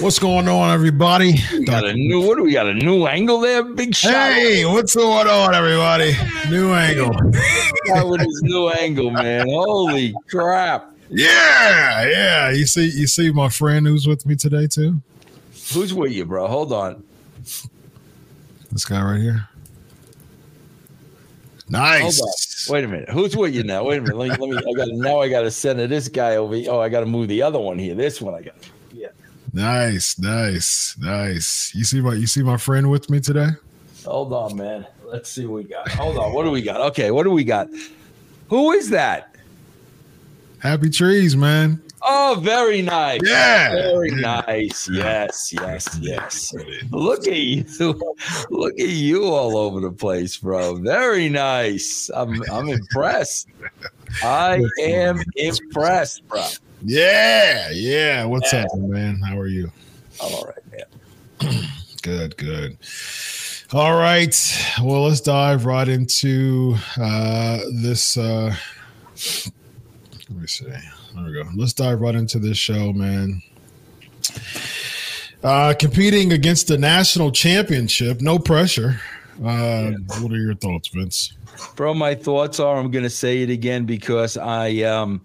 What's 0.00 0.18
going 0.18 0.48
on, 0.48 0.72
everybody? 0.72 1.34
We 1.52 1.64
got 1.64 1.84
a 1.84 1.92
new. 1.92 2.20
What 2.26 2.36
do 2.36 2.44
we 2.44 2.52
got? 2.52 2.66
A 2.66 2.74
new 2.74 3.06
angle 3.06 3.40
there, 3.40 3.62
big 3.62 3.94
shot. 3.94 4.32
Hey, 4.32 4.64
what's 4.64 4.94
going 4.96 5.28
on, 5.28 5.54
everybody? 5.54 6.14
New 6.50 6.72
angle. 6.72 7.12
That 7.12 8.06
with 8.08 8.20
his 8.20 8.42
new 8.42 8.70
angle, 8.70 9.10
man. 9.10 9.46
Holy 9.48 10.14
crap! 10.30 10.94
Yeah, 11.10 12.08
yeah. 12.08 12.50
You 12.50 12.66
see, 12.66 12.86
you 12.86 13.06
see 13.06 13.30
my 13.30 13.48
friend 13.48 13.86
who's 13.86 14.06
with 14.06 14.24
me 14.26 14.34
today 14.34 14.66
too. 14.66 15.00
Who's 15.72 15.92
with 15.94 16.12
you, 16.12 16.24
bro? 16.24 16.46
Hold 16.48 16.72
on. 16.72 17.04
This 18.72 18.84
guy 18.86 19.02
right 19.02 19.20
here. 19.20 19.48
Hold 21.62 21.70
Nice. 21.70 22.20
on. 22.20 22.74
Wait 22.74 22.84
a 22.84 22.88
minute. 22.88 23.08
Who's 23.10 23.36
with 23.36 23.54
you 23.54 23.62
now? 23.62 23.84
Wait 23.84 23.98
a 23.98 24.00
minute. 24.00 24.16
Let 24.16 24.38
me. 24.40 24.46
Let 24.54 24.64
me 24.64 24.70
I 24.72 24.74
got. 24.76 24.88
Now 24.94 25.20
I 25.20 25.28
got 25.28 25.42
to 25.42 25.50
send 25.50 25.78
to 25.78 25.86
this 25.86 26.08
guy 26.08 26.36
over. 26.36 26.56
here. 26.56 26.70
Oh, 26.70 26.80
I 26.80 26.88
got 26.88 27.00
to 27.00 27.06
move 27.06 27.28
the 27.28 27.42
other 27.42 27.58
one 27.58 27.78
here. 27.78 27.94
This 27.94 28.20
one 28.20 28.34
I 28.34 28.42
got. 28.42 28.54
Nice, 29.54 30.18
nice, 30.18 30.96
nice. 30.98 31.72
You 31.76 31.84
see 31.84 32.00
my 32.00 32.14
you 32.14 32.26
see 32.26 32.42
my 32.42 32.56
friend 32.56 32.90
with 32.90 33.08
me 33.08 33.20
today? 33.20 33.50
Hold 34.04 34.32
on, 34.32 34.56
man. 34.56 34.84
Let's 35.06 35.30
see 35.30 35.46
what 35.46 35.62
we 35.62 35.64
got. 35.64 35.88
Hold 35.92 36.18
on. 36.18 36.32
What 36.32 36.42
do 36.42 36.50
we 36.50 36.60
got? 36.60 36.80
Okay. 36.80 37.12
What 37.12 37.22
do 37.22 37.30
we 37.30 37.44
got? 37.44 37.68
Who 38.48 38.72
is 38.72 38.90
that? 38.90 39.36
Happy 40.58 40.90
trees, 40.90 41.36
man. 41.36 41.80
Oh, 42.02 42.36
very 42.40 42.82
nice. 42.82 43.20
Yeah. 43.24 43.70
Very 43.74 44.10
nice. 44.10 44.88
Yes, 44.90 45.52
yes, 45.52 45.98
yes. 46.00 46.52
Look 46.90 47.28
at 47.28 47.36
you. 47.36 47.64
Look 48.50 48.74
at 48.80 48.88
you 48.88 49.24
all 49.24 49.56
over 49.56 49.78
the 49.78 49.92
place, 49.92 50.36
bro. 50.36 50.74
Very 50.74 51.28
nice. 51.28 52.10
I'm 52.12 52.42
I'm 52.50 52.68
impressed. 52.68 53.46
I 54.24 54.64
am 54.82 55.22
impressed, 55.36 56.26
bro. 56.26 56.44
Yeah, 56.86 57.70
yeah. 57.70 58.24
What's 58.26 58.52
up, 58.52 58.68
man? 58.76 59.16
How 59.16 59.38
are 59.38 59.46
you? 59.46 59.72
I'm 60.22 60.34
all 60.34 60.44
right, 60.44 60.72
man. 61.40 61.64
Good, 62.02 62.36
good. 62.36 62.76
All 63.72 63.94
right. 63.94 64.36
Well, 64.82 65.04
let's 65.04 65.22
dive 65.22 65.64
right 65.64 65.88
into 65.88 66.76
uh, 67.00 67.60
this. 67.80 68.18
Uh, 68.18 68.54
let 70.28 70.38
me 70.38 70.46
see. 70.46 70.66
There 70.66 71.24
we 71.24 71.32
go. 71.32 71.48
Let's 71.56 71.72
dive 71.72 72.02
right 72.02 72.14
into 72.14 72.38
this 72.38 72.58
show, 72.58 72.92
man. 72.92 73.40
Uh, 75.42 75.72
competing 75.78 76.34
against 76.34 76.68
the 76.68 76.76
national 76.76 77.30
championship, 77.32 78.20
no 78.20 78.38
pressure. 78.38 79.00
Uh, 79.42 79.92
What 80.20 80.30
are 80.32 80.36
your 80.36 80.54
thoughts, 80.56 80.88
Vince? 80.88 81.32
Bro, 81.74 81.94
my 81.94 82.14
thoughts 82.14 82.60
are 82.60 82.76
I'm 82.76 82.90
gonna 82.90 83.08
say 83.08 83.40
it 83.42 83.48
again 83.48 83.86
because 83.86 84.36
I 84.36 84.82
um 84.82 85.22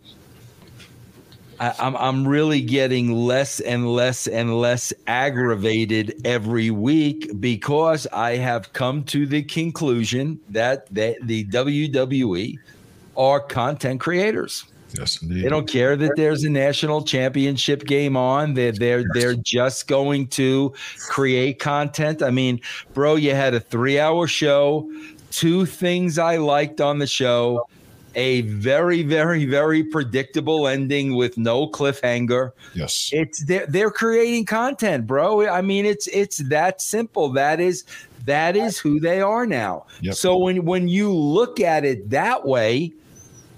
I, 1.59 1.75
I'm 1.79 1.95
I'm 1.97 2.27
really 2.27 2.61
getting 2.61 3.11
less 3.11 3.59
and 3.59 3.91
less 3.91 4.27
and 4.27 4.59
less 4.59 4.93
aggravated 5.07 6.21
every 6.25 6.71
week 6.71 7.39
because 7.39 8.07
I 8.07 8.37
have 8.37 8.71
come 8.73 9.03
to 9.05 9.25
the 9.25 9.43
conclusion 9.43 10.39
that 10.49 10.93
that 10.93 11.17
the 11.23 11.45
WWE 11.45 12.57
are 13.17 13.39
content 13.39 13.99
creators. 13.99 14.65
Yes, 14.97 15.21
indeed. 15.21 15.43
They 15.43 15.49
don't 15.49 15.67
care 15.67 15.95
that 15.95 16.13
there's 16.15 16.43
a 16.43 16.49
national 16.49 17.03
championship 17.03 17.85
game 17.85 18.15
on. 18.15 18.53
They're 18.53 18.71
they're 18.71 19.03
they're 19.13 19.35
just 19.35 19.87
going 19.87 20.27
to 20.29 20.73
create 21.09 21.59
content. 21.59 22.23
I 22.23 22.31
mean, 22.31 22.61
bro, 22.93 23.15
you 23.15 23.35
had 23.35 23.53
a 23.53 23.59
three 23.59 23.99
hour 23.99 24.27
show. 24.27 24.89
Two 25.31 25.65
things 25.65 26.17
I 26.17 26.37
liked 26.37 26.81
on 26.81 26.97
the 26.97 27.05
show. 27.05 27.67
A 28.19 28.41
very, 28.41 29.01
very, 29.01 29.45
very 29.45 29.81
predictable 29.81 30.67
ending 30.67 31.15
with 31.15 31.37
no 31.37 31.69
cliffhanger. 31.69 32.51
yes. 32.73 33.11
It's 33.13 33.45
they're 33.45 33.65
they're 33.65 33.91
creating 33.91 34.43
content, 34.43 35.07
bro. 35.07 35.47
I 35.47 35.61
mean, 35.61 35.85
it's 35.85 36.07
it's 36.07 36.39
that 36.49 36.81
simple. 36.81 37.29
That 37.29 37.61
is 37.61 37.85
that 38.25 38.57
is 38.57 38.77
who 38.77 38.99
they 38.99 39.21
are 39.21 39.45
now. 39.45 39.85
Yep. 40.01 40.15
So 40.15 40.37
when 40.37 40.65
when 40.65 40.89
you 40.89 41.13
look 41.15 41.61
at 41.61 41.85
it 41.85 42.09
that 42.09 42.45
way, 42.45 42.91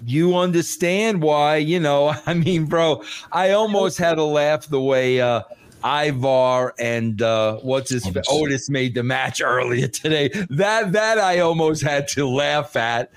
you 0.06 0.36
understand 0.36 1.22
why, 1.22 1.56
you 1.56 1.80
know, 1.80 2.14
I 2.26 2.34
mean, 2.34 2.66
bro, 2.66 3.02
I 3.32 3.50
almost 3.50 3.98
had 3.98 4.14
to 4.14 4.24
laugh 4.24 4.68
the 4.68 4.80
way 4.80 5.20
uh 5.20 5.42
Ivar 5.84 6.72
and 6.78 7.20
uh 7.20 7.56
what's 7.56 7.90
his 7.90 8.06
Otis. 8.06 8.26
Otis 8.30 8.70
made 8.70 8.94
the 8.94 9.02
match 9.02 9.42
earlier 9.44 9.88
today. 9.88 10.28
That 10.50 10.92
that 10.92 11.18
I 11.18 11.40
almost 11.40 11.82
had 11.82 12.06
to 12.08 12.28
laugh 12.28 12.76
at. 12.76 13.10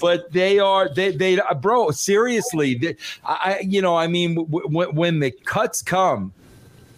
But 0.00 0.32
they 0.32 0.58
are 0.58 0.88
they 0.88 1.10
they 1.12 1.38
uh, 1.40 1.54
bro 1.54 1.90
seriously 1.90 2.74
they, 2.74 2.96
I 3.24 3.60
you 3.60 3.82
know 3.82 3.96
I 3.96 4.06
mean 4.06 4.34
w- 4.36 4.68
w- 4.68 4.92
when 4.92 5.20
the 5.20 5.30
cuts 5.30 5.82
come 5.82 6.32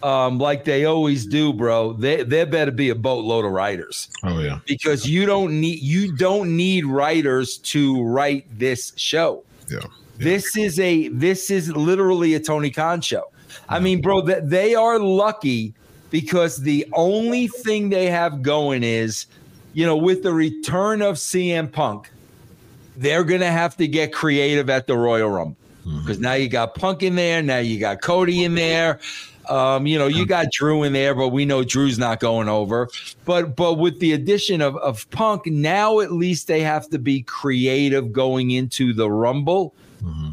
um 0.03 0.39
like 0.39 0.63
they 0.65 0.85
always 0.85 1.25
do 1.27 1.53
bro 1.53 1.93
they 1.93 2.23
there 2.23 2.45
better 2.45 2.71
be 2.71 2.89
a 2.89 2.95
boatload 2.95 3.45
of 3.45 3.51
writers 3.51 4.09
Oh 4.23 4.39
yeah. 4.39 4.59
because 4.65 5.07
you 5.07 5.25
don't 5.25 5.59
need 5.59 5.79
you 5.79 6.15
don't 6.15 6.55
need 6.57 6.85
writers 6.85 7.57
to 7.59 8.01
write 8.03 8.45
this 8.57 8.93
show. 8.95 9.43
Yeah. 9.69 9.79
This 10.17 10.55
is 10.55 10.79
a 10.79 11.07
this 11.09 11.49
is 11.49 11.71
literally 11.75 12.33
a 12.35 12.39
Tony 12.39 12.69
Khan 12.69 13.01
show. 13.01 13.23
I 13.69 13.79
mean, 13.79 14.01
bro, 14.01 14.21
that 14.21 14.49
they 14.49 14.75
are 14.75 14.99
lucky 14.99 15.73
because 16.09 16.57
the 16.57 16.85
only 16.93 17.47
thing 17.47 17.89
they 17.89 18.07
have 18.07 18.41
going 18.41 18.83
is, 18.83 19.25
you 19.73 19.85
know, 19.85 19.95
with 19.97 20.23
the 20.23 20.33
return 20.33 21.01
of 21.01 21.15
CM 21.15 21.71
Punk, 21.71 22.11
they're 23.01 23.23
gonna 23.23 23.51
have 23.51 23.75
to 23.77 23.87
get 23.87 24.13
creative 24.13 24.69
at 24.69 24.87
the 24.87 24.95
Royal 24.95 25.29
Rumble 25.29 25.57
because 25.83 26.19
now 26.19 26.33
you 26.33 26.47
got 26.47 26.75
Punk 26.75 27.03
in 27.03 27.15
there, 27.15 27.41
now 27.41 27.57
you 27.57 27.79
got 27.79 28.01
Cody 28.01 28.43
in 28.43 28.55
there. 28.55 28.99
Um, 29.49 29.87
you 29.87 29.97
know, 29.97 30.07
you 30.07 30.25
got 30.25 30.51
Drew 30.51 30.83
in 30.83 30.93
there, 30.93 31.15
but 31.15 31.29
we 31.29 31.45
know 31.45 31.63
Drew's 31.63 31.97
not 31.97 32.19
going 32.19 32.47
over. 32.47 32.87
But 33.25 33.55
but 33.55 33.73
with 33.73 33.99
the 33.99 34.13
addition 34.13 34.61
of, 34.61 34.77
of 34.77 35.09
Punk, 35.09 35.45
now 35.47 35.99
at 35.99 36.11
least 36.11 36.47
they 36.47 36.61
have 36.61 36.89
to 36.91 36.99
be 36.99 37.23
creative 37.23 38.13
going 38.13 38.51
into 38.51 38.93
the 38.93 39.09
Rumble. 39.11 39.73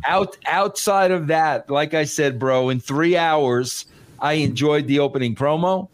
Out 0.06 0.36
outside 0.46 1.10
of 1.10 1.26
that, 1.28 1.68
like 1.70 1.94
I 1.94 2.04
said, 2.04 2.38
bro, 2.38 2.68
in 2.68 2.80
three 2.80 3.16
hours, 3.16 3.86
I 4.20 4.34
enjoyed 4.34 4.86
the 4.86 5.00
opening 5.00 5.34
promo. 5.34 5.88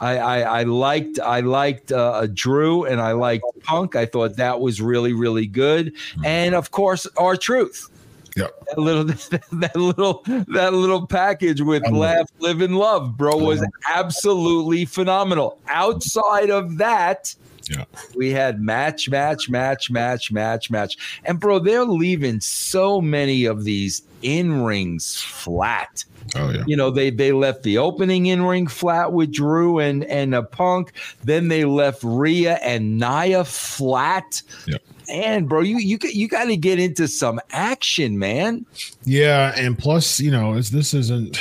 I, 0.00 0.16
I, 0.18 0.60
I 0.60 0.62
liked 0.64 1.20
I 1.20 1.40
liked 1.40 1.92
uh, 1.92 2.26
Drew 2.32 2.84
and 2.84 3.00
I 3.00 3.12
liked 3.12 3.44
Punk. 3.62 3.96
I 3.96 4.06
thought 4.06 4.36
that 4.36 4.60
was 4.60 4.80
really 4.80 5.12
really 5.12 5.46
good, 5.46 5.92
and 6.24 6.54
of 6.54 6.70
course, 6.70 7.06
R-Truth. 7.16 7.88
Yeah. 8.36 8.46
that 8.68 8.78
little 8.78 9.04
that 9.58 9.76
little 9.76 10.22
that 10.48 10.72
little 10.72 11.06
package 11.06 11.60
with 11.60 11.84
Um, 11.86 11.94
laugh 11.94 12.30
live 12.38 12.60
and 12.60 12.76
love 12.78 13.16
bro 13.16 13.36
was 13.36 13.60
absolutely 13.88 14.84
phenomenal. 14.84 15.58
Outside 15.66 16.48
of 16.48 16.78
that 16.78 17.34
Yeah. 17.68 17.84
we 18.14 18.30
had 18.30 18.60
match 18.62 19.08
match 19.10 19.50
match 19.50 19.90
match 19.90 20.30
match 20.30 20.70
match. 20.70 21.20
And 21.24 21.40
bro 21.40 21.58
they're 21.58 21.84
leaving 21.84 22.40
so 22.40 23.00
many 23.00 23.46
of 23.46 23.64
these 23.64 24.02
in 24.22 24.62
rings 24.62 25.16
flat 25.20 26.04
Oh 26.36 26.50
yeah. 26.50 26.62
you 26.66 26.76
know 26.76 26.90
they 26.90 27.10
they 27.10 27.32
left 27.32 27.62
the 27.62 27.78
opening 27.78 28.26
in 28.26 28.42
ring 28.44 28.66
flat 28.66 29.12
with 29.12 29.32
Drew 29.32 29.78
and 29.78 30.04
and 30.04 30.34
a 30.34 30.42
Punk. 30.42 30.92
Then 31.24 31.48
they 31.48 31.64
left 31.64 32.02
Rhea 32.04 32.54
and 32.62 32.98
Nia 32.98 33.44
flat. 33.44 34.42
Yep. 34.66 34.82
And 35.08 35.48
bro, 35.48 35.60
you 35.62 35.78
you 35.78 35.98
got- 35.98 36.14
you 36.14 36.28
got 36.28 36.44
to 36.44 36.56
get 36.56 36.78
into 36.78 37.08
some 37.08 37.40
action, 37.50 38.18
man. 38.18 38.64
Yeah, 39.04 39.52
and 39.56 39.76
plus, 39.76 40.20
you 40.20 40.30
know, 40.30 40.54
it's, 40.54 40.70
this 40.70 40.94
isn't 40.94 41.40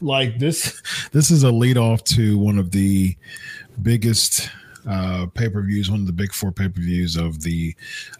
like 0.00 0.38
this. 0.38 0.80
This 1.12 1.30
is 1.30 1.42
a 1.42 1.50
lead 1.50 1.76
off 1.76 2.02
to 2.04 2.38
one 2.38 2.58
of 2.58 2.70
the 2.70 3.14
biggest 3.82 4.48
uh, 4.88 5.26
pay 5.34 5.50
per 5.50 5.60
views, 5.62 5.90
one 5.90 6.00
of 6.00 6.06
the 6.06 6.12
big 6.14 6.32
four 6.32 6.50
pay 6.50 6.68
per 6.68 6.80
views 6.80 7.14
of 7.16 7.42
the 7.42 7.74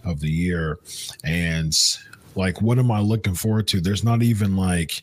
of 0.05 0.21
the 0.21 0.29
year, 0.31 0.79
and 1.25 1.73
like, 2.35 2.61
what 2.61 2.79
am 2.79 2.91
I 2.91 3.01
looking 3.01 3.35
forward 3.35 3.67
to? 3.69 3.81
There's 3.81 4.05
not 4.05 4.23
even 4.23 4.55
like 4.55 5.03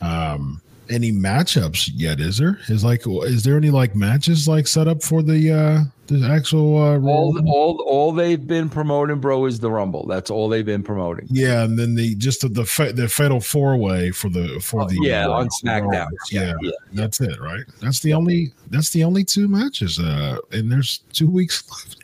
um 0.00 0.60
any 0.88 1.12
matchups 1.12 1.88
yet, 1.94 2.18
is 2.18 2.38
there? 2.38 2.58
Is 2.68 2.82
like, 2.82 3.02
is 3.06 3.44
there 3.44 3.56
any 3.56 3.70
like 3.70 3.94
matches 3.94 4.48
like 4.48 4.66
set 4.66 4.88
up 4.88 5.04
for 5.04 5.22
the 5.22 5.52
uh 5.52 5.80
the 6.08 6.26
actual 6.28 6.76
uh, 6.76 6.98
All 7.00 7.40
all 7.48 7.80
all 7.86 8.10
they've 8.10 8.44
been 8.44 8.68
promoting, 8.68 9.20
bro, 9.20 9.44
is 9.46 9.60
the 9.60 9.70
Rumble. 9.70 10.04
That's 10.08 10.28
all 10.28 10.48
they've 10.48 10.66
been 10.66 10.82
promoting. 10.82 11.28
Yeah, 11.30 11.62
and 11.62 11.78
then 11.78 11.94
the 11.94 12.16
just 12.16 12.40
the 12.40 12.48
the, 12.48 12.92
the 12.92 13.08
fatal 13.08 13.38
four 13.40 13.76
way 13.76 14.10
for 14.10 14.28
the 14.28 14.58
for 14.60 14.84
the 14.88 14.98
Oh, 15.00 15.04
yeah, 15.04 15.26
uh, 15.28 15.30
on 15.34 15.48
SmackDown. 15.62 16.08
Yeah, 16.32 16.54
yeah. 16.60 16.70
that's 16.92 17.20
it, 17.20 17.38
right? 17.40 17.62
That's 17.80 18.00
the 18.00 18.12
only 18.12 18.52
that's 18.70 18.90
the 18.90 19.04
only 19.04 19.22
two 19.22 19.46
matches, 19.46 20.00
uh, 20.00 20.38
and 20.50 20.72
there's 20.72 20.98
two 21.12 21.30
weeks 21.30 21.62
left. 21.70 21.96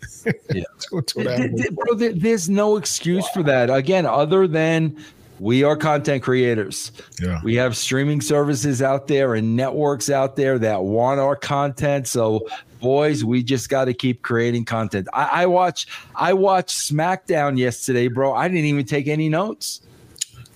Yeah. 0.55 0.63
Two- 0.79 1.03
two 1.03 1.21
and 1.21 1.29
a 1.29 1.37
Th- 1.49 1.57
th- 1.57 1.75
bro, 1.75 1.95
there- 1.95 2.13
there's 2.13 2.49
no 2.49 2.77
excuse 2.77 3.27
for 3.31 3.43
that. 3.43 3.69
Again, 3.71 4.07
other 4.07 4.47
than 4.47 4.97
we 5.39 5.63
are 5.63 5.77
content 5.77 6.23
creators. 6.23 6.93
Yeah, 7.21 7.41
We 7.43 7.55
have 7.57 7.77
streaming 7.77 8.21
services 8.21 8.83
out 8.83 9.07
there 9.07 9.35
and 9.35 9.57
networks 9.57 10.11
out 10.11 10.37
there 10.37 10.59
that 10.59 10.83
want 10.83 11.21
our 11.21 11.37
content. 11.37 12.09
So, 12.09 12.47
boys, 12.81 13.25
we 13.25 13.43
just 13.43 13.69
got 13.69 13.87
to 13.87 13.95
keep 13.95 14.23
creating 14.23 14.65
content. 14.65 15.09
I, 15.13 15.43
I 15.43 15.47
watch, 15.47 15.87
I 16.15 16.33
watched 16.33 16.77
SmackDown 16.79 17.59
yesterday, 17.59 18.09
bro. 18.09 18.33
I 18.35 18.49
didn't 18.49 18.65
even 18.65 18.87
take 18.87 19.09
any 19.09 19.29
notes. 19.29 19.83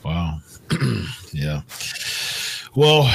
wow, 0.05 0.39
yeah. 1.33 1.63
Well, 2.77 3.11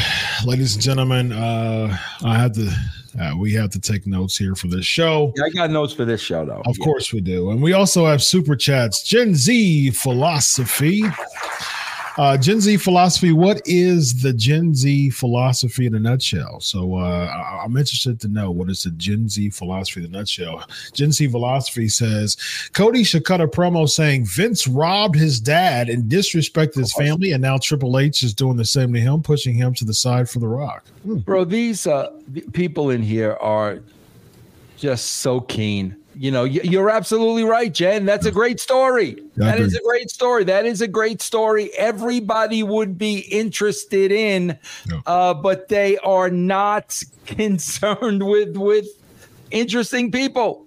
ladies 0.45 0.75
and 0.75 0.83
gentlemen, 0.83 1.31
uh, 1.31 1.97
I 2.23 2.37
had 2.37 2.53
to. 2.55 2.71
Uh, 3.19 3.33
we 3.37 3.53
have 3.53 3.69
to 3.71 3.79
take 3.79 4.05
notes 4.05 4.37
here 4.37 4.55
for 4.55 4.67
this 4.67 4.85
show. 4.85 5.31
Yeah, 5.35 5.45
I 5.45 5.49
got 5.49 5.71
notes 5.71 5.93
for 5.93 6.03
this 6.05 6.21
show, 6.21 6.45
though. 6.45 6.61
Of 6.65 6.77
yeah. 6.77 6.83
course 6.83 7.13
we 7.13 7.21
do, 7.21 7.51
and 7.51 7.61
we 7.61 7.73
also 7.73 8.05
have 8.05 8.21
super 8.21 8.55
chats. 8.55 9.03
Gen 9.03 9.35
Z 9.35 9.91
philosophy. 9.91 11.03
Uh, 12.17 12.37
Gen 12.37 12.61
Z 12.61 12.77
philosophy. 12.77 13.33
What 13.33 13.61
is 13.65 14.21
the 14.21 14.31
Gen 14.31 14.73
Z 14.73 15.09
philosophy 15.09 15.85
in 15.85 15.95
a 15.95 15.99
nutshell? 15.99 16.61
So 16.61 16.95
uh, 16.95 17.25
I- 17.27 17.63
I'm 17.65 17.75
interested 17.75 18.21
to 18.21 18.27
know 18.29 18.51
what 18.51 18.69
is 18.69 18.83
the 18.83 18.91
Gen 18.91 19.27
Z 19.27 19.49
philosophy 19.49 19.99
in 19.99 20.05
a 20.07 20.17
nutshell. 20.17 20.63
Gen 20.93 21.11
Z 21.11 21.27
philosophy 21.27 21.89
says 21.89 22.37
Cody 22.73 23.03
should 23.03 23.25
cut 23.25 23.41
a 23.41 23.47
promo 23.47 23.89
saying 23.89 24.25
Vince 24.27 24.65
robbed 24.65 25.15
his 25.15 25.41
dad 25.41 25.89
and 25.89 26.05
disrespected 26.09 26.75
his 26.75 26.93
family, 26.93 27.33
and 27.33 27.41
now 27.41 27.57
Triple 27.57 27.99
H 27.99 28.23
is 28.23 28.33
doing 28.33 28.55
the 28.55 28.63
same 28.65 28.93
to 28.93 28.99
him, 28.99 29.21
pushing 29.21 29.53
him 29.55 29.73
to 29.73 29.83
the 29.83 29.93
side 29.93 30.29
for 30.29 30.39
The 30.39 30.47
Rock. 30.47 30.85
Hmm. 31.03 31.17
bro 31.17 31.43
these 31.43 31.85
uh 31.85 32.11
people 32.53 32.89
in 32.91 33.01
here 33.03 33.33
are 33.41 33.79
just 34.77 35.05
so 35.17 35.41
keen 35.41 35.95
you 36.17 36.31
know 36.31 36.43
you're 36.43 36.89
absolutely 36.89 37.43
right 37.43 37.73
jen. 37.73 38.05
That's 38.05 38.25
a 38.25 38.31
great 38.31 38.59
story. 38.59 39.21
That 39.35 39.59
is 39.59 39.75
a 39.75 39.81
great 39.81 40.09
story. 40.09 40.43
That 40.45 40.65
is 40.65 40.81
a 40.81 40.87
great 40.87 41.21
story. 41.21 41.71
Everybody 41.77 42.63
would 42.63 42.97
be 42.97 43.19
interested 43.19 44.11
in 44.11 44.57
uh 45.05 45.33
but 45.33 45.67
they 45.69 45.97
are 45.99 46.29
not 46.29 47.01
concerned 47.25 48.25
with 48.25 48.55
with 48.57 48.87
interesting 49.51 50.11
people. 50.11 50.65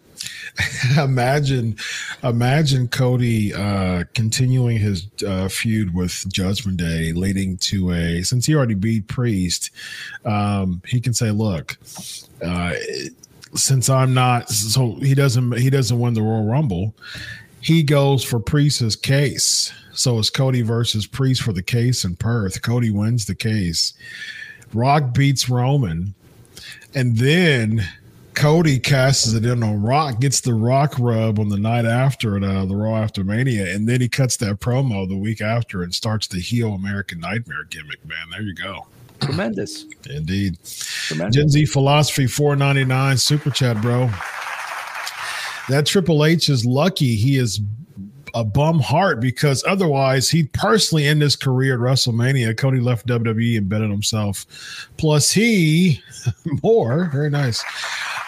Imagine 0.99 1.77
imagine 2.23 2.89
cody 2.89 3.55
uh 3.55 4.05
continuing 4.15 4.79
his 4.79 5.07
uh 5.27 5.49
feud 5.49 5.95
with 5.95 6.25
judgment 6.33 6.79
day 6.79 7.13
leading 7.13 7.57
to 7.59 7.93
a 7.93 8.23
since 8.23 8.47
he 8.47 8.57
already 8.57 8.75
beat 8.75 9.07
priest 9.07 9.71
um 10.25 10.83
he 10.85 11.01
can 11.01 11.15
say 11.15 11.31
look 11.31 11.79
uh 12.43 12.73
since 13.55 13.89
i'm 13.89 14.15
not 14.15 14.49
so 14.49 14.95
he 14.97 15.15
doesn't 15.15 15.57
he 15.59 15.71
doesn't 15.71 15.99
win 15.99 16.15
the 16.15 16.23
royal 16.23 16.45
rumble 16.45 16.95
he 17.61 17.83
goes 17.83 18.23
for 18.25 18.39
priest's 18.39 18.97
case 18.97 19.73
so 19.93 20.19
it's 20.19 20.31
cody 20.31 20.63
versus 20.63 21.07
priest 21.07 21.43
for 21.43 21.53
the 21.53 21.63
case 21.63 22.05
in 22.05 22.15
perth 22.17 22.63
cody 22.63 22.91
wins 22.91 23.27
the 23.27 23.35
case 23.35 23.95
rock 24.73 25.15
beats 25.15 25.49
roman 25.49 26.15
and 26.95 27.17
then 27.17 27.87
Cody 28.39 28.79
casts 28.79 29.33
it 29.33 29.45
in 29.45 29.65
on 29.65 29.83
Rock, 29.83 30.21
gets 30.21 30.41
the 30.41 30.55
Rock 30.55 30.95
rub 30.97 31.41
on 31.41 31.49
the 31.49 31.59
night 31.59 31.85
after 31.85 32.37
at 32.37 32.45
uh, 32.45 32.65
the 32.67 32.77
Raw 32.77 32.95
After 32.95 33.25
Mania, 33.25 33.75
and 33.75 33.89
then 33.89 34.01
he 34.01 34.09
cuts 34.09 34.37
that 34.37 34.61
promo 34.61 35.09
the 35.09 35.17
week 35.17 35.41
after 35.41 35.83
and 35.83 35.93
starts 35.93 36.29
the 36.29 36.39
heel 36.39 36.73
American 36.73 37.19
Nightmare 37.19 37.65
gimmick. 37.69 37.99
Man, 38.07 38.31
there 38.31 38.43
you 38.43 38.55
go. 38.55 38.87
Tremendous 39.21 39.85
Indeed. 40.09 40.59
tremendous 40.65 41.37
Gen 41.37 41.49
Z 41.49 41.67
Philosophy 41.67 42.27
four 42.27 42.57
ninety 42.57 42.85
nine 42.85 43.17
super 43.19 43.51
chat, 43.51 43.81
bro. 43.83 44.11
That 45.69 45.85
Triple 45.87 46.25
H 46.25 46.49
is 46.49 46.65
lucky 46.65 47.15
he 47.17 47.37
is 47.37 47.61
a 48.35 48.45
bum 48.45 48.81
heart 48.81 49.21
because 49.21 49.65
otherwise 49.67 50.29
he'd 50.31 50.53
personally 50.53 51.07
end 51.07 51.23
his 51.23 51.37
career 51.37 51.75
at 51.75 51.81
WrestleMania. 51.81 52.57
Cody 52.57 52.81
left 52.81 53.07
WWE 53.07 53.59
and 53.59 53.69
betted 53.69 53.91
himself. 53.91 54.89
Plus, 54.97 55.31
he 55.31 56.03
more 56.63 57.11
very 57.13 57.31
nice. 57.31 57.65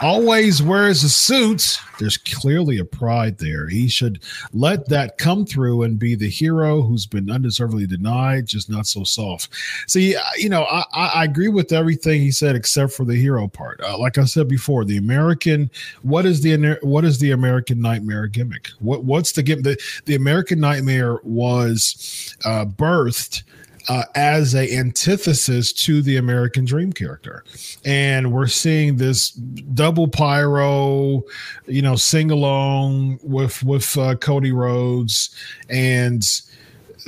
Always 0.02 0.62
wears 0.62 1.05
a 1.05 1.11
suit. 1.11 1.79
There's 1.99 2.17
clearly 2.17 2.79
a 2.79 2.85
pride 2.87 3.37
there. 3.37 3.69
He 3.69 3.87
should 3.88 4.23
let 4.55 4.88
that 4.88 5.19
come 5.19 5.44
through 5.44 5.82
and 5.82 5.99
be 5.99 6.14
the 6.14 6.31
hero 6.31 6.81
who's 6.81 7.05
been 7.05 7.31
undeservedly 7.31 7.87
denied, 7.87 8.47
just 8.47 8.70
not 8.70 8.87
so 8.87 9.05
soft. 9.05 9.50
See, 9.87 10.17
you 10.38 10.49
know, 10.49 10.64
I, 10.64 10.85
I 10.94 11.06
I 11.20 11.25
agree 11.25 11.49
with 11.49 11.73
everything 11.73 12.23
he 12.23 12.31
said 12.31 12.56
except 12.56 12.93
for 12.93 13.05
the 13.05 13.14
hero 13.14 13.47
part. 13.47 13.81
Uh, 13.82 13.99
like 13.99 14.17
I 14.17 14.25
said 14.25 14.49
before, 14.49 14.87
the 14.87 14.97
American, 14.97 15.70
what 16.00 16.25
is 16.25 16.41
the 16.41 16.79
what 16.81 17.05
is 17.05 17.19
the 17.19 17.32
American 17.32 17.81
Nightmare 17.82 18.26
gimmick? 18.26 18.69
What 18.79 19.05
what's 19.05 19.32
the 19.32 19.43
gimmick? 19.43 19.81
The, 20.04 20.14
American 20.14 20.60
Nightmare 20.60 21.19
was 21.22 22.37
uh, 22.44 22.64
birthed 22.66 23.42
uh, 23.88 24.04
as 24.14 24.54
a 24.54 24.76
antithesis 24.76 25.72
to 25.72 26.02
the 26.02 26.16
American 26.16 26.64
Dream 26.64 26.92
character, 26.92 27.44
and 27.84 28.32
we're 28.32 28.46
seeing 28.46 28.96
this 28.96 29.31
double 29.31 30.06
pyro, 30.06 31.22
you 31.66 31.82
know, 31.82 31.96
sing 31.96 32.31
along 32.31 33.19
with 33.22 33.62
with 33.64 33.96
uh, 33.96 34.14
Cody 34.16 34.52
Rhodes. 34.52 35.34
And 35.70 36.22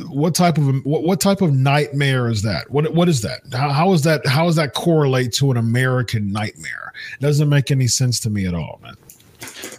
what 0.08 0.34
type 0.34 0.56
of 0.56 0.84
what, 0.84 1.02
what 1.02 1.20
type 1.20 1.42
of 1.42 1.52
nightmare 1.52 2.28
is 2.30 2.42
that? 2.42 2.70
What 2.70 2.94
what 2.94 3.08
is 3.08 3.20
that? 3.20 3.42
How, 3.52 3.68
how 3.68 3.92
is 3.92 4.02
that 4.02 4.26
how 4.26 4.46
does 4.46 4.56
that 4.56 4.74
correlate 4.74 5.32
to 5.34 5.50
an 5.50 5.58
american 5.58 6.32
nightmare? 6.32 6.92
It 7.14 7.22
doesn't 7.22 7.48
make 7.48 7.70
any 7.70 7.86
sense 7.86 8.18
to 8.20 8.30
me 8.30 8.46
at 8.46 8.54
all 8.54 8.80
man 8.82 8.96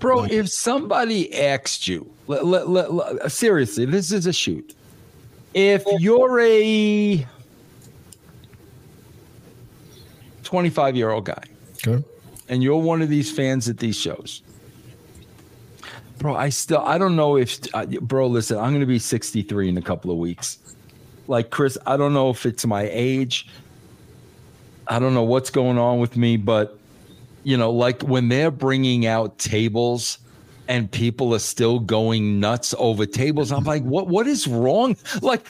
Bro, 0.04 0.26
if 0.26 0.50
somebody 0.50 1.34
asked 1.34 1.88
you, 1.88 2.12
let, 2.28 2.46
let, 2.46 2.94
let- 2.94 3.32
seriously, 3.32 3.86
this 3.86 4.12
is 4.12 4.28
a 4.28 4.34
shoot. 4.34 4.76
If 5.54 5.86
you're 6.00 6.42
a 6.42 7.26
25 10.44 10.96
year 10.98 11.10
old 11.10 11.24
guy 11.24 11.44
okay 11.88 12.04
and 12.50 12.62
you're 12.62 12.82
one 12.82 13.02
of 13.02 13.08
these 13.08 13.32
fans 13.32 13.70
at 13.70 13.78
these 13.78 13.96
shows, 13.98 14.42
bro, 16.18 16.36
I 16.36 16.50
still, 16.50 16.82
I 16.82 16.98
don't 16.98 17.16
know 17.16 17.38
if, 17.38 17.60
uh, 17.74 17.86
bro, 17.86 18.28
listen, 18.28 18.58
I'm 18.58 18.72
going 18.72 18.82
to 18.82 18.86
be 18.86 19.00
63 19.00 19.70
in 19.70 19.78
a 19.78 19.82
couple 19.82 20.12
of 20.12 20.18
weeks. 20.18 20.58
Like, 21.30 21.50
Chris, 21.50 21.78
I 21.88 21.96
don't 21.96 22.14
know 22.14 22.30
if 22.30 22.46
it's 22.46 22.66
my 22.66 22.90
age. 22.92 23.48
I 24.86 25.00
don't 25.00 25.14
know 25.14 25.24
what's 25.24 25.50
going 25.50 25.78
on 25.78 26.00
with 26.00 26.18
me, 26.18 26.36
but 26.36 26.78
you 27.44 27.58
know, 27.58 27.72
like 27.72 28.02
when 28.02 28.30
they're 28.30 28.52
bringing 28.52 29.06
out 29.06 29.38
tables 29.38 30.20
and 30.68 30.90
people 30.90 31.36
are 31.36 31.40
still 31.40 31.80
going 31.80 32.40
nuts 32.40 32.74
over 32.78 33.06
tables, 33.06 33.52
I'm 33.52 33.66
like, 33.66 33.84
what? 33.84 34.08
What 34.08 34.28
is 34.28 34.48
wrong? 34.48 34.96
Like, 35.22 35.46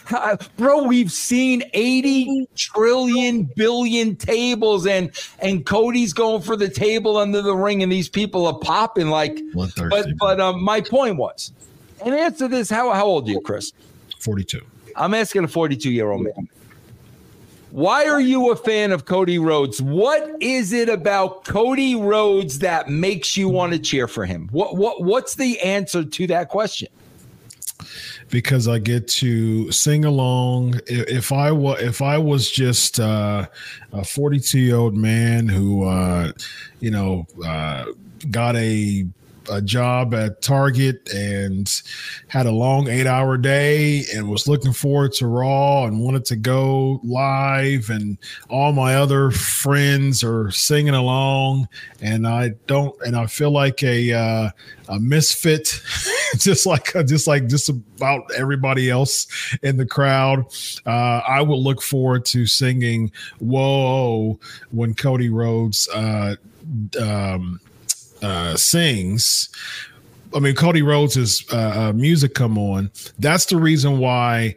bro, 0.58 0.84
we've 0.84 1.12
seen 1.12 1.64
80 1.74 2.48
trillion 2.56 3.44
billion 3.56 4.16
tables, 4.16 4.88
and 4.88 5.12
and 5.40 5.66
Cody's 5.66 6.14
going 6.14 6.42
for 6.42 6.56
the 6.56 6.70
table 6.70 7.18
under 7.18 7.42
the 7.42 7.56
ring, 7.56 7.84
and 7.84 7.92
these 7.92 8.10
people 8.10 8.48
are 8.48 8.58
popping 8.60 9.10
like. 9.10 9.40
But 9.90 10.08
but 10.18 10.40
um, 10.40 10.64
my 10.64 10.82
point 10.82 11.18
was, 11.18 11.52
and 12.04 12.16
answer 12.16 12.48
this: 12.48 12.70
How 12.70 12.92
how 12.92 13.06
old 13.06 13.28
are 13.28 13.32
you, 13.32 13.42
Chris? 13.42 13.72
42 14.20 14.62
I'm 14.96 15.14
asking 15.14 15.44
a 15.44 15.48
42 15.48 15.92
year 15.92 16.12
old 16.12 16.24
man. 16.24 16.50
Why 17.74 18.06
are 18.06 18.22
you 18.22 18.52
a 18.52 18.56
fan 18.56 18.92
of 18.92 19.06
Cody 19.06 19.40
Rhodes? 19.40 19.82
What 19.82 20.36
is 20.40 20.74
it 20.74 20.90
about 20.90 21.44
Cody 21.44 21.96
Rhodes 21.96 22.60
that 22.60 22.88
makes 22.88 23.36
you 23.36 23.50
want 23.50 23.74
to 23.74 23.80
cheer 23.80 24.08
for 24.08 24.28
him? 24.28 24.48
What 24.52 24.78
what 24.78 25.02
what's 25.02 25.34
the 25.34 25.60
answer 25.60 26.04
to 26.04 26.28
that 26.28 26.50
question? 26.50 26.90
because 28.30 28.68
I 28.68 28.78
get 28.78 29.08
to 29.20 29.72
sing 29.72 30.06
along. 30.06 30.82
If 30.86 31.32
I 31.32 31.52
was 31.52 31.82
if 31.82 32.04
I 32.04 32.20
was 32.20 32.52
just 32.52 33.00
uh, 33.00 33.48
a 33.92 34.04
42 34.04 34.60
year 34.60 34.76
old 34.76 34.96
man 34.96 35.48
who 35.48 35.86
uh, 35.86 36.32
you 36.80 36.92
know 36.92 37.26
uh, 37.44 37.86
got 38.30 38.56
a 38.56 39.04
a 39.50 39.62
job 39.62 40.14
at 40.14 40.42
Target 40.42 41.10
and 41.14 41.70
had 42.28 42.46
a 42.46 42.52
long 42.52 42.88
eight 42.88 43.08
hour 43.08 43.38
day 43.38 44.04
and 44.14 44.30
was 44.30 44.48
looking 44.48 44.74
forward 44.74 45.14
to 45.14 45.28
Raw 45.28 45.86
and 45.86 46.00
wanted 46.00 46.26
to 46.26 46.36
go 46.36 47.00
live 47.04 47.90
and 47.90 48.18
all 48.50 48.72
my 48.72 48.96
other 48.96 49.32
friends 49.32 50.24
are 50.24 50.52
singing 50.52 50.94
along. 50.94 51.68
And 52.02 52.28
I 52.28 52.50
don't 52.68 52.96
and 53.06 53.16
I 53.16 53.26
feel 53.28 53.52
like 53.52 53.84
a 53.84 54.14
uh, 54.14 54.50
a 54.90 55.00
misfit 55.00 55.82
just 56.38 56.66
like 56.66 56.94
just 57.06 57.28
like 57.28 57.48
just 57.48 57.70
about 57.70 58.24
everybody 58.36 58.90
else 58.90 59.28
in 59.62 59.78
the 59.78 59.86
crowd. 59.86 60.46
Uh, 60.86 61.22
I 61.28 61.42
will 61.42 61.62
look 61.62 61.82
forward 61.82 62.26
to 62.26 62.46
singing 62.46 63.12
whoa 63.40 64.40
when 64.72 64.94
Cody 64.94 65.30
Rhodes 65.30 65.88
uh, 65.90 66.36
um, 67.00 67.60
uh, 68.24 68.56
sings. 68.56 69.50
I 70.36 70.40
mean, 70.40 70.56
Cody 70.56 70.82
Rhodes' 70.82 71.46
uh, 71.54 71.90
uh, 71.90 71.94
music 71.94 72.34
come 72.34 72.58
on. 72.58 72.92
That's 73.20 73.46
the 73.46 73.58
reason 73.58 74.00
why 74.00 74.56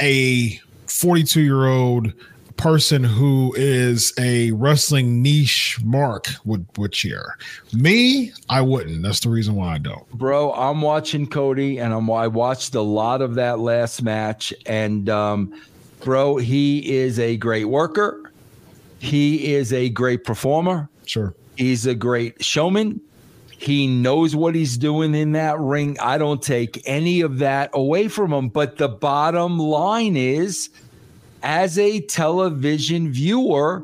a 0.00 0.58
42 0.86 1.42
year 1.42 1.66
old 1.66 2.12
person 2.56 3.04
who 3.04 3.54
is 3.56 4.14
a 4.18 4.50
wrestling 4.52 5.22
niche 5.22 5.78
mark 5.84 6.28
would 6.44 6.66
would 6.78 6.92
cheer. 6.92 7.36
Me, 7.72 8.32
I 8.48 8.62
wouldn't. 8.62 9.02
That's 9.02 9.20
the 9.20 9.28
reason 9.28 9.54
why 9.54 9.74
I 9.74 9.78
don't. 9.78 10.08
Bro, 10.12 10.52
I'm 10.54 10.80
watching 10.80 11.26
Cody 11.26 11.78
and 11.78 11.92
I'm 11.92 12.10
I 12.10 12.28
watched 12.28 12.74
a 12.74 12.80
lot 12.80 13.20
of 13.20 13.34
that 13.34 13.58
last 13.58 14.02
match 14.02 14.54
and 14.64 15.08
um 15.08 15.60
bro, 16.02 16.36
he 16.36 16.96
is 16.96 17.18
a 17.18 17.36
great 17.36 17.66
worker. 17.66 18.32
He 18.98 19.52
is 19.54 19.72
a 19.72 19.90
great 19.90 20.24
performer. 20.24 20.88
Sure. 21.04 21.34
He's 21.56 21.86
a 21.86 21.94
great 21.94 22.44
showman. 22.44 23.00
He 23.58 23.86
knows 23.86 24.36
what 24.36 24.54
he's 24.54 24.76
doing 24.76 25.14
in 25.14 25.32
that 25.32 25.58
ring. 25.58 25.98
I 26.00 26.18
don't 26.18 26.42
take 26.42 26.82
any 26.84 27.22
of 27.22 27.38
that 27.38 27.70
away 27.72 28.08
from 28.08 28.32
him. 28.32 28.48
But 28.48 28.76
the 28.76 28.88
bottom 28.88 29.58
line 29.58 30.16
is 30.16 30.68
as 31.42 31.78
a 31.78 32.00
television 32.00 33.10
viewer, 33.10 33.82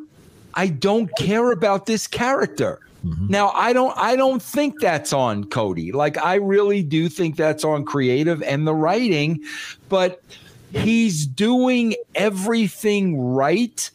I 0.54 0.68
don't 0.68 1.10
care 1.16 1.52
about 1.52 1.86
this 1.86 2.06
character. 2.06 2.80
Mm-hmm. 3.04 3.28
Now, 3.28 3.48
I 3.54 3.72
don't 3.72 3.96
I 3.96 4.14
don't 4.14 4.42
think 4.42 4.80
that's 4.80 5.12
on 5.12 5.44
Cody. 5.44 5.90
Like 5.90 6.18
I 6.18 6.34
really 6.34 6.82
do 6.82 7.08
think 7.08 7.36
that's 7.36 7.64
on 7.64 7.84
creative 7.84 8.42
and 8.42 8.66
the 8.66 8.74
writing, 8.74 9.42
but 9.88 10.22
he's 10.72 11.26
doing 11.26 11.94
everything 12.14 13.20
right 13.20 13.90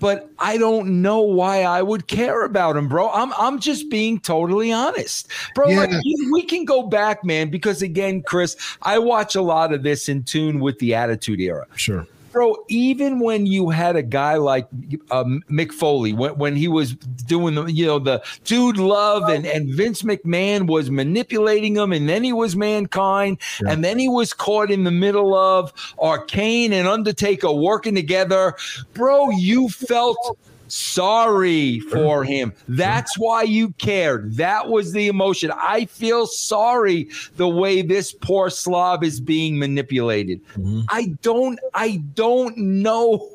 but 0.00 0.30
I 0.38 0.56
don't 0.58 1.02
know 1.02 1.20
why 1.20 1.62
I 1.62 1.82
would 1.82 2.06
care 2.08 2.44
about 2.44 2.76
him, 2.76 2.88
bro. 2.88 3.10
I'm 3.10 3.32
I'm 3.34 3.60
just 3.60 3.90
being 3.90 4.18
totally 4.18 4.72
honest, 4.72 5.28
bro. 5.54 5.68
Yeah. 5.68 5.80
Like, 5.80 5.90
we 6.32 6.42
can 6.42 6.64
go 6.64 6.82
back, 6.82 7.24
man, 7.24 7.50
because 7.50 7.82
again, 7.82 8.22
Chris, 8.22 8.56
I 8.82 8.98
watch 8.98 9.34
a 9.34 9.42
lot 9.42 9.72
of 9.72 9.82
this 9.82 10.08
in 10.08 10.24
tune 10.24 10.60
with 10.60 10.78
the 10.78 10.94
Attitude 10.94 11.40
Era. 11.40 11.66
Sure 11.76 12.06
bro, 12.32 12.56
even 12.68 13.20
when 13.20 13.46
you 13.46 13.70
had 13.70 13.96
a 13.96 14.02
guy 14.02 14.36
like 14.36 14.68
um, 15.10 15.42
Mick 15.50 15.72
Foley, 15.72 16.12
when, 16.12 16.36
when 16.36 16.56
he 16.56 16.68
was 16.68 16.94
doing 16.94 17.54
the, 17.54 17.66
you 17.66 17.86
know, 17.86 17.98
the 17.98 18.22
dude 18.44 18.78
love 18.78 19.28
and, 19.28 19.46
and 19.46 19.74
Vince 19.74 20.02
McMahon 20.02 20.66
was 20.66 20.90
manipulating 20.90 21.76
him, 21.76 21.92
and 21.92 22.08
then 22.08 22.24
he 22.24 22.32
was 22.32 22.56
mankind, 22.56 23.38
yeah. 23.62 23.72
and 23.72 23.84
then 23.84 23.98
he 23.98 24.08
was 24.08 24.32
caught 24.32 24.70
in 24.70 24.84
the 24.84 24.90
middle 24.90 25.34
of 25.34 25.72
Arcane 25.98 26.72
and 26.72 26.88
Undertaker 26.88 27.52
working 27.52 27.94
together. 27.94 28.54
Bro, 28.94 29.30
you 29.30 29.68
felt 29.68 30.38
sorry 30.72 31.80
for 31.80 32.24
him. 32.24 32.52
That's 32.68 33.18
why 33.18 33.42
you 33.42 33.72
cared. 33.72 34.36
That 34.36 34.68
was 34.68 34.92
the 34.92 35.08
emotion. 35.08 35.52
I 35.56 35.86
feel 35.86 36.26
sorry 36.26 37.08
the 37.36 37.48
way 37.48 37.82
this 37.82 38.12
poor 38.12 38.50
slob 38.50 39.04
is 39.04 39.20
being 39.20 39.58
manipulated. 39.58 40.44
Mm-hmm. 40.48 40.80
I 40.88 41.14
don't 41.22 41.58
I 41.74 42.02
don't 42.14 42.56
know 42.56 43.28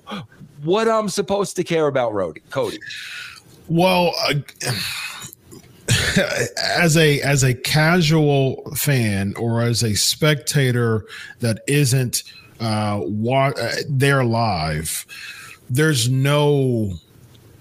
what 0.63 0.87
I'm 0.87 1.09
supposed 1.09 1.55
to 1.57 1.63
care 1.63 1.87
about 1.87 2.13
Rody, 2.13 2.41
Cody. 2.49 2.79
Well, 3.67 4.13
uh, 4.27 4.33
as 6.77 6.97
a 6.97 7.21
as 7.21 7.43
a 7.43 7.53
casual 7.53 8.71
fan 8.75 9.33
or 9.37 9.61
as 9.61 9.83
a 9.83 9.95
spectator 9.95 11.05
that 11.39 11.61
isn't 11.67 12.23
uh, 12.59 12.99
wa- 13.03 13.53
uh, 13.59 13.71
there 13.89 14.23
live, 14.23 15.05
there's 15.69 16.09
no 16.09 16.93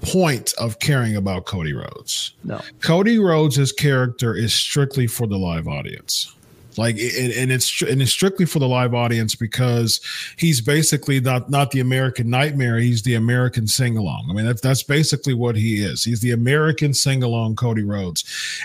point 0.05 0.55
of 0.59 0.79
caring 0.79 1.17
about 1.17 1.47
Cody 1.47 1.73
Rhodes. 1.73 2.35
No. 2.45 2.61
Cody 2.81 3.19
Rhodes' 3.19 3.73
character 3.73 4.35
is 4.35 4.55
strictly 4.55 5.07
for 5.07 5.27
the 5.27 5.39
live 5.39 5.69
audience. 5.69 6.35
Like 6.79 6.97
and 6.97 7.53
it's 7.53 7.83
and 7.83 8.03
it's 8.03 8.11
strictly 8.11 8.47
for 8.47 8.59
the 8.59 8.69
live 8.69 8.95
audience 8.95 9.35
because 9.35 10.01
he's 10.37 10.61
basically 10.61 11.21
not 11.21 11.51
not 11.51 11.71
the 11.71 11.81
American 11.81 12.31
Nightmare. 12.31 12.79
He's 12.79 13.03
the 13.03 13.15
American 13.15 13.67
sing 13.67 13.97
along. 13.97 14.27
I 14.31 14.33
mean 14.33 14.47
that's 14.47 14.61
that's 14.61 14.83
basically 14.83 15.35
what 15.35 15.57
he 15.57 15.83
is. 15.83 16.03
He's 16.03 16.21
the 16.21 16.33
American 16.33 16.93
sing 16.93 17.23
along 17.23 17.57
Cody 17.57 17.85
Rhodes, 17.85 18.25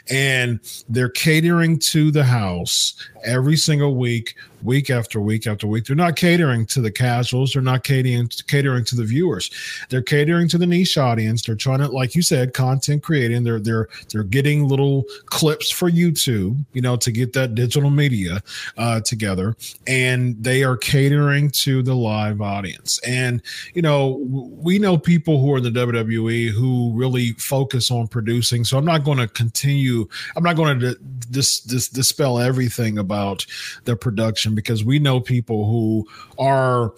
and 0.09 0.59
they're 0.89 1.09
catering 1.09 1.77
to 1.79 2.11
the 2.11 2.23
house 2.23 2.95
every 3.23 3.57
single 3.57 3.95
week 3.95 4.35
week 4.63 4.89
after 4.89 5.19
week 5.19 5.47
after 5.47 5.67
week. 5.67 5.85
They're 5.85 5.95
not 5.95 6.15
catering 6.15 6.65
to 6.67 6.81
the 6.81 6.91
casuals. 6.91 7.53
They're 7.53 7.61
not 7.61 7.83
catering 7.83 8.27
catering 8.47 8.85
to 8.85 8.95
the 8.95 9.03
viewers. 9.03 9.49
They're 9.89 10.01
catering 10.01 10.47
to 10.49 10.57
the 10.57 10.65
niche 10.65 10.97
audience. 10.97 11.43
They're 11.43 11.55
trying 11.55 11.79
to, 11.79 11.87
like 11.87 12.15
you 12.15 12.21
said, 12.21 12.53
content 12.53 13.03
creating. 13.03 13.43
They're 13.43 13.59
they're 13.59 13.87
they're 14.11 14.23
getting 14.23 14.67
little 14.67 15.05
clips 15.25 15.69
for 15.69 15.89
YouTube, 15.89 16.63
you 16.73 16.81
know, 16.81 16.95
to 16.97 17.11
get 17.11 17.33
that 17.33 17.55
digital 17.55 17.89
media 17.89 18.41
uh, 18.77 19.01
together, 19.01 19.55
and 19.87 20.41
they 20.43 20.63
are 20.63 20.77
catering 20.77 21.49
to 21.51 21.81
the 21.81 21.95
live 21.95 22.41
audience. 22.41 22.99
And 23.05 23.41
you 23.73 23.81
know, 23.81 24.19
we 24.27 24.79
know 24.79 24.97
people 24.97 25.39
who 25.39 25.53
are 25.53 25.57
in 25.57 25.63
the 25.63 25.69
WWE 25.71 26.49
who 26.49 26.91
really 26.93 27.33
focus 27.33 27.91
on 27.91 28.07
producing. 28.07 28.63
So 28.63 28.77
I'm 28.77 28.85
not 28.85 29.03
going 29.03 29.17
to 29.17 29.27
continue. 29.27 30.07
I'm 30.35 30.43
not 30.43 30.55
going 30.55 30.79
to 30.79 30.95
dis, 31.31 31.59
dis, 31.61 31.89
dispel 31.89 32.39
everything 32.39 32.97
about 32.97 33.45
the 33.85 33.95
production 33.95 34.48
because 34.55 34.83
we 34.83 34.99
know 34.99 35.19
people 35.19 35.65
who 35.65 36.07
are 36.37 36.93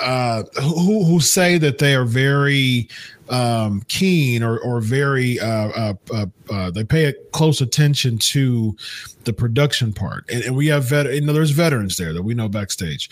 uh, 0.00 0.42
who 0.60 1.04
who 1.04 1.20
say 1.20 1.58
that 1.58 1.78
they 1.78 1.94
are 1.94 2.04
very 2.04 2.88
um, 3.28 3.82
keen 3.88 4.42
or 4.42 4.58
or 4.60 4.80
very 4.80 5.38
uh, 5.40 5.68
uh, 5.68 5.94
uh, 6.12 6.26
uh 6.50 6.70
they 6.70 6.84
pay 6.84 7.12
close 7.32 7.60
attention 7.60 8.18
to 8.18 8.76
the 9.24 9.32
production 9.32 9.92
part, 9.92 10.24
and, 10.30 10.42
and 10.44 10.56
we 10.56 10.66
have 10.68 10.84
vet. 10.88 11.12
You 11.12 11.20
know, 11.20 11.32
there's 11.32 11.50
veterans 11.50 11.96
there 11.96 12.12
that 12.12 12.22
we 12.22 12.34
know 12.34 12.48
backstage, 12.48 13.10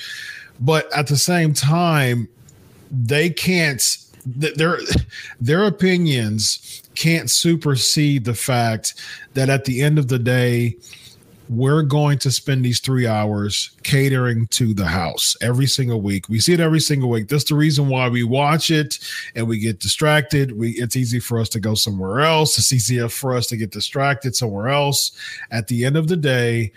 but 0.60 0.92
at 0.92 1.06
the 1.06 1.16
same 1.16 1.52
time, 1.54 2.28
they 2.90 3.30
can't. 3.30 3.82
Their 4.26 4.78
their 5.40 5.64
opinions 5.64 6.82
can't 6.94 7.30
supersede 7.30 8.24
the 8.24 8.34
fact 8.34 8.94
that 9.34 9.50
at 9.50 9.64
the 9.64 9.82
end 9.82 9.98
of 9.98 10.08
the 10.08 10.18
day, 10.18 10.76
we're 11.48 11.82
going 11.82 12.18
to 12.18 12.30
spend 12.30 12.64
these 12.64 12.80
three 12.80 13.06
hours 13.06 13.70
catering 13.82 14.46
to 14.48 14.72
the 14.72 14.86
house 14.86 15.36
every 15.42 15.66
single 15.66 16.00
week. 16.00 16.28
We 16.28 16.40
see 16.40 16.54
it 16.54 16.60
every 16.60 16.80
single 16.80 17.10
week. 17.10 17.28
That's 17.28 17.44
the 17.44 17.54
reason 17.54 17.88
why 17.88 18.08
we 18.08 18.24
watch 18.24 18.70
it 18.70 18.98
and 19.34 19.46
we 19.46 19.58
get 19.58 19.80
distracted. 19.80 20.56
We 20.56 20.70
it's 20.72 20.96
easy 20.96 21.20
for 21.20 21.38
us 21.38 21.48
to 21.50 21.60
go 21.60 21.74
somewhere 21.74 22.20
else. 22.20 22.58
It's 22.58 22.72
easier 22.72 23.08
for 23.08 23.34
us 23.34 23.46
to 23.48 23.56
get 23.56 23.70
distracted 23.70 24.34
somewhere 24.34 24.68
else. 24.68 25.12
At 25.50 25.68
the 25.68 25.84
end 25.84 25.96
of 25.96 26.08
the 26.08 26.16
day, 26.16 26.72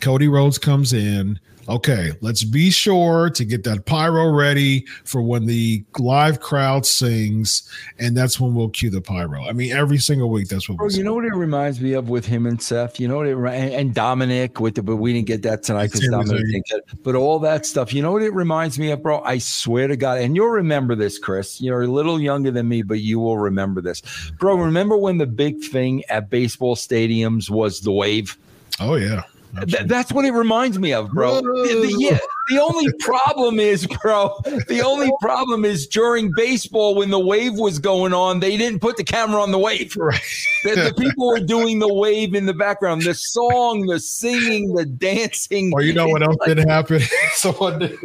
Cody 0.00 0.28
Rhodes 0.28 0.58
comes 0.58 0.92
in 0.92 1.38
okay, 1.68 2.12
let's 2.20 2.44
be 2.44 2.70
sure 2.70 3.30
to 3.30 3.44
get 3.44 3.64
that 3.64 3.84
pyro 3.86 4.30
ready 4.30 4.86
for 5.04 5.22
when 5.22 5.46
the 5.46 5.84
live 5.98 6.40
crowd 6.40 6.86
sings, 6.86 7.68
and 7.98 8.16
that's 8.16 8.40
when 8.40 8.54
we'll 8.54 8.68
cue 8.68 8.90
the 8.90 9.00
pyro. 9.00 9.42
I 9.42 9.52
mean, 9.52 9.72
every 9.72 9.98
single 9.98 10.30
week, 10.30 10.48
that's 10.48 10.68
what. 10.68 10.78
Bro, 10.78 10.88
you 10.88 11.04
know 11.04 11.14
what 11.14 11.24
it 11.24 11.34
reminds 11.34 11.80
me 11.80 11.92
of 11.92 12.08
with 12.08 12.26
him 12.26 12.46
and 12.46 12.60
Seth. 12.60 12.98
You 12.98 13.08
know 13.08 13.18
what 13.18 13.26
it 13.26 13.36
and 13.36 13.94
Dominic 13.94 14.60
with 14.60 14.74
the, 14.74 14.82
but 14.82 14.96
we 14.96 15.12
didn't 15.12 15.26
get 15.26 15.42
that 15.42 15.62
tonight 15.62 15.92
because 15.92 16.08
Dominic 16.08 16.44
didn't 16.46 16.66
get. 16.66 16.78
It. 16.78 17.02
But 17.02 17.14
all 17.14 17.38
that 17.40 17.66
stuff, 17.66 17.92
you 17.92 18.02
know 18.02 18.12
what 18.12 18.22
it 18.22 18.32
reminds 18.32 18.78
me 18.78 18.90
of, 18.90 19.02
bro. 19.02 19.20
I 19.22 19.38
swear 19.38 19.88
to 19.88 19.96
God, 19.96 20.18
and 20.18 20.36
you'll 20.36 20.48
remember 20.48 20.94
this, 20.94 21.18
Chris. 21.18 21.60
You're 21.60 21.82
a 21.82 21.86
little 21.86 22.20
younger 22.20 22.50
than 22.50 22.68
me, 22.68 22.82
but 22.82 23.00
you 23.00 23.18
will 23.18 23.38
remember 23.38 23.80
this, 23.80 24.02
bro. 24.38 24.54
Remember 24.56 24.96
when 24.96 25.18
the 25.18 25.26
big 25.26 25.62
thing 25.62 26.04
at 26.08 26.30
baseball 26.30 26.76
stadiums 26.76 27.50
was 27.50 27.80
the 27.80 27.92
wave? 27.92 28.36
Oh 28.80 28.94
yeah. 28.96 29.22
Th- 29.60 29.84
that's 29.84 30.12
what 30.12 30.24
it 30.24 30.32
reminds 30.32 30.78
me 30.78 30.94
of, 30.94 31.10
bro. 31.10 31.42
The, 31.42 31.42
the, 31.42 31.96
yeah, 31.98 32.18
the 32.48 32.58
only 32.58 32.90
problem 33.00 33.60
is, 33.60 33.86
bro. 33.86 34.34
The 34.44 34.80
only 34.82 35.12
problem 35.20 35.66
is 35.66 35.86
during 35.86 36.32
baseball 36.34 36.94
when 36.94 37.10
the 37.10 37.18
wave 37.18 37.54
was 37.54 37.78
going 37.78 38.14
on, 38.14 38.40
they 38.40 38.56
didn't 38.56 38.80
put 38.80 38.96
the 38.96 39.04
camera 39.04 39.42
on 39.42 39.52
the 39.52 39.58
wave. 39.58 39.94
Right. 39.94 40.18
the, 40.64 40.70
the, 40.70 40.94
people 40.96 41.28
were 41.28 41.40
doing 41.40 41.80
the 41.80 41.92
wave 41.92 42.34
in 42.34 42.46
the 42.46 42.54
background, 42.54 43.02
the 43.02 43.12
song, 43.12 43.86
the 43.86 44.00
singing, 44.00 44.72
the 44.72 44.86
dancing. 44.86 45.70
Or 45.74 45.82
you 45.82 45.92
know 45.92 46.08
what 46.08 46.22
else 46.22 46.36
like, 46.38 46.48
didn't 46.48 46.68
happen? 46.68 47.00
someone 47.34 47.78
did, 47.78 47.98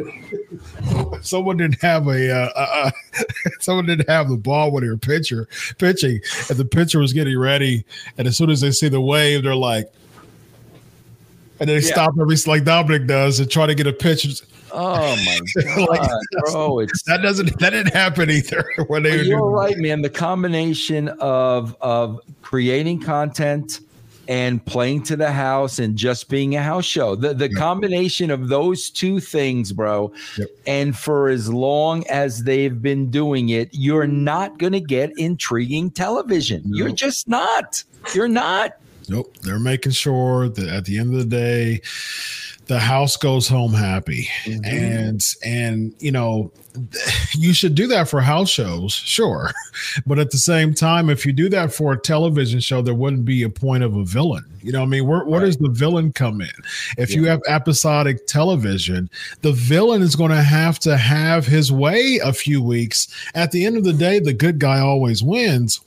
someone 1.22 1.56
didn't 1.56 1.80
have 1.80 2.06
a 2.08 2.30
uh, 2.30 2.50
uh, 2.54 2.90
uh 3.16 3.22
someone 3.60 3.86
didn't 3.86 4.08
have 4.08 4.28
the 4.28 4.36
ball 4.36 4.70
when 4.70 4.82
they 4.82 4.90
were 4.90 4.98
pitcher 4.98 5.48
pitching, 5.78 6.20
and 6.50 6.58
the 6.58 6.64
pitcher 6.66 6.98
was 6.98 7.14
getting 7.14 7.38
ready, 7.38 7.86
and 8.18 8.28
as 8.28 8.36
soon 8.36 8.50
as 8.50 8.60
they 8.60 8.70
see 8.70 8.88
the 8.88 9.00
wave, 9.00 9.42
they're 9.42 9.54
like 9.54 9.90
and 11.60 11.68
they 11.68 11.74
yeah. 11.74 11.92
stop 11.92 12.14
every 12.20 12.36
like 12.46 12.64
Dominic 12.64 13.06
does 13.06 13.40
and 13.40 13.50
try 13.50 13.66
to 13.66 13.74
get 13.74 13.86
a 13.86 13.92
pitch. 13.92 14.42
Oh 14.72 15.16
my 15.24 15.40
god, 15.62 15.88
like, 15.88 16.10
bro! 16.44 16.80
It's, 16.80 17.02
that 17.04 17.22
doesn't 17.22 17.58
that 17.58 17.70
didn't 17.70 17.94
happen 17.94 18.30
either. 18.30 18.64
When 18.88 19.02
they 19.02 19.22
you're 19.22 19.50
right, 19.50 19.76
man. 19.76 20.02
The 20.02 20.10
combination 20.10 21.08
of 21.20 21.76
of 21.80 22.20
creating 22.42 23.00
content 23.00 23.80
and 24.28 24.64
playing 24.66 25.02
to 25.02 25.16
the 25.16 25.32
house 25.32 25.78
and 25.78 25.96
just 25.96 26.28
being 26.28 26.54
a 26.54 26.62
house 26.62 26.84
show. 26.84 27.16
The 27.16 27.34
the 27.34 27.48
yep. 27.48 27.58
combination 27.58 28.30
of 28.30 28.48
those 28.48 28.90
two 28.90 29.20
things, 29.20 29.72
bro. 29.72 30.12
Yep. 30.36 30.48
And 30.66 30.96
for 30.96 31.28
as 31.28 31.52
long 31.52 32.06
as 32.08 32.44
they've 32.44 32.80
been 32.80 33.10
doing 33.10 33.48
it, 33.48 33.70
you're 33.72 34.06
not 34.06 34.58
going 34.58 34.74
to 34.74 34.80
get 34.80 35.10
intriguing 35.18 35.90
television. 35.90 36.62
Nope. 36.66 36.78
You're 36.78 36.92
just 36.92 37.28
not. 37.28 37.82
You're 38.14 38.28
not. 38.28 38.72
Nope. 39.08 39.36
They're 39.38 39.58
making 39.58 39.92
sure 39.92 40.48
that 40.48 40.68
at 40.68 40.84
the 40.84 40.98
end 40.98 41.14
of 41.14 41.18
the 41.18 41.24
day, 41.24 41.80
the 42.68 42.78
house 42.78 43.16
goes 43.16 43.48
home 43.48 43.72
happy. 43.72 44.28
Mm-hmm. 44.44 44.64
And 44.64 45.22
and 45.42 45.94
you 45.98 46.12
know, 46.12 46.52
you 47.34 47.52
should 47.52 47.74
do 47.74 47.86
that 47.88 48.08
for 48.08 48.20
house 48.20 48.50
shows, 48.50 48.92
sure. 48.92 49.50
But 50.06 50.18
at 50.18 50.32
the 50.32 50.38
same 50.38 50.74
time, 50.74 51.08
if 51.08 51.24
you 51.24 51.32
do 51.32 51.48
that 51.50 51.72
for 51.72 51.92
a 51.92 52.00
television 52.00 52.58
show, 52.60 52.82
there 52.82 52.94
wouldn't 52.94 53.24
be 53.24 53.42
a 53.42 53.48
point 53.48 53.84
of 53.84 53.94
a 53.94 54.04
villain. 54.04 54.44
You 54.60 54.72
know, 54.72 54.82
I 54.82 54.86
mean, 54.86 55.06
where, 55.06 55.24
where 55.24 55.40
right. 55.40 55.46
does 55.46 55.56
the 55.56 55.68
villain 55.68 56.12
come 56.12 56.40
in? 56.40 56.50
If 56.96 57.10
yeah. 57.10 57.16
you 57.16 57.24
have 57.26 57.40
episodic 57.46 58.26
television, 58.26 59.08
the 59.42 59.52
villain 59.52 60.02
is 60.02 60.16
going 60.16 60.32
to 60.32 60.42
have 60.42 60.80
to 60.80 60.96
have 60.96 61.46
his 61.46 61.70
way 61.70 62.18
a 62.24 62.32
few 62.32 62.60
weeks. 62.60 63.06
At 63.34 63.52
the 63.52 63.64
end 63.64 63.76
of 63.76 63.84
the 63.84 63.92
day, 63.92 64.18
the 64.18 64.32
good 64.32 64.58
guy 64.58 64.80
always 64.80 65.22
wins 65.22 65.80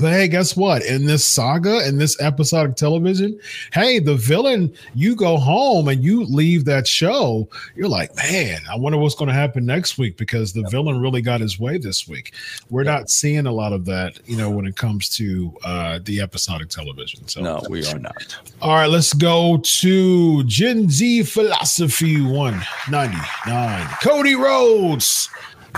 But 0.00 0.12
hey, 0.12 0.28
guess 0.28 0.56
what? 0.56 0.84
In 0.84 1.06
this 1.06 1.24
saga, 1.24 1.86
in 1.86 1.98
this 1.98 2.20
episodic 2.20 2.76
television, 2.76 3.38
hey, 3.72 3.98
the 4.00 4.16
villain, 4.16 4.74
you 4.94 5.14
go 5.14 5.36
home 5.36 5.88
and 5.88 6.02
you 6.02 6.24
leave 6.24 6.64
that 6.64 6.86
show. 6.86 7.48
You're 7.76 7.88
like, 7.88 8.14
man, 8.16 8.60
I 8.70 8.76
wonder 8.76 8.98
what's 8.98 9.14
going 9.14 9.28
to 9.28 9.34
happen 9.34 9.64
next 9.64 9.96
week 9.96 10.16
because 10.16 10.52
the 10.52 10.62
yep. 10.62 10.70
villain 10.70 11.00
really 11.00 11.22
got 11.22 11.40
his 11.40 11.60
way 11.60 11.78
this 11.78 12.08
week. 12.08 12.34
We're 12.70 12.84
yep. 12.84 12.98
not 12.98 13.10
seeing 13.10 13.46
a 13.46 13.52
lot 13.52 13.72
of 13.72 13.84
that, 13.86 14.18
you 14.26 14.36
know, 14.36 14.50
when 14.50 14.66
it 14.66 14.76
comes 14.76 15.08
to 15.16 15.56
uh, 15.64 16.00
the 16.02 16.20
episodic 16.20 16.70
television. 16.70 17.26
So 17.28 17.40
no, 17.40 17.62
we 17.68 17.86
are 17.86 17.98
not. 17.98 18.36
All 18.60 18.74
right, 18.74 18.90
let's 18.90 19.12
go 19.12 19.60
to 19.62 20.44
Gen 20.44 20.90
Z 20.90 21.22
Philosophy 21.22 22.20
199. 22.20 23.88
Cody 24.02 24.34
Rhodes 24.34 25.28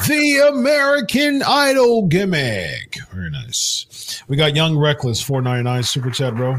the 0.05 0.49
American 0.53 1.43
Idol 1.43 2.07
gimmick. 2.07 2.99
Very 3.13 3.31
nice. 3.31 4.23
We 4.29 4.37
got 4.37 4.55
Young 4.55 4.77
Reckless, 4.77 5.23
499 5.23 5.83
super 5.83 6.11
chat, 6.11 6.35
bro. 6.35 6.57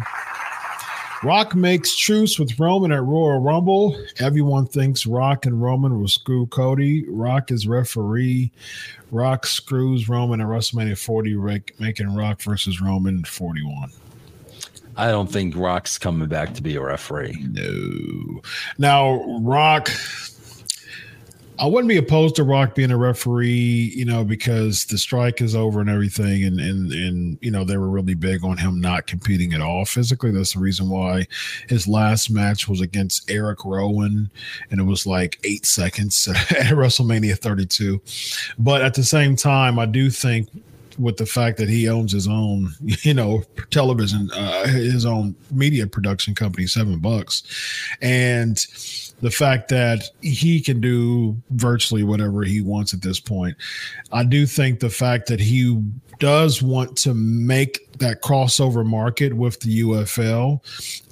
Rock 1.23 1.55
makes 1.55 1.95
truce 1.95 2.37
with 2.37 2.59
Roman 2.59 2.91
at 2.91 3.03
Royal 3.03 3.39
Rumble. 3.39 3.99
Everyone 4.19 4.67
thinks 4.67 5.05
Rock 5.05 5.45
and 5.45 5.61
Roman 5.61 5.99
will 5.99 6.07
screw 6.07 6.45
Cody. 6.47 7.05
Rock 7.09 7.51
is 7.51 7.67
referee. 7.67 8.51
Rock 9.11 9.45
screws 9.47 10.09
Roman 10.09 10.41
at 10.41 10.47
WrestleMania 10.47 10.97
40, 10.97 11.35
making 11.79 12.13
Rock 12.13 12.41
versus 12.41 12.81
Roman 12.81 13.23
41. 13.23 13.89
I 14.95 15.09
don't 15.11 15.31
think 15.31 15.55
Rock's 15.55 15.97
coming 15.97 16.27
back 16.27 16.53
to 16.55 16.61
be 16.61 16.75
a 16.75 16.81
referee. 16.81 17.45
No. 17.49 18.41
Now, 18.77 19.39
Rock 19.39 19.89
I 21.59 21.65
wouldn't 21.65 21.89
be 21.89 21.97
opposed 21.97 22.35
to 22.35 22.43
Rock 22.43 22.75
being 22.75 22.91
a 22.91 22.97
referee, 22.97 23.93
you 23.95 24.05
know, 24.05 24.23
because 24.23 24.85
the 24.85 24.97
strike 24.97 25.41
is 25.41 25.55
over 25.55 25.81
and 25.81 25.89
everything, 25.89 26.43
and 26.43 26.59
and 26.59 26.91
and 26.91 27.37
you 27.41 27.51
know 27.51 27.63
they 27.63 27.77
were 27.77 27.89
really 27.89 28.13
big 28.13 28.43
on 28.43 28.57
him 28.57 28.79
not 28.79 29.07
competing 29.07 29.53
at 29.53 29.61
all 29.61 29.85
physically. 29.85 30.31
That's 30.31 30.53
the 30.53 30.59
reason 30.59 30.89
why 30.89 31.27
his 31.67 31.87
last 31.87 32.29
match 32.29 32.67
was 32.67 32.81
against 32.81 33.29
Erick 33.29 33.65
Rowan, 33.65 34.29
and 34.69 34.79
it 34.79 34.83
was 34.83 35.05
like 35.05 35.39
eight 35.43 35.65
seconds 35.65 36.27
at 36.31 36.73
WrestleMania 36.73 37.37
32. 37.37 38.01
But 38.59 38.81
at 38.81 38.93
the 38.93 39.03
same 39.03 39.35
time, 39.35 39.79
I 39.79 39.85
do 39.85 40.09
think 40.09 40.49
with 40.97 41.17
the 41.17 41.25
fact 41.25 41.57
that 41.57 41.69
he 41.69 41.87
owns 41.87 42.11
his 42.11 42.27
own, 42.27 42.71
you 42.81 43.13
know, 43.13 43.43
television, 43.69 44.29
uh, 44.33 44.67
his 44.67 45.05
own 45.05 45.35
media 45.51 45.87
production 45.87 46.35
company, 46.35 46.67
Seven 46.67 46.99
Bucks, 46.99 47.43
and 48.01 48.57
the 49.21 49.31
fact 49.31 49.69
that 49.69 50.03
he 50.21 50.61
can 50.61 50.79
do 50.79 51.35
virtually 51.51 52.03
whatever 52.03 52.43
he 52.43 52.61
wants 52.61 52.93
at 52.93 53.01
this 53.01 53.19
point. 53.19 53.57
I 54.11 54.23
do 54.23 54.45
think 54.45 54.79
the 54.79 54.89
fact 54.89 55.27
that 55.27 55.39
he 55.39 55.81
does 56.19 56.61
want 56.61 56.97
to 56.97 57.13
make 57.13 57.91
that 57.93 58.21
crossover 58.21 58.85
market 58.85 59.33
with 59.33 59.59
the 59.61 59.81
UFL 59.81 60.61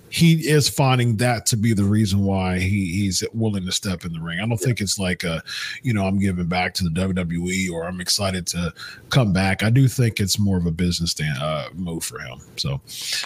he 0.10 0.48
is 0.48 0.70
finding 0.70 1.18
that 1.18 1.46
to 1.48 1.58
be 1.58 1.74
the 1.74 1.84
reason 1.84 2.24
why 2.24 2.60
he, 2.60 2.86
he's 2.92 3.24
willing 3.34 3.66
to 3.66 3.72
step 3.72 4.06
in 4.06 4.14
the 4.14 4.20
ring. 4.20 4.40
I 4.40 4.42
don't 4.42 4.52
yeah. 4.52 4.68
think 4.68 4.82
it's 4.82 5.00
like 5.00 5.24
a, 5.24 5.44
you 5.84 5.94
know, 5.94 6.06
I'm 6.06 6.20
giving 6.20 6.46
back 6.46 6.74
to 6.76 6.84
the 6.84 6.90
WWE 6.90 7.72
or 7.72 7.86
I'm 7.86 8.00
excited 8.00 8.48
to 8.48 8.74
come 9.10 9.34
back. 9.34 9.64
I 9.64 9.70
do 9.70 9.88
think 9.88 10.20
it's 10.20 10.40
more 10.40 10.58
of 10.58 10.66
a 10.66 10.72
business 10.72 11.12
stand, 11.12 11.38
uh, 11.42 11.70
move 11.74 12.04
for 12.04 12.20
him. 12.20 12.40
So, 12.58 12.80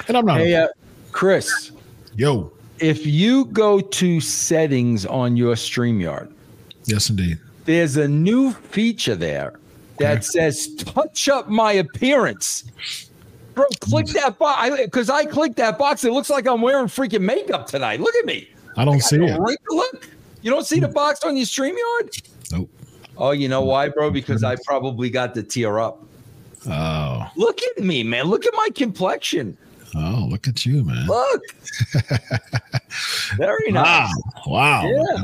and 0.07 0.17
I'm 0.17 0.25
not. 0.25 0.39
Hey, 0.39 0.55
uh, 0.55 0.69
Chris. 1.11 1.71
Yo. 2.15 2.51
If 2.79 3.05
you 3.05 3.45
go 3.45 3.81
to 3.81 4.21
settings 4.21 5.05
on 5.05 5.35
your 5.35 5.55
StreamYard, 5.55 6.31
yes, 6.85 7.09
indeed, 7.09 7.37
there's 7.65 7.97
a 7.97 8.07
new 8.07 8.51
feature 8.51 9.15
there 9.15 9.59
that 9.97 10.17
okay. 10.17 10.21
says 10.21 10.75
touch 10.75 11.27
up 11.27 11.49
my 11.49 11.73
appearance. 11.73 12.63
Bro, 13.59 13.67
click 13.81 14.05
that 14.07 14.39
box 14.39 14.77
because 14.77 15.09
I, 15.09 15.17
I 15.17 15.25
clicked 15.25 15.57
that 15.57 15.77
box. 15.77 16.05
It 16.05 16.13
looks 16.13 16.29
like 16.29 16.47
I'm 16.47 16.61
wearing 16.61 16.85
freaking 16.85 17.23
makeup 17.23 17.67
tonight. 17.67 17.99
Look 17.99 18.15
at 18.15 18.23
me. 18.23 18.47
I 18.77 18.85
don't 18.85 18.95
I 18.95 18.99
see 18.99 19.17
it. 19.17 19.37
Look, 19.37 20.09
you 20.41 20.49
don't 20.49 20.65
see 20.65 20.79
the 20.79 20.87
hmm. 20.87 20.93
box 20.93 21.25
on 21.25 21.35
your 21.35 21.45
StreamYard? 21.45 22.53
Nope. 22.53 22.69
Oh, 23.17 23.31
you 23.31 23.49
know 23.49 23.61
why, 23.61 23.89
bro? 23.89 24.11
Because 24.11 24.45
I 24.45 24.55
probably 24.65 25.09
got 25.09 25.33
the 25.33 25.43
tear 25.43 25.77
up. 25.77 26.05
Oh. 26.69 27.29
Look 27.35 27.59
at 27.61 27.83
me, 27.83 28.01
man. 28.01 28.27
Look 28.27 28.45
at 28.45 28.53
my 28.55 28.69
complexion. 28.73 29.57
Oh, 29.93 30.27
look 30.29 30.47
at 30.47 30.65
you, 30.65 30.85
man. 30.85 31.05
Look. 31.05 31.41
Very 33.35 33.73
nice. 33.73 34.09
Wow. 34.47 34.83
Wow. 34.85 34.87
Yeah. 34.87 35.23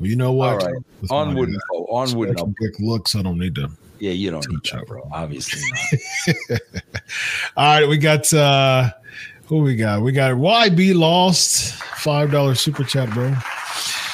Well, 0.00 0.10
you 0.10 0.16
know 0.16 0.32
what? 0.32 0.64
All 0.64 0.72
right. 0.72 0.82
Onward, 1.10 1.50
onward. 1.90 2.36
Quick 2.56 2.80
looks. 2.80 3.14
I 3.14 3.22
don't 3.22 3.38
need 3.38 3.54
to 3.54 3.70
yeah, 4.00 4.12
you 4.12 4.30
don't 4.30 4.48
need 4.48 4.60
that, 4.72 4.86
bro. 4.86 5.08
Obviously 5.12 5.60
not. 5.70 6.60
All 7.56 7.80
right, 7.80 7.88
we 7.88 7.98
got 7.98 8.32
uh 8.32 8.90
who 9.46 9.58
we 9.58 9.76
got? 9.76 10.02
We 10.02 10.12
got 10.12 10.32
YB 10.34 10.94
Lost, 10.94 11.74
five 11.74 12.30
dollar 12.30 12.54
super 12.54 12.84
chat, 12.84 13.10
bro. 13.10 13.34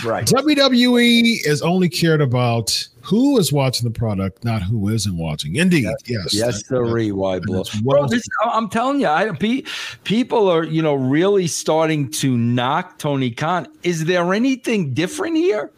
Right. 0.05 0.27
WWE 0.27 1.47
is 1.47 1.63
only 1.63 1.89
cared 1.89 2.21
about 2.21 2.89
who 3.03 3.39
is 3.39 3.53
watching 3.53 3.85
the 3.91 3.97
product, 3.97 4.45
not 4.45 4.63
who 4.63 4.89
isn't 4.89 5.17
watching. 5.17 5.57
Indeed, 5.57 5.85
yes, 5.85 5.97
yes, 6.07 6.35
yes 6.35 6.63
the 6.65 7.13
why. 7.13 7.39
Bro, 7.39 8.09
this, 8.09 8.27
I'm 8.45 8.69
telling 8.69 9.01
you, 9.01 9.07
I, 9.07 9.31
people 10.05 10.49
are 10.49 10.65
you 10.65 10.83
know 10.83 10.95
really 10.95 11.47
starting 11.47 12.11
to 12.13 12.37
knock 12.37 12.99
Tony 12.99 13.31
Khan. 13.31 13.69
Is 13.83 14.07
there 14.07 14.35
anything 14.35 14.93
different 14.93 15.37
here? 15.37 15.71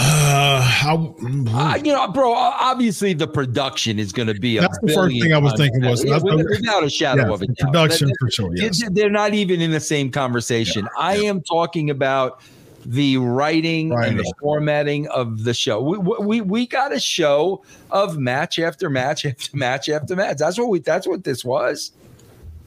Uh, 0.00 0.60
how, 0.60 1.12
uh, 1.48 1.76
you 1.82 1.92
know, 1.92 2.06
bro. 2.08 2.32
Obviously, 2.32 3.14
the 3.14 3.26
production 3.26 3.98
is 3.98 4.12
going 4.12 4.28
to 4.28 4.34
be. 4.34 4.58
That's 4.58 4.78
the 4.80 4.92
first 4.92 5.20
thing 5.20 5.32
I 5.32 5.38
was 5.38 5.54
thinking 5.54 5.84
was 5.84 6.04
yeah, 6.04 6.18
without 6.22 6.84
a 6.84 6.90
shadow 6.90 7.26
yeah, 7.26 7.34
of 7.34 7.42
a 7.42 7.46
doubt. 7.46 7.72
Production 7.72 8.12
for 8.20 8.30
sure. 8.30 8.54
Yes. 8.54 8.80
They're 8.92 9.10
not 9.10 9.34
even 9.34 9.60
in 9.60 9.72
the 9.72 9.80
same 9.80 10.12
conversation. 10.12 10.84
Yeah, 10.84 11.02
I 11.02 11.16
am 11.16 11.40
talking 11.40 11.90
about 11.90 12.40
the 12.86 13.16
writing, 13.16 13.90
writing, 13.90 14.10
and 14.10 14.18
the 14.20 14.34
formatting 14.40 15.08
of 15.08 15.42
the 15.42 15.52
show. 15.52 15.82
We 15.82 15.98
we 15.98 16.40
we 16.42 16.66
got 16.68 16.92
a 16.92 17.00
show 17.00 17.64
of 17.90 18.18
match 18.18 18.60
after 18.60 18.88
match 18.88 19.26
after 19.26 19.56
match 19.56 19.88
after 19.88 20.14
match. 20.14 20.36
That's 20.36 20.58
what 20.58 20.68
we. 20.68 20.78
That's 20.78 21.08
what 21.08 21.24
this 21.24 21.44
was. 21.44 21.90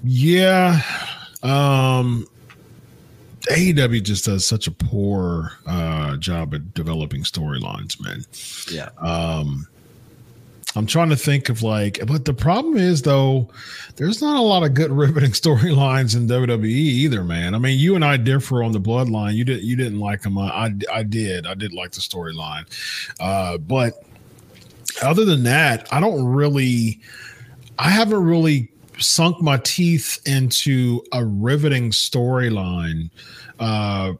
Yeah. 0.03 0.81
Um 1.43 2.27
AEW 3.49 4.03
just 4.03 4.25
does 4.25 4.45
such 4.45 4.67
a 4.67 4.71
poor 4.71 5.51
uh, 5.65 6.17
job 6.17 6.53
at 6.53 6.73
developing 6.73 7.23
storylines, 7.23 7.99
man. 8.01 8.23
Yeah. 8.71 8.89
Um, 8.99 9.67
I'm 10.75 10.85
trying 10.85 11.09
to 11.09 11.15
think 11.15 11.49
of 11.49 11.63
like, 11.63 11.99
but 12.07 12.25
the 12.25 12.33
problem 12.33 12.77
is 12.77 13.01
though, 13.01 13.49
there's 13.97 14.21
not 14.21 14.37
a 14.37 14.41
lot 14.41 14.63
of 14.63 14.73
good 14.73 14.91
riveting 14.91 15.31
storylines 15.31 16.15
in 16.15 16.27
WWE 16.27 16.65
either, 16.65 17.23
man. 17.23 17.55
I 17.55 17.57
mean, 17.57 17.77
you 17.77 17.95
and 17.95 18.05
I 18.05 18.17
differ 18.17 18.63
on 18.63 18.71
the 18.71 18.79
bloodline. 18.79 19.33
You 19.33 19.43
did, 19.43 19.63
you 19.63 19.75
didn't 19.75 19.99
like 19.99 20.21
them. 20.21 20.37
I, 20.37 20.71
I 20.91 21.03
did. 21.03 21.45
I 21.45 21.55
did 21.55 21.73
like 21.73 21.91
the 21.91 22.01
storyline, 22.01 22.65
uh, 23.19 23.57
but 23.57 24.03
other 25.01 25.25
than 25.25 25.43
that, 25.43 25.91
I 25.91 25.99
don't 25.99 26.23
really. 26.23 26.99
I 27.79 27.89
haven't 27.89 28.23
really 28.23 28.71
sunk 28.99 29.41
my 29.41 29.57
teeth 29.57 30.19
into 30.25 31.03
a 31.11 31.25
riveting 31.25 31.91
storyline 31.91 33.09
uh, 33.59 34.13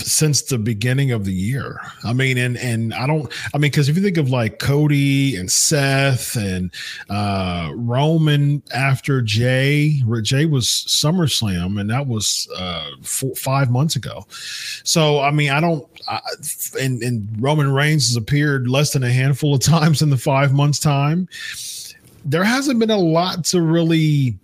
since 0.00 0.42
the 0.42 0.58
beginning 0.58 1.12
of 1.12 1.24
the 1.24 1.32
year. 1.32 1.80
I 2.04 2.12
mean, 2.12 2.38
and 2.38 2.56
and 2.56 2.94
I 2.94 3.06
don't. 3.06 3.32
I 3.54 3.58
mean, 3.58 3.70
because 3.70 3.88
if 3.88 3.96
you 3.96 4.02
think 4.02 4.16
of 4.16 4.30
like 4.30 4.58
Cody 4.58 5.36
and 5.36 5.50
Seth 5.50 6.36
and 6.36 6.72
uh, 7.10 7.72
Roman 7.74 8.62
after 8.74 9.22
Jey, 9.22 10.02
Jey 10.22 10.46
was 10.46 10.66
SummerSlam, 10.66 11.80
and 11.80 11.90
that 11.90 12.06
was 12.06 12.48
uh, 12.56 12.90
four, 13.02 13.34
five 13.34 13.70
months 13.70 13.96
ago. 13.96 14.26
So 14.84 15.20
I 15.20 15.30
mean, 15.30 15.50
I 15.50 15.60
don't. 15.60 15.86
I, 16.08 16.20
and 16.80 17.02
and 17.02 17.28
Roman 17.40 17.72
Reigns 17.72 18.08
has 18.08 18.16
appeared 18.16 18.68
less 18.68 18.92
than 18.92 19.02
a 19.02 19.12
handful 19.12 19.54
of 19.54 19.60
times 19.62 20.02
in 20.02 20.10
the 20.10 20.18
five 20.18 20.52
months 20.52 20.78
time 20.78 21.28
there 22.28 22.44
hasn't 22.44 22.78
been 22.78 22.90
a 22.90 22.98
lot 22.98 23.44
to 23.46 23.62
really 23.62 24.38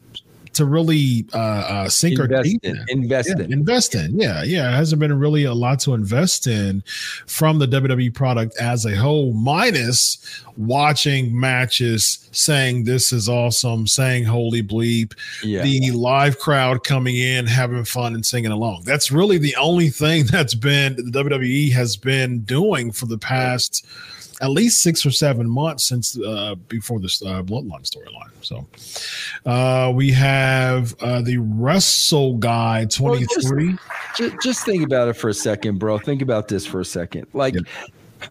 to 0.54 0.64
really 0.64 1.26
uh, 1.34 1.38
uh, 1.38 1.88
sink 1.88 2.18
invest 2.18 2.32
our 2.32 2.42
teeth 2.42 2.60
in, 2.62 2.76
in. 2.76 2.84
Invest 2.88 3.28
yeah, 3.28 3.44
in. 3.44 3.52
Invest 3.52 3.94
in. 3.94 4.18
Yeah. 4.18 4.42
Yeah. 4.44 4.70
It 4.70 4.74
hasn't 4.74 5.00
been 5.00 5.18
really 5.18 5.44
a 5.44 5.52
lot 5.52 5.80
to 5.80 5.94
invest 5.94 6.46
in 6.46 6.82
from 7.26 7.58
the 7.58 7.66
WWE 7.66 8.14
product 8.14 8.56
as 8.60 8.86
a 8.86 8.94
whole, 8.94 9.32
minus 9.32 10.18
watching 10.56 11.38
matches, 11.38 12.28
saying 12.32 12.84
this 12.84 13.12
is 13.12 13.28
awesome, 13.28 13.86
saying 13.86 14.24
holy 14.24 14.62
bleep, 14.62 15.12
yeah. 15.42 15.62
the 15.62 15.90
live 15.90 16.38
crowd 16.38 16.84
coming 16.84 17.16
in, 17.16 17.46
having 17.46 17.84
fun 17.84 18.14
and 18.14 18.24
singing 18.24 18.52
along. 18.52 18.82
That's 18.84 19.10
really 19.10 19.38
the 19.38 19.56
only 19.56 19.90
thing 19.90 20.24
that's 20.30 20.54
been 20.54 20.96
the 20.96 21.24
WWE 21.24 21.72
has 21.72 21.96
been 21.96 22.40
doing 22.40 22.92
for 22.92 23.06
the 23.06 23.18
past. 23.18 23.84
Yeah 23.84 24.10
at 24.40 24.50
least 24.50 24.82
six 24.82 25.04
or 25.06 25.10
seven 25.10 25.48
months 25.48 25.86
since 25.88 26.18
uh, 26.18 26.54
before 26.68 27.00
this 27.00 27.22
uh, 27.22 27.42
Bloodline 27.42 27.82
storyline. 27.82 28.30
So 28.42 28.66
uh, 29.46 29.92
we 29.94 30.10
have 30.12 30.94
uh, 31.00 31.22
the 31.22 31.38
Wrestle 31.38 32.36
Guy 32.38 32.86
23. 32.86 33.66
Well, 33.66 33.78
just, 34.16 34.36
just, 34.42 34.64
think 34.64 34.84
about 34.84 35.08
it 35.08 35.14
for 35.14 35.28
a 35.28 35.34
second, 35.34 35.78
bro. 35.78 35.98
Think 35.98 36.22
about 36.22 36.48
this 36.48 36.66
for 36.66 36.80
a 36.80 36.84
second. 36.84 37.26
Like, 37.32 37.54
yeah. 37.54 37.60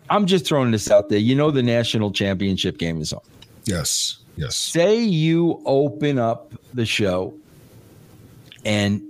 I'm 0.10 0.26
just 0.26 0.46
throwing 0.46 0.72
this 0.72 0.90
out 0.90 1.10
there. 1.10 1.20
You 1.20 1.36
know, 1.36 1.52
the 1.52 1.64
national 1.64 2.12
championship 2.12 2.78
game 2.78 3.02
is 3.02 3.14
on. 3.14 3.22
Yes. 3.66 4.18
Yes. 4.36 4.56
Say 4.56 5.00
you 5.00 5.62
open 5.66 6.18
up 6.18 6.54
the 6.74 6.86
show 6.86 7.34
and 8.66 9.02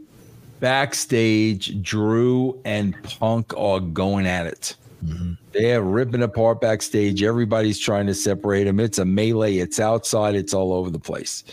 backstage, 0.60 1.82
Drew 1.82 2.60
and 2.65 2.95
Punk 3.03 3.53
are 3.58 3.79
going 3.79 4.25
at 4.25 4.47
it. 4.47 4.75
Mm-hmm. 5.04 5.34
They're 5.52 5.82
ripping 5.82 6.24
apart 6.24 6.62
backstage. 6.62 7.24
Everybody's 7.24 7.80
trying 7.80 8.08
to 8.08 8.13
separate 8.13 8.66
them. 8.66 8.80
It's 8.80 8.98
a 8.98 9.06
melee. 9.06 9.58
It's 9.58 9.80
outside. 9.80 10.36
It's 10.36 10.54
all 10.54 10.74
over 10.74 10.89
the 10.89 11.00
place. 11.00 11.44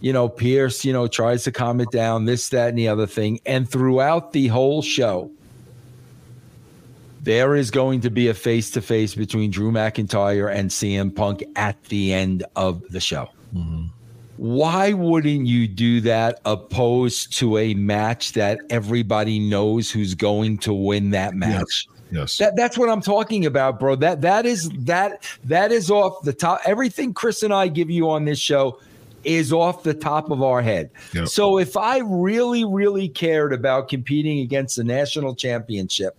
You 0.00 0.12
know, 0.12 0.28
Pearce, 0.28 0.84
you 0.84 0.92
know, 0.92 1.06
tries 1.06 1.44
to 1.44 1.52
calm 1.52 1.80
it 1.80 1.90
down, 1.90 2.24
this, 2.24 2.48
that, 2.48 2.70
and 2.70 2.78
the 2.78 2.88
other 2.88 3.06
thing. 3.06 3.40
And 3.46 3.68
throughout 3.68 4.32
the 4.32 4.48
whole 4.48 4.82
show, 4.82 5.30
there 7.22 7.54
is 7.54 7.70
going 7.70 8.00
to 8.00 8.10
be 8.10 8.28
a 8.28 8.34
face 8.34 8.70
to 8.72 8.82
face 8.82 9.14
between 9.14 9.50
Drew 9.52 9.70
McIntyre 9.70 10.52
and 10.52 10.70
CM 10.70 11.14
Punk 11.14 11.44
at 11.54 11.82
the 11.84 12.12
end 12.12 12.44
of 12.56 12.82
the 12.90 12.98
show. 12.98 13.28
Mm-hmm. 13.54 13.84
Why 14.38 14.92
wouldn't 14.92 15.46
you 15.46 15.68
do 15.68 16.00
that 16.00 16.40
opposed 16.44 17.32
to 17.34 17.58
a 17.58 17.74
match 17.74 18.32
that 18.32 18.58
everybody 18.70 19.38
knows 19.38 19.88
who's 19.88 20.14
going 20.14 20.58
to 20.58 20.72
win 20.72 21.10
that 21.10 21.34
match? 21.34 21.86
Yes. 22.12 22.36
That 22.36 22.56
that's 22.56 22.76
what 22.76 22.90
I'm 22.90 23.00
talking 23.00 23.46
about, 23.46 23.80
bro. 23.80 23.96
That 23.96 24.20
that 24.20 24.44
is 24.44 24.68
that 24.80 25.24
that 25.44 25.72
is 25.72 25.90
off 25.90 26.22
the 26.22 26.32
top. 26.32 26.60
Everything 26.64 27.14
Chris 27.14 27.42
and 27.42 27.54
I 27.54 27.68
give 27.68 27.90
you 27.90 28.10
on 28.10 28.26
this 28.26 28.38
show 28.38 28.78
is 29.24 29.52
off 29.52 29.82
the 29.82 29.94
top 29.94 30.30
of 30.30 30.42
our 30.42 30.60
head. 30.60 30.90
Yep. 31.14 31.28
So 31.28 31.58
if 31.58 31.76
I 31.76 31.98
really, 31.98 32.64
really 32.64 33.08
cared 33.08 33.52
about 33.52 33.88
competing 33.88 34.40
against 34.40 34.76
the 34.76 34.84
national 34.84 35.34
championship, 35.34 36.18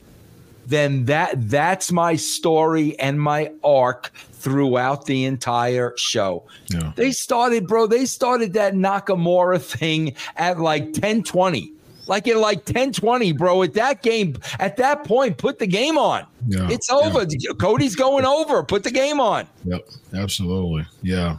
then 0.65 1.05
that 1.05 1.49
that's 1.49 1.91
my 1.91 2.15
story 2.15 2.97
and 2.99 3.19
my 3.21 3.51
arc 3.63 4.11
throughout 4.15 5.05
the 5.05 5.25
entire 5.25 5.93
show. 5.97 6.45
Yeah. 6.67 6.93
They 6.95 7.11
started, 7.11 7.67
bro, 7.67 7.87
they 7.87 8.05
started 8.05 8.53
that 8.53 8.73
Nakamura 8.73 9.61
thing 9.61 10.15
at 10.37 10.59
like 10.59 10.83
1020 10.83 11.72
like 12.07 12.27
at 12.27 12.37
like 12.37 12.65
10 12.65 12.93
20, 12.93 13.31
bro. 13.33 13.63
At 13.63 13.73
that 13.73 14.01
game, 14.01 14.37
at 14.59 14.77
that 14.77 15.03
point, 15.03 15.37
put 15.37 15.59
the 15.59 15.67
game 15.67 15.97
on. 15.97 16.25
Yeah, 16.47 16.69
it's 16.69 16.89
over. 16.89 17.25
Yeah. 17.29 17.53
Cody's 17.53 17.95
going 17.95 18.25
over. 18.25 18.63
Put 18.63 18.83
the 18.83 18.91
game 18.91 19.19
on. 19.21 19.47
Yep, 19.63 19.87
absolutely. 20.13 20.85
Yeah, 21.01 21.37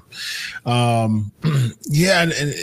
um, 0.65 1.31
yeah, 1.83 2.23
and, 2.23 2.33
and, 2.33 2.55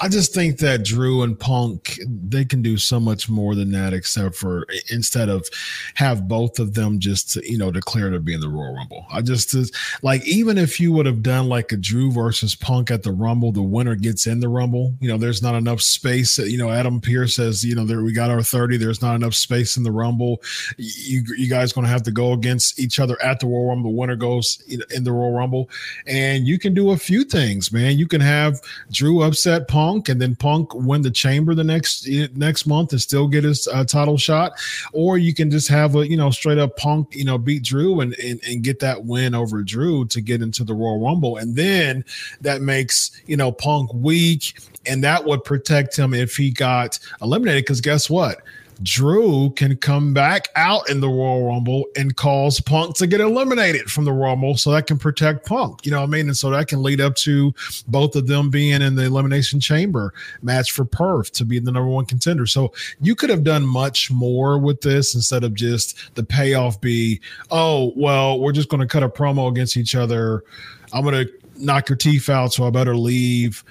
I 0.00 0.08
just 0.08 0.34
think 0.34 0.58
that 0.58 0.84
Drew 0.84 1.22
and 1.22 1.38
Punk 1.38 1.98
they 2.06 2.44
can 2.44 2.60
do 2.60 2.76
so 2.76 3.00
much 3.00 3.30
more 3.30 3.54
than 3.54 3.70
that, 3.72 3.94
except 3.94 4.34
for 4.34 4.66
instead 4.90 5.30
of 5.30 5.48
have 5.94 6.28
both 6.28 6.58
of 6.58 6.74
them 6.74 6.98
just 6.98 7.36
you 7.36 7.56
know 7.56 7.70
declare 7.70 8.10
to 8.10 8.20
be 8.20 8.34
in 8.34 8.40
the 8.40 8.48
Royal 8.48 8.74
Rumble. 8.74 9.06
I 9.10 9.22
just 9.22 9.56
like 10.02 10.26
even 10.26 10.58
if 10.58 10.78
you 10.78 10.92
would 10.92 11.06
have 11.06 11.22
done 11.22 11.48
like 11.48 11.72
a 11.72 11.76
Drew 11.76 12.12
versus 12.12 12.54
Punk 12.54 12.90
at 12.90 13.02
the 13.02 13.12
Rumble, 13.12 13.52
the 13.52 13.62
winner 13.62 13.94
gets 13.94 14.26
in 14.26 14.40
the 14.40 14.48
Rumble. 14.48 14.94
You 15.00 15.08
know, 15.08 15.16
there's 15.16 15.42
not 15.42 15.54
enough 15.54 15.80
space. 15.80 16.36
You 16.38 16.58
know, 16.58 16.70
Adam 16.70 17.00
Pearce 17.00 17.38
says, 17.46 17.64
you 17.64 17.74
know, 17.74 17.84
there 17.84 18.02
we 18.02 18.12
got 18.12 18.30
our 18.30 18.42
thirty. 18.42 18.76
There's 18.76 19.02
not 19.02 19.14
enough 19.14 19.34
space 19.34 19.76
in 19.76 19.82
the 19.82 19.92
Rumble. 19.92 20.42
You 20.76 21.22
you 21.36 21.48
guys 21.48 21.72
going 21.72 21.84
to 21.84 21.90
have 21.90 22.02
to 22.04 22.10
go 22.10 22.32
against 22.32 22.78
each 22.78 22.98
other 22.98 23.20
at 23.22 23.40
the 23.40 23.46
Royal 23.46 23.68
Rumble. 23.68 23.90
The 23.90 23.96
winner 23.96 24.16
goes 24.16 24.62
in 24.68 25.04
the 25.04 25.12
Royal 25.12 25.32
Rumble, 25.32 25.70
and 26.06 26.46
you 26.46 26.58
can 26.58 26.74
do 26.74 26.90
a 26.90 26.96
few 26.96 27.24
things, 27.24 27.72
man. 27.72 27.98
You 27.98 28.06
can 28.06 28.20
have 28.20 28.60
Drew 28.90 29.22
upset 29.22 29.68
Punk, 29.68 30.08
and 30.08 30.20
then 30.20 30.36
Punk 30.36 30.74
win 30.74 31.02
the 31.02 31.10
Chamber 31.10 31.54
the 31.54 31.64
next 31.64 32.08
next 32.34 32.66
month 32.66 32.92
and 32.92 33.00
still 33.00 33.28
get 33.28 33.44
his 33.44 33.68
uh, 33.68 33.84
title 33.84 34.18
shot, 34.18 34.52
or 34.92 35.18
you 35.18 35.34
can 35.34 35.50
just 35.50 35.68
have 35.68 35.94
a 35.96 36.08
you 36.08 36.16
know 36.16 36.30
straight 36.30 36.58
up 36.58 36.76
Punk, 36.76 37.14
you 37.14 37.24
know, 37.24 37.38
beat 37.38 37.62
Drew 37.62 38.00
and, 38.00 38.14
and 38.18 38.40
and 38.44 38.62
get 38.62 38.80
that 38.80 39.04
win 39.04 39.34
over 39.34 39.62
Drew 39.62 40.04
to 40.06 40.20
get 40.20 40.42
into 40.42 40.64
the 40.64 40.74
Royal 40.74 41.00
Rumble, 41.02 41.36
and 41.36 41.54
then 41.54 42.04
that 42.40 42.60
makes 42.60 43.10
you 43.26 43.36
know 43.36 43.52
Punk 43.52 43.92
weak, 43.94 44.58
and 44.86 45.02
that 45.04 45.24
would 45.24 45.44
protect 45.44 45.96
him 45.96 46.14
if 46.14 46.36
he 46.36 46.50
got 46.50 46.98
eliminated. 47.20 47.64
Because 47.64 47.80
guess 47.80 48.08
what? 48.10 48.42
Drew 48.82 49.50
can 49.50 49.76
come 49.76 50.12
back 50.12 50.48
out 50.54 50.90
in 50.90 51.00
the 51.00 51.08
Royal 51.08 51.46
Rumble 51.46 51.86
and 51.96 52.14
cause 52.14 52.60
Punk 52.60 52.96
to 52.96 53.06
get 53.06 53.20
eliminated 53.20 53.90
from 53.90 54.04
the 54.04 54.12
Rumble 54.12 54.56
so 54.56 54.70
that 54.72 54.86
can 54.86 54.98
protect 54.98 55.46
Punk. 55.46 55.84
You 55.86 55.92
know 55.92 56.00
what 56.00 56.08
I 56.08 56.10
mean? 56.10 56.26
And 56.26 56.36
so 56.36 56.50
that 56.50 56.68
can 56.68 56.82
lead 56.82 57.00
up 57.00 57.14
to 57.16 57.54
both 57.88 58.16
of 58.16 58.26
them 58.26 58.50
being 58.50 58.82
in 58.82 58.94
the 58.94 59.04
Elimination 59.04 59.60
Chamber 59.60 60.12
match 60.42 60.72
for 60.72 60.84
Perth 60.84 61.32
to 61.32 61.44
be 61.44 61.58
the 61.58 61.72
number 61.72 61.88
one 61.88 62.04
contender. 62.04 62.46
So 62.46 62.72
you 63.00 63.14
could 63.14 63.30
have 63.30 63.44
done 63.44 63.66
much 63.66 64.10
more 64.10 64.58
with 64.58 64.82
this 64.82 65.14
instead 65.14 65.42
of 65.42 65.54
just 65.54 66.14
the 66.14 66.22
payoff 66.22 66.80
be, 66.80 67.20
oh, 67.50 67.92
well, 67.96 68.38
we're 68.38 68.52
just 68.52 68.68
going 68.68 68.80
to 68.80 68.86
cut 68.86 69.02
a 69.02 69.08
promo 69.08 69.48
against 69.48 69.76
each 69.76 69.94
other. 69.94 70.44
I'm 70.92 71.02
going 71.02 71.26
to 71.26 71.32
knock 71.56 71.88
your 71.88 71.96
teeth 71.96 72.28
out, 72.28 72.52
so 72.52 72.66
I 72.66 72.70
better 72.70 72.96
leave 72.96 73.64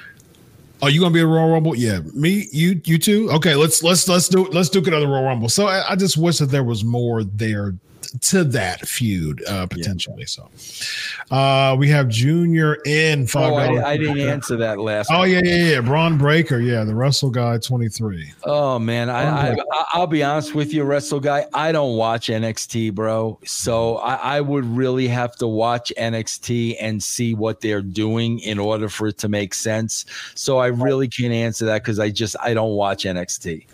are 0.85 0.91
you 0.91 0.99
gonna 0.99 1.13
be 1.13 1.19
a 1.19 1.25
Royal 1.25 1.49
Rumble? 1.49 1.75
Yeah, 1.75 2.01
me, 2.13 2.47
you, 2.51 2.79
you 2.85 2.99
too. 2.99 3.27
Okay, 3.31 3.55
let's 3.55 3.81
let's 3.81 4.07
let's 4.07 4.29
do 4.29 4.45
let's 4.49 4.69
do 4.69 4.77
another 4.85 5.07
Royal 5.07 5.23
Rumble. 5.23 5.49
So 5.49 5.65
I, 5.65 5.93
I 5.93 5.95
just 5.95 6.15
wish 6.15 6.37
that 6.37 6.47
there 6.47 6.63
was 6.63 6.83
more 6.83 7.23
there 7.23 7.73
to 8.21 8.43
that 8.43 8.87
feud 8.87 9.43
uh, 9.47 9.67
potentially. 9.67 10.19
Yeah. 10.19 10.25
So 10.25 11.35
uh, 11.35 11.75
we 11.77 11.89
have 11.89 12.07
Junior 12.09 12.77
in 12.85 13.27
five. 13.27 13.53
Oh, 13.53 13.55
I, 13.57 13.91
I, 13.91 13.97
didn't 13.97 14.19
answer 14.19 14.55
that 14.57 14.79
last. 14.79 15.09
Oh 15.11 15.19
one. 15.19 15.31
yeah, 15.31 15.41
yeah, 15.43 15.55
yeah. 15.55 15.81
Bron 15.81 16.17
Breakker, 16.17 16.59
yeah, 16.59 16.83
the 16.83 16.95
Wrestle 16.95 17.29
Guy 17.29 17.57
twenty 17.57 17.89
three. 17.89 18.31
Oh 18.43 18.79
man, 18.79 19.09
I, 19.09 19.51
I 19.51 19.57
I'll 19.93 20.07
be 20.07 20.23
honest 20.23 20.55
with 20.55 20.73
you, 20.73 20.83
Wrestle 20.83 21.19
Guy. 21.19 21.45
I 21.53 21.71
don't 21.71 21.95
watch 21.97 22.27
NXT, 22.27 22.93
bro. 22.93 23.39
So 23.45 23.97
I, 23.97 24.37
I 24.37 24.41
would 24.41 24.65
really 24.65 25.07
have 25.07 25.35
to 25.37 25.47
watch 25.47 25.91
NXT 25.97 26.77
and 26.79 27.01
see 27.01 27.33
what 27.33 27.61
they're 27.61 27.81
doing 27.81 28.39
in 28.39 28.59
order 28.59 28.89
for 28.89 29.07
it 29.07 29.17
to 29.19 29.29
make 29.29 29.53
sense. 29.53 30.05
So 30.35 30.57
I 30.57 30.67
really 30.67 31.07
can't 31.07 31.33
answer 31.33 31.65
that 31.65 31.83
because 31.83 31.99
I 31.99 32.09
just 32.09 32.35
I 32.41 32.53
don't 32.53 32.73
watch 32.73 33.03
NXT. 33.03 33.65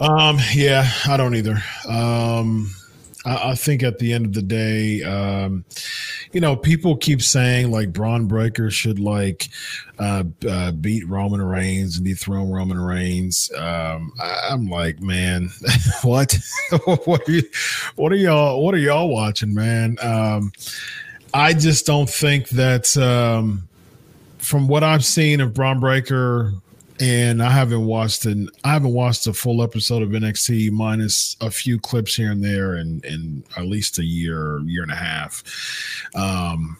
Um, 0.00 0.38
yeah, 0.52 0.90
I 1.06 1.16
don't 1.16 1.34
either. 1.36 1.62
Um, 1.88 2.74
I, 3.24 3.54
think 3.54 3.82
at 3.82 3.98
the 3.98 4.12
end 4.12 4.26
of 4.26 4.32
the 4.32 4.42
day, 4.42 5.02
um, 5.02 5.64
you 6.32 6.40
know, 6.40 6.56
people 6.56 6.96
keep 6.96 7.22
saying 7.22 7.70
like 7.70 7.92
Bron 7.92 8.26
Breakker 8.26 8.70
should 8.70 8.98
like 8.98 9.48
uh, 9.98 10.24
uh, 10.48 10.72
beat 10.72 11.06
Roman 11.08 11.40
Reigns 11.40 11.96
and 11.96 12.06
dethrone 12.06 12.50
Roman 12.50 12.80
Reigns. 12.80 13.50
Um, 13.56 14.12
I, 14.20 14.48
am 14.50 14.68
like, 14.68 15.00
man, 15.00 15.50
what? 16.02 16.36
what, 17.04 17.28
are 17.28 17.32
you, 17.32 17.42
what 17.94 18.12
are 18.12 18.16
y'all? 18.16 18.64
What 18.64 18.74
are 18.74 18.78
y'all 18.78 19.08
watching, 19.08 19.54
man? 19.54 19.98
Um, 20.02 20.52
I 21.32 21.52
just 21.52 21.86
don't 21.86 22.10
think 22.10 22.48
that. 22.50 22.96
Um, 22.96 23.68
from 24.38 24.66
what 24.66 24.82
I've 24.82 25.04
seen 25.04 25.40
of 25.40 25.54
Bron 25.54 25.78
Breakker 25.78 26.52
and 27.02 27.42
I 27.42 27.50
haven't 27.50 27.84
watched 27.84 28.26
an 28.26 28.48
I 28.62 28.72
haven't 28.72 28.92
watched 28.92 29.26
a 29.26 29.32
full 29.32 29.60
episode 29.60 30.02
of 30.02 30.10
NXT 30.10 30.70
minus 30.70 31.36
a 31.40 31.50
few 31.50 31.80
clips 31.80 32.14
here 32.14 32.30
and 32.30 32.44
there 32.44 32.76
in 32.76 33.00
in 33.04 33.42
at 33.56 33.64
least 33.64 33.98
a 33.98 34.04
year, 34.04 34.60
year 34.60 34.84
and 34.84 34.92
a 34.92 34.96
half. 34.96 35.42
Um, 36.14 36.76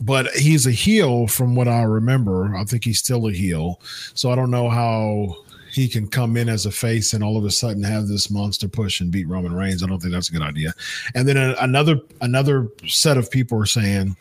but 0.00 0.26
he's 0.32 0.66
a 0.66 0.72
heel 0.72 1.28
from 1.28 1.54
what 1.54 1.68
I 1.68 1.82
remember. 1.82 2.56
I 2.56 2.64
think 2.64 2.82
he's 2.84 2.98
still 2.98 3.28
a 3.28 3.32
heel. 3.32 3.80
So 4.14 4.32
I 4.32 4.34
don't 4.34 4.50
know 4.50 4.68
how 4.68 5.36
he 5.70 5.88
can 5.88 6.08
come 6.08 6.36
in 6.36 6.48
as 6.48 6.66
a 6.66 6.72
face 6.72 7.12
and 7.12 7.22
all 7.22 7.36
of 7.36 7.44
a 7.44 7.50
sudden 7.50 7.84
have 7.84 8.08
this 8.08 8.28
monster 8.28 8.66
push 8.66 9.00
and 9.00 9.12
beat 9.12 9.28
Roman 9.28 9.54
Reigns. 9.54 9.84
I 9.84 9.86
don't 9.86 10.00
think 10.00 10.12
that's 10.12 10.30
a 10.30 10.32
good 10.32 10.42
idea. 10.42 10.72
And 11.14 11.28
then 11.28 11.36
another 11.36 12.00
another 12.20 12.66
set 12.88 13.16
of 13.16 13.30
people 13.30 13.60
are 13.60 13.66
saying 13.66 14.16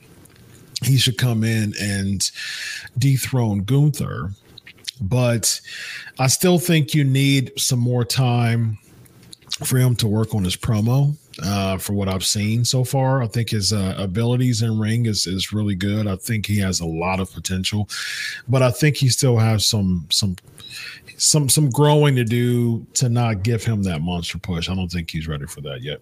he 0.83 0.97
should 0.97 1.17
come 1.17 1.43
in 1.43 1.73
and 1.79 2.29
dethrone 2.99 3.63
Gunther 3.63 4.31
but 5.01 5.59
I 6.17 6.27
still 6.27 6.59
think 6.59 6.93
you 6.93 7.03
need 7.03 7.51
some 7.57 7.79
more 7.79 8.05
time 8.05 8.77
for 9.63 9.77
him 9.77 9.95
to 9.97 10.07
work 10.07 10.33
on 10.33 10.43
his 10.43 10.55
promo. 10.55 11.15
Uh, 11.41 11.77
for 11.77 11.93
what 11.93 12.09
I've 12.09 12.25
seen 12.25 12.65
so 12.65 12.83
far, 12.83 13.23
I 13.23 13.27
think 13.27 13.51
his 13.51 13.71
uh, 13.71 13.95
abilities 13.97 14.61
in 14.61 14.77
ring 14.77 15.05
is 15.05 15.25
is 15.25 15.53
really 15.53 15.75
good. 15.75 16.05
I 16.05 16.17
think 16.17 16.45
he 16.45 16.59
has 16.59 16.81
a 16.81 16.85
lot 16.85 17.21
of 17.21 17.31
potential, 17.31 17.87
but 18.49 18.61
I 18.61 18.71
think 18.71 18.97
he 18.97 19.07
still 19.07 19.37
has 19.37 19.65
some 19.65 20.05
some 20.11 20.35
some 21.17 21.47
some 21.47 21.69
growing 21.69 22.15
to 22.17 22.25
do 22.25 22.85
to 22.95 23.07
not 23.07 23.43
give 23.43 23.63
him 23.63 23.83
that 23.83 24.01
monster 24.01 24.37
push. 24.37 24.69
I 24.69 24.75
don't 24.75 24.91
think 24.91 25.11
he's 25.11 25.29
ready 25.29 25.45
for 25.45 25.61
that 25.61 25.81
yet. 25.81 26.01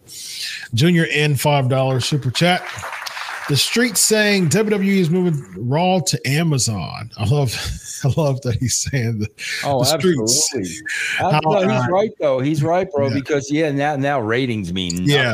Junior 0.74 1.06
in 1.06 1.36
five 1.36 1.70
dollars 1.70 2.06
super 2.06 2.32
chat. 2.32 2.66
The 3.50 3.56
street 3.56 3.96
saying 3.96 4.50
WWE 4.50 4.98
is 4.98 5.10
moving 5.10 5.42
Raw 5.58 6.00
to 6.00 6.28
Amazon. 6.28 7.12
I 7.18 7.26
love, 7.26 7.56
I 8.04 8.22
love 8.22 8.42
that 8.42 8.56
he's 8.56 8.78
saying 8.78 9.20
that. 9.20 9.32
Oh, 9.64 9.84
the 9.84 9.94
absolutely. 9.94 10.66
How, 11.18 11.40
no, 11.40 11.62
he's 11.62 11.90
right 11.90 12.12
though. 12.20 12.40
He's 12.40 12.62
right, 12.62 12.92
bro. 12.92 13.08
Yeah. 13.08 13.14
Because 13.14 13.50
yeah, 13.50 13.72
now 13.72 13.96
now 13.96 14.20
ratings 14.20 14.74
mean 14.74 15.04
yeah. 15.04 15.34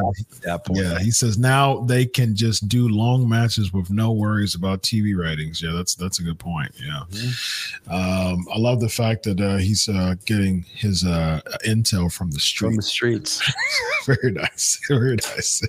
Yeah, 0.71 0.99
he 0.99 1.09
says 1.09 1.37
now 1.37 1.81
they 1.81 2.05
can 2.05 2.35
just 2.35 2.67
do 2.67 2.87
long 2.87 3.27
matches 3.27 3.73
with 3.73 3.89
no 3.89 4.11
worries 4.11 4.53
about 4.53 4.83
TV 4.83 5.17
ratings. 5.17 5.61
Yeah, 5.61 5.71
that's 5.71 5.95
that's 5.95 6.19
a 6.19 6.23
good 6.23 6.37
point. 6.37 6.71
Yeah, 6.79 7.01
mm-hmm. 7.09 7.91
um, 7.91 8.45
I 8.53 8.59
love 8.59 8.79
the 8.79 8.89
fact 8.89 9.23
that 9.23 9.41
uh, 9.41 9.57
he's 9.57 9.89
uh, 9.89 10.15
getting 10.25 10.63
his 10.73 11.03
uh, 11.03 11.41
intel 11.65 12.13
from 12.13 12.29
the 12.31 12.39
street. 12.39 12.69
From 12.69 12.75
the 12.75 12.81
streets. 12.83 13.41
Very 14.05 14.31
nice. 14.31 14.79
Very 14.87 15.15
nice. 15.15 15.61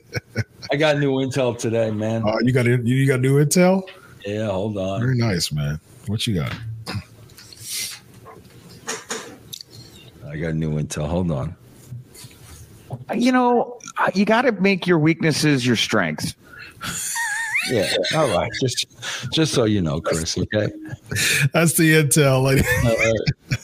I 0.70 0.76
got 0.76 0.98
new 0.98 1.12
intel 1.12 1.56
today, 1.58 1.90
man. 1.90 2.22
Uh, 2.34 2.38
you 2.42 2.52
got 2.52 2.66
it. 2.66 2.84
you 2.84 3.06
got 3.06 3.20
new 3.20 3.44
intel. 3.44 3.88
Yeah, 4.26 4.46
hold 4.46 4.76
on. 4.76 5.00
Very 5.00 5.16
nice, 5.16 5.52
man. 5.52 5.78
What 6.06 6.26
you 6.26 6.34
got? 6.34 6.54
I 10.26 10.36
got 10.36 10.54
new 10.54 10.72
intel. 10.80 11.06
Hold 11.06 11.30
on. 11.30 11.54
You 13.14 13.32
know, 13.32 13.78
uh, 13.98 14.10
you 14.14 14.24
got 14.24 14.42
to 14.42 14.52
make 14.52 14.86
your 14.86 14.98
weaknesses 14.98 15.66
your 15.66 15.76
strengths. 15.76 16.34
Yeah. 17.70 17.92
All 18.14 18.28
right. 18.28 18.50
Just 18.60 18.86
just 19.32 19.54
so 19.54 19.64
you 19.64 19.80
know, 19.80 20.00
Chris. 20.00 20.36
Okay. 20.36 20.68
That's 21.52 21.74
the 21.74 22.02
intel, 22.02 22.42
lady. 22.42 22.62
Uh, 22.84 23.58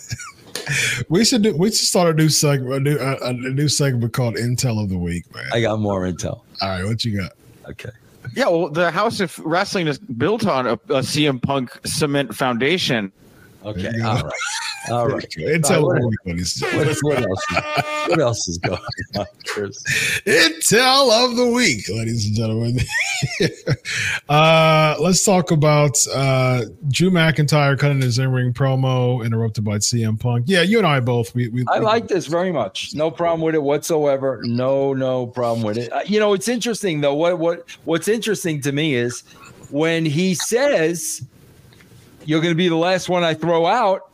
we 1.08 1.24
should 1.24 1.42
do. 1.42 1.56
We 1.56 1.68
should 1.68 1.86
start 1.86 2.14
a 2.14 2.16
new 2.16 2.28
segment. 2.28 2.74
A 2.74 2.80
new, 2.80 2.98
a, 2.98 3.16
a 3.28 3.32
new 3.32 3.68
segment 3.68 4.12
called 4.12 4.36
Intel 4.36 4.82
of 4.82 4.88
the 4.88 4.98
Week, 4.98 5.32
man. 5.34 5.46
I 5.52 5.60
got 5.60 5.80
more 5.80 6.02
intel. 6.02 6.42
All 6.60 6.68
right, 6.68 6.84
what 6.84 7.04
you 7.04 7.16
got? 7.18 7.32
Okay. 7.68 7.90
Yeah, 8.34 8.48
well, 8.48 8.68
the 8.68 8.90
House 8.90 9.20
of 9.20 9.38
Wrestling 9.40 9.88
is 9.88 9.98
built 9.98 10.46
on 10.46 10.66
a, 10.66 10.72
a 10.72 11.02
CM 11.02 11.42
Punk 11.42 11.70
cement 11.84 12.34
foundation. 12.34 13.12
Okay. 13.64 13.82
There 13.82 13.92
you 13.92 14.02
go. 14.02 14.08
All 14.08 14.22
right. 14.22 14.32
All 14.88 15.08
right. 15.08 15.28
Intel 15.38 15.82
All 15.82 15.92
right, 15.92 16.02
of 16.02 16.02
the 16.02 16.08
Week, 16.08 16.18
and 16.24 16.78
What, 16.78 16.96
what 17.02 17.18
else? 17.18 17.44
Is, 17.50 18.08
what 18.08 18.20
else 18.20 18.48
is 18.48 18.58
going 18.58 18.80
on, 19.16 19.26
Chris? 19.46 19.82
Intel 20.24 21.24
of 21.24 21.36
the 21.36 21.48
Week, 21.48 21.86
ladies 21.90 22.26
and 22.26 22.34
gentlemen. 22.34 22.78
uh, 24.30 24.96
let's 24.98 25.22
talk 25.22 25.50
about 25.50 25.98
uh, 26.14 26.64
Drew 26.88 27.10
McIntyre 27.10 27.78
cutting 27.78 28.00
his 28.00 28.18
in-ring 28.18 28.54
promo, 28.54 29.24
interrupted 29.24 29.64
by 29.64 29.76
CM 29.76 30.18
Punk. 30.18 30.46
Yeah, 30.48 30.62
you 30.62 30.78
and 30.78 30.86
I 30.86 31.00
both. 31.00 31.34
We, 31.34 31.48
we 31.48 31.64
I 31.68 31.78
like 31.78 32.08
this 32.08 32.26
very 32.26 32.50
much. 32.50 32.94
No 32.94 33.10
problem 33.10 33.42
with 33.42 33.54
it 33.54 33.62
whatsoever. 33.62 34.40
No, 34.44 34.94
no 34.94 35.26
problem 35.26 35.62
with 35.62 35.76
it. 35.76 35.92
Uh, 35.92 36.00
you 36.06 36.18
know, 36.18 36.32
it's 36.32 36.48
interesting 36.48 37.02
though. 37.02 37.14
What 37.14 37.38
what 37.38 37.68
what's 37.84 38.08
interesting 38.08 38.62
to 38.62 38.72
me 38.72 38.94
is 38.94 39.22
when 39.68 40.06
he 40.06 40.34
says 40.34 41.22
you're 42.30 42.40
going 42.40 42.52
to 42.52 42.56
be 42.56 42.68
the 42.68 42.76
last 42.76 43.08
one 43.08 43.24
I 43.24 43.34
throw 43.34 43.66
out. 43.66 44.12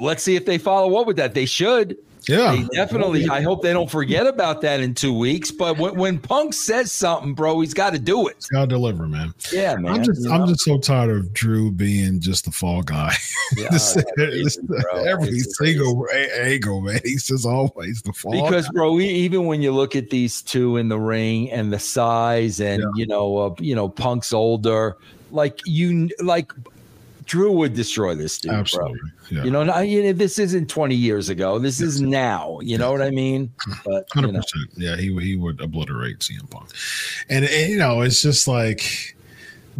Let's 0.00 0.24
see 0.24 0.34
if 0.34 0.44
they 0.44 0.58
follow 0.58 1.00
up 1.00 1.06
with 1.06 1.16
that. 1.18 1.32
They 1.34 1.46
should. 1.46 1.96
Yeah, 2.26 2.52
They 2.56 2.64
definitely. 2.74 3.28
I 3.28 3.42
hope 3.42 3.62
they 3.62 3.72
don't 3.74 3.90
forget 3.90 4.26
about 4.26 4.62
that 4.62 4.80
in 4.80 4.94
two 4.94 5.16
weeks. 5.16 5.50
But 5.50 5.76
when, 5.78 5.94
when 5.94 6.18
Punk 6.18 6.54
says 6.54 6.90
something, 6.90 7.34
bro, 7.34 7.60
he's 7.60 7.74
got 7.74 7.92
to 7.92 7.98
do 7.98 8.26
it. 8.28 8.46
gotta 8.50 8.66
deliver, 8.66 9.06
man. 9.06 9.32
Yeah, 9.52 9.76
man. 9.76 9.92
I'm 9.96 10.02
just, 10.02 10.26
I'm 10.26 10.40
know? 10.40 10.46
just 10.46 10.62
so 10.64 10.78
tired 10.78 11.10
of 11.10 11.32
Drew 11.34 11.70
being 11.70 12.18
just 12.20 12.46
the 12.46 12.50
fall 12.50 12.82
guy. 12.82 13.12
Yeah, 13.58 13.68
This- 13.70 13.94
this- 14.16 14.58
crazy, 14.58 14.58
every 15.06 15.28
It's 15.28 15.56
single 15.58 16.06
a- 16.12 16.44
angle, 16.46 16.80
man. 16.80 16.98
He's 17.04 17.26
just 17.26 17.46
always 17.46 18.00
the 18.02 18.12
fall. 18.14 18.32
because 18.42 18.64
guy. 18.68 18.72
bro 18.72 18.92
we, 18.94 19.06
even 19.06 19.44
when 19.44 19.60
you 19.62 19.70
look 19.70 19.94
at 19.94 20.08
these 20.10 20.40
two 20.42 20.78
in 20.78 20.88
the 20.88 20.98
ring 20.98 21.50
and 21.52 21.70
the 21.72 21.78
size 21.78 22.58
and 22.58 22.80
Yeah. 22.80 22.88
you 22.96 23.06
know 23.06 23.36
uh, 23.36 23.54
you 23.60 23.74
know 23.76 23.88
punk's 23.90 24.32
older 24.32 24.96
like 25.30 25.60
you 25.66 26.08
like 26.20 26.52
drew 27.24 27.52
would 27.52 27.74
destroy 27.74 28.14
this 28.14 28.38
dude 28.38 28.52
absolutely, 28.52 28.98
bro 28.98 29.38
yeah, 29.38 29.44
you 29.44 29.50
know 29.50 29.64
not, 29.64 29.88
you 29.88 30.02
know, 30.02 30.12
this 30.12 30.38
isn't 30.38 30.68
20 30.68 30.94
years 30.94 31.28
ago. 31.28 31.58
This 31.58 31.80
is 31.80 32.00
now 32.00 32.58
you 32.62 32.76
know 32.78 32.92
what 32.92 33.02
i 33.02 33.10
mean? 33.10 33.52
But 33.84 34.06
you 34.14 34.22
hundred 34.22 34.34
know. 34.34 34.42
Yeah, 34.76 34.96
he 34.96 35.14
he 35.20 35.36
would 35.36 35.60
obliterate 35.60 36.18
CM 36.20 36.50
Punk, 36.50 36.70
and, 37.28 37.44
and 37.44 37.70
you 37.70 37.78
know 37.78 38.02
it's 38.02 38.22
just 38.22 38.46
like. 38.46 39.13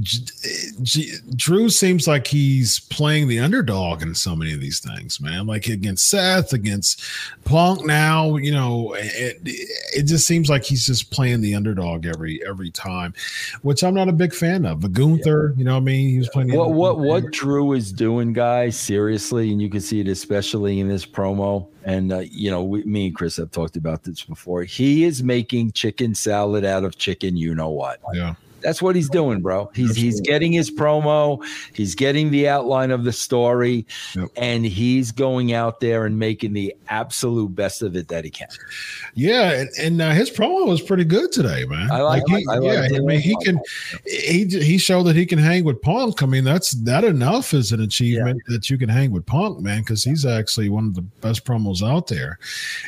J- 0.01 1.19
Drew 1.37 1.69
seems 1.71 2.07
like 2.07 2.27
he's 2.27 2.81
playing 2.81 3.29
the 3.29 3.39
underdog 3.39 4.03
in 4.03 4.15
so 4.15 4.35
many 4.35 4.53
of 4.53 4.61
these 4.61 4.81
things, 4.81 5.21
man. 5.21 5.47
Like 5.47 5.69
against 5.69 6.09
Seth, 6.09 6.53
against 6.53 7.03
Punk. 7.45 7.85
Now, 7.85 8.37
you 8.37 8.53
know, 8.53 8.95
it, 8.95 9.39
it 9.45 10.03
just 10.05 10.27
seems 10.27 10.49
like 10.51 10.65
he's 10.65 10.87
just 10.87 11.11
playing 11.11 11.41
the 11.41 11.55
underdog 11.55 12.07
every 12.07 12.45
every 12.47 12.71
time, 12.71 13.15
which 13.63 13.85
I'm 13.85 13.95
not 13.95 14.09
a 14.09 14.13
big 14.13 14.35
fan 14.35 14.67
of. 14.67 14.81
But 14.81 14.93
Gunther, 14.93 15.55
you 15.57 15.65
know, 15.65 15.75
what 15.75 15.83
I 15.83 15.85
mean, 15.85 16.11
he 16.11 16.19
was 16.19 16.29
playing. 16.29 16.49
The 16.49 16.57
what 16.57 16.73
what 16.73 16.99
what 16.99 17.33
drew 17.33 17.73
is 17.73 17.93
doing 17.93 18.33
guys 18.33 18.79
seriously 18.79 19.51
and 19.53 19.61
you 19.61 19.71
can 19.71 19.81
see 19.81 20.01
it 20.01 20.09
especially 20.09 20.81
in 20.81 20.89
this 20.89 21.05
promo 21.05 21.67
and 21.85 22.13
uh, 22.13 22.19
you 22.19 22.51
know 22.51 22.63
we, 22.63 22.83
me 22.85 23.07
and 23.07 23.15
chris 23.15 23.37
have 23.37 23.51
talked 23.51 23.77
about 23.77 24.03
this 24.03 24.23
before 24.25 24.63
he 24.63 25.05
is 25.05 25.23
making 25.23 25.73
chicken 25.73 26.15
salad 26.15 26.65
out 26.65 26.85
of 26.85 26.97
chicken 26.97 27.37
you 27.37 27.55
know 27.55 27.71
what 27.71 28.01
Yeah, 28.15 28.35
That's 28.65 28.83
what 28.83 28.97
he's 28.97 29.09
doing, 29.11 29.43
bro. 29.43 29.71
He's 29.75 29.95
he's 29.95 30.21
getting 30.23 30.51
his 30.53 30.71
promo, 30.71 31.45
he's 31.75 31.95
getting 31.95 32.31
the 32.31 32.49
outline 32.49 32.91
of 32.91 33.05
the 33.05 33.13
story, 33.13 33.87
Yep. 34.17 34.29
and 34.37 34.65
he's 34.67 35.13
going 35.13 35.53
out 35.53 35.79
there 35.81 36.07
and 36.07 36.19
making 36.19 36.55
the 36.55 36.75
absolute 36.89 37.55
best 37.55 37.83
of 37.83 37.95
it 37.95 38.09
that 38.09 38.25
he 38.25 38.31
can. 38.31 38.49
Yeah, 39.15 39.53
and, 39.53 39.69
and 39.79 40.03
uh, 40.03 40.11
his 40.13 40.31
promo 40.31 40.67
was 40.67 40.81
pretty 40.81 41.05
good 41.05 41.31
today, 41.31 41.65
man. 41.67 41.91
I 41.93 42.01
like- 42.01 42.23
he, 42.27 42.45
I 42.51 42.57
like 42.57 42.91
yeah. 42.91 42.97
I 42.97 43.01
mean, 43.01 43.21
he 43.21 43.37
can. 43.45 43.61
He 44.07 44.45
he 44.47 44.79
showed 44.79 45.05
that 45.05 45.15
he 45.17 45.27
can 45.27 45.39
hang 45.39 45.65
with 45.65 45.81
Punk. 45.83 46.23
I 46.23 46.27
mean, 46.27 46.45
that's 46.45 46.73
that 46.83 47.05
enough 47.05 47.53
is 47.55 47.71
an 47.73 47.81
achievement 47.83 48.41
that 48.49 48.71
you 48.71 48.79
can 48.79 48.89
hang 48.89 49.11
with 49.11 49.27
Punk, 49.27 49.61
man, 49.61 49.81
because 49.81 50.03
he's 50.03 50.25
actually 50.25 50.69
one 50.71 50.87
of 50.87 50.95
the 50.95 51.03
best 51.03 51.45
promos 51.45 51.87
out 51.87 52.07
there. 52.07 52.39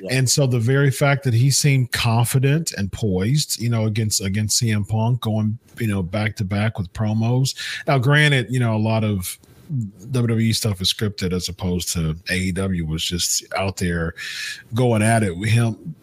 Yeah. 0.01 0.15
And 0.19 0.31
so 0.31 0.47
the 0.47 0.59
very 0.59 0.91
fact 0.91 1.25
that 1.25 1.35
he 1.35 1.51
seemed 1.51 1.93
confident 1.93 2.73
and 2.73 2.91
poised, 2.91 3.61
you 3.61 3.69
know, 3.69 3.85
against 3.87 4.21
against 4.23 4.63
CM 4.63 4.89
Punk, 4.89 5.21
going 5.21 5.59
you 5.79 5.87
know 5.87 6.03
back 6.03 6.37
to 6.37 6.45
back 6.45 6.79
with 6.79 6.93
promos. 6.93 7.55
Now, 7.87 7.99
granted, 7.99 8.47
you 8.51 8.61
know, 8.61 8.75
a 8.75 8.79
lot 8.79 9.05
of 9.05 9.39
WWE 10.11 10.55
stuff 10.55 10.81
is 10.81 10.93
scripted 10.93 11.33
as 11.33 11.49
opposed 11.49 11.93
to 11.93 12.15
AEW 12.27 12.87
was 12.87 13.05
just 13.05 13.45
out 13.55 13.77
there 13.77 14.15
going 14.75 15.03
at 15.03 15.23
it 15.23 15.37
with 15.37 15.51
him. 15.51 15.95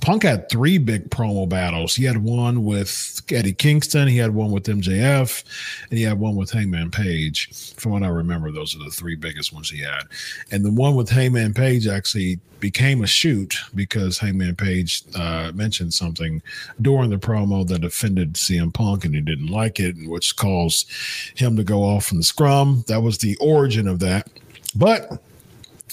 Punk 0.00 0.22
had 0.22 0.48
three 0.48 0.78
big 0.78 1.10
promo 1.10 1.48
battles. 1.48 1.94
He 1.94 2.04
had 2.04 2.18
one 2.18 2.64
with 2.64 3.20
Eddie 3.30 3.52
Kingston, 3.52 4.08
he 4.08 4.18
had 4.18 4.34
one 4.34 4.50
with 4.50 4.64
MJF, 4.64 5.44
and 5.90 5.98
he 5.98 6.04
had 6.04 6.18
one 6.18 6.36
with 6.36 6.50
Hangman 6.50 6.90
Page. 6.90 7.74
From 7.74 7.92
what 7.92 8.02
I 8.02 8.08
remember, 8.08 8.50
those 8.50 8.74
are 8.76 8.84
the 8.84 8.90
three 8.90 9.16
biggest 9.16 9.52
ones 9.52 9.70
he 9.70 9.82
had. 9.82 10.02
And 10.50 10.64
the 10.64 10.72
one 10.72 10.94
with 10.94 11.08
Hangman 11.08 11.54
Page 11.54 11.86
actually 11.86 12.38
became 12.60 13.02
a 13.02 13.06
shoot 13.06 13.54
because 13.74 14.18
Hangman 14.18 14.56
Page 14.56 15.02
uh, 15.14 15.52
mentioned 15.54 15.92
something 15.92 16.40
during 16.80 17.10
the 17.10 17.18
promo 17.18 17.66
that 17.68 17.84
offended 17.84 18.34
CM 18.34 18.72
Punk 18.72 19.04
and 19.04 19.14
he 19.14 19.20
didn't 19.20 19.48
like 19.48 19.80
it, 19.80 19.96
which 20.08 20.36
caused 20.36 20.90
him 21.34 21.56
to 21.56 21.64
go 21.64 21.82
off 21.82 22.06
from 22.06 22.18
the 22.18 22.24
scrum. 22.24 22.84
That 22.86 23.02
was 23.02 23.18
the 23.18 23.36
origin 23.38 23.86
of 23.86 23.98
that. 23.98 24.30
But 24.74 25.22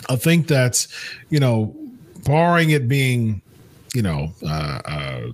I 0.10 0.16
think 0.16 0.48
that's, 0.48 0.88
you 1.30 1.40
know, 1.40 1.76
barring 2.24 2.70
it 2.70 2.88
being, 2.88 3.42
you 3.94 4.02
know, 4.02 4.32
uh, 4.44 4.82
uh, 4.86 5.28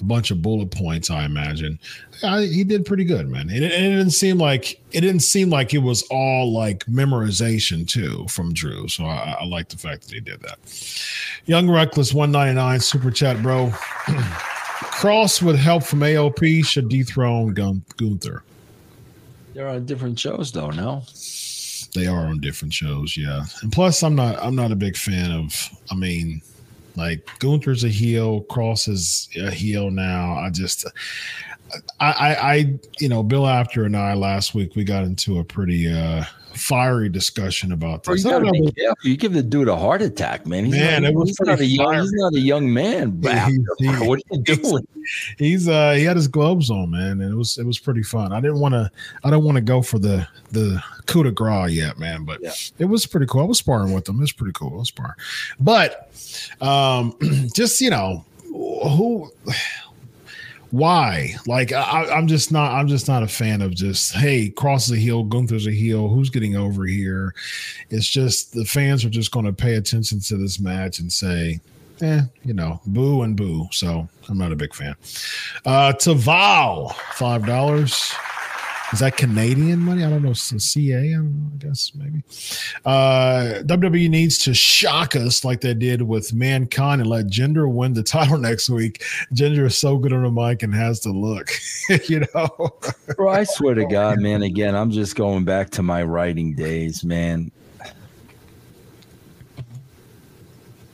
a 0.00 0.04
bunch 0.04 0.30
of 0.30 0.40
bullet 0.42 0.70
points, 0.70 1.10
I 1.10 1.24
imagine. 1.24 1.78
I, 2.22 2.42
he 2.42 2.64
did 2.64 2.84
pretty 2.84 3.04
good, 3.04 3.28
man. 3.28 3.50
And 3.50 3.64
it, 3.64 3.72
and 3.72 3.86
it 3.86 3.96
didn't 3.96 4.12
seem 4.12 4.38
like 4.38 4.80
it 4.92 5.00
didn't 5.00 5.20
seem 5.20 5.50
like 5.50 5.74
it 5.74 5.78
was 5.78 6.02
all 6.10 6.52
like 6.52 6.84
memorization 6.86 7.86
too 7.86 8.26
from 8.28 8.52
Drew. 8.52 8.88
So 8.88 9.04
I, 9.04 9.36
I 9.40 9.44
like 9.44 9.68
the 9.68 9.76
fact 9.76 10.02
that 10.08 10.14
he 10.14 10.20
did 10.20 10.40
that. 10.40 10.58
Young 11.46 11.68
Reckless 11.70 12.12
one 12.14 12.30
ninety 12.32 12.54
nine 12.54 12.80
super 12.80 13.10
chat, 13.10 13.42
bro. 13.42 13.70
Kross 14.98 15.42
with 15.42 15.56
help 15.56 15.84
from 15.84 16.00
AOP 16.00 16.64
should 16.64 16.88
dethrone 16.88 17.54
Gun- 17.54 17.84
Gunther. 17.96 18.42
They're 19.54 19.68
on 19.68 19.86
different 19.86 20.18
shows 20.18 20.52
though. 20.52 20.70
No, 20.70 21.02
They 21.94 22.06
are 22.06 22.26
on 22.26 22.40
different 22.40 22.72
shows, 22.72 23.16
yeah. 23.16 23.44
And 23.62 23.72
plus, 23.72 24.02
I'm 24.02 24.14
not 24.14 24.36
I'm 24.42 24.54
not 24.54 24.72
a 24.72 24.76
big 24.76 24.96
fan 24.96 25.30
of. 25.32 25.54
I 25.90 25.94
mean, 25.94 26.42
like 26.98 27.26
Gunther's 27.38 27.84
a 27.84 27.88
heel, 27.88 28.42
Kross 28.44 28.88
is 28.88 29.28
a 29.36 29.50
heel 29.50 29.90
now. 29.90 30.34
I 30.34 30.50
just, 30.50 30.84
I, 32.00 32.12
I, 32.12 32.34
I 32.54 32.78
you 33.00 33.08
know, 33.08 33.22
Bill 33.22 33.46
Apter 33.46 33.84
and 33.84 33.96
I 33.96 34.14
last 34.14 34.54
week 34.54 34.76
we 34.76 34.84
got 34.84 35.04
into 35.04 35.38
a 35.38 35.44
pretty 35.44 35.90
uh 35.92 36.24
fiery 36.54 37.08
discussion 37.08 37.70
about 37.70 38.02
this. 38.02 38.24
you 38.24 38.30
I 38.30 38.32
don't 38.32 38.44
gotta 38.46 38.58
know, 38.58 38.64
be 38.66 38.72
careful. 38.72 38.96
You 39.08 39.16
give 39.16 39.32
the 39.32 39.42
dude 39.44 39.68
a 39.68 39.76
heart 39.76 40.02
attack, 40.02 40.44
man. 40.44 40.64
He's 40.64 40.74
Man, 40.74 41.02
not, 41.02 41.10
it 41.12 41.14
was 41.14 41.28
he's 41.28 41.40
not 41.40 41.60
a 41.60 41.64
young. 41.64 41.94
He's 42.00 42.12
not 42.14 42.34
a 42.34 42.40
young 42.40 42.72
man. 42.72 43.22
He- 43.22 43.84
he- 43.86 43.92
bro. 43.92 44.04
what 44.08 44.18
are 44.18 44.36
you 44.36 44.42
doing? 44.42 44.86
he's 45.38 45.68
uh 45.68 45.92
he 45.92 46.02
had 46.04 46.16
his 46.16 46.26
gloves 46.28 46.68
on, 46.70 46.90
man, 46.90 47.20
and 47.20 47.32
it 47.32 47.36
was 47.36 47.58
it 47.58 47.64
was 47.66 47.78
pretty 47.78 48.02
fun. 48.02 48.32
I 48.32 48.40
didn't 48.40 48.58
want 48.58 48.74
to 48.74 48.90
I 49.24 49.30
don't 49.30 49.44
want 49.44 49.56
to 49.56 49.62
go 49.62 49.82
for 49.82 49.98
the 50.00 50.26
the 50.50 50.82
coup 51.06 51.22
de 51.22 51.30
grace 51.30 51.72
yet, 51.72 51.98
man, 51.98 52.24
but 52.24 52.40
Yeah. 52.42 52.52
it 52.78 52.86
was 52.86 53.06
pretty 53.06 53.26
cool. 53.26 53.42
I 53.42 53.44
was 53.44 53.58
sparring 53.58 53.92
with 53.92 54.08
him. 54.08 54.16
It 54.16 54.22
was 54.22 54.32
pretty 54.32 54.52
cool. 54.52 54.72
I 54.74 54.76
was 54.78 54.88
sparring, 54.88 55.14
but 55.60 56.10
um, 56.60 57.14
just 57.54 57.80
you 57.80 57.90
know 57.90 58.24
who. 58.46 59.30
Why? 60.70 61.34
Like 61.46 61.72
I, 61.72 62.06
I'm 62.10 62.26
just 62.26 62.52
not. 62.52 62.72
I'm 62.72 62.88
just 62.88 63.08
not 63.08 63.22
a 63.22 63.28
fan 63.28 63.62
of 63.62 63.74
just 63.74 64.14
hey, 64.14 64.50
Kross 64.50 64.86
is 64.86 64.92
a 64.92 64.96
heel, 64.96 65.22
Gunther's 65.24 65.66
a 65.66 65.72
heel. 65.72 66.08
Who's 66.08 66.30
getting 66.30 66.56
over 66.56 66.84
here? 66.84 67.34
It's 67.90 68.06
just 68.06 68.52
the 68.52 68.64
fans 68.64 69.04
are 69.04 69.10
just 69.10 69.30
going 69.30 69.46
to 69.46 69.52
pay 69.52 69.76
attention 69.76 70.20
to 70.20 70.36
this 70.36 70.60
match 70.60 70.98
and 70.98 71.10
say, 71.10 71.60
eh, 72.02 72.22
you 72.44 72.52
know, 72.52 72.80
boo 72.86 73.22
and 73.22 73.36
boo. 73.36 73.68
So 73.72 74.08
I'm 74.28 74.38
not 74.38 74.52
a 74.52 74.56
big 74.56 74.74
fan. 74.74 74.94
Uh, 75.64 75.94
to 75.94 76.14
Val, 76.14 76.90
five 77.12 77.46
dollars. 77.46 78.12
Is 78.92 79.00
that 79.00 79.16
Canadian 79.16 79.80
money? 79.80 80.02
I 80.02 80.08
don't 80.08 80.22
know. 80.22 80.32
CA, 80.32 80.96
I 80.96 81.16
know. 81.18 81.50
I 81.54 81.56
guess 81.58 81.92
maybe. 81.94 82.22
Uh, 82.84 83.62
WWE 83.64 84.08
needs 84.08 84.38
to 84.38 84.54
shock 84.54 85.14
us 85.14 85.44
like 85.44 85.60
they 85.60 85.74
did 85.74 86.00
with 86.02 86.32
Mankind 86.32 87.02
and 87.02 87.10
let 87.10 87.26
Jinder 87.26 87.70
win 87.70 87.92
the 87.92 88.02
title 88.18 88.38
next 88.38 88.70
week. 88.70 89.04
Jinder 89.34 89.66
is 89.66 89.76
so 89.76 89.98
good 89.98 90.12
on 90.12 90.22
the 90.22 90.30
mic 90.30 90.62
and 90.62 90.74
has 90.74 91.00
the 91.00 91.10
look, 91.10 91.50
you 92.08 92.24
know. 92.34 92.78
Bro, 93.16 93.30
I 93.30 93.44
swear 93.44 93.74
to 93.74 93.84
God, 93.84 94.20
man. 94.20 94.42
Again, 94.42 94.74
I'm 94.74 94.90
just 94.90 95.16
going 95.16 95.44
back 95.44 95.70
to 95.70 95.82
my 95.82 96.02
writing 96.02 96.54
days, 96.54 97.04
man. 97.04 97.50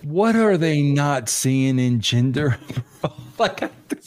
What 0.05 0.37
are 0.37 0.57
they 0.57 0.83
not 0.83 1.29
seeing 1.29 1.79
in 1.79 2.01
Jinder? 2.01 2.59
like, 3.39 3.63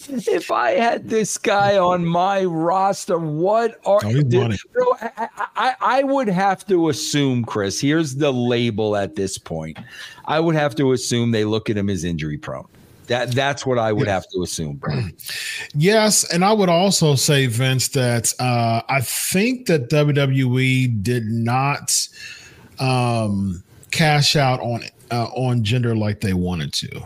if 0.09 0.51
I 0.51 0.71
had 0.71 1.09
this 1.09 1.37
guy 1.37 1.77
on 1.77 2.05
my 2.05 2.43
roster, 2.45 3.17
what 3.17 3.79
are 3.85 3.99
Oh, 4.03 4.21
Dude, 4.21 4.57
bro, 4.73 4.93
I, 5.01 5.27
I, 5.55 5.75
I 5.81 6.03
would 6.03 6.27
have 6.27 6.65
to 6.67 6.89
assume, 6.89 7.43
Chris. 7.43 7.81
Here's 7.81 8.15
the 8.15 8.31
label 8.31 8.95
at 8.95 9.15
this 9.15 9.37
point. 9.37 9.77
I 10.25 10.39
would 10.39 10.55
have 10.55 10.75
to 10.75 10.91
assume 10.91 11.31
they 11.31 11.45
look 11.45 11.69
at 11.69 11.77
him 11.77 11.89
as 11.89 12.03
injury 12.03 12.37
prone. 12.37 12.67
That 13.07 13.31
that's 13.31 13.65
what 13.65 13.79
I 13.79 13.93
would 13.93 14.07
Yes. 14.07 14.13
have 14.13 14.25
to 14.33 14.41
assume, 14.43 14.75
bro. 14.75 15.01
Yes, 15.73 16.23
and 16.31 16.43
I 16.43 16.51
would 16.53 16.69
also 16.69 17.15
say, 17.15 17.45
Vince, 17.47 17.89
that 17.89 18.33
uh, 18.39 18.81
I 18.89 19.01
think 19.01 19.67
that 19.67 19.89
WWE 19.89 21.01
did 21.03 21.25
not 21.25 21.91
um, 22.79 23.63
cash 23.91 24.35
out 24.35 24.59
on 24.59 24.83
uh, 25.11 25.25
on 25.35 25.63
Jinder 25.63 25.97
like 25.97 26.21
they 26.21 26.33
wanted 26.33 26.73
to, 26.73 27.01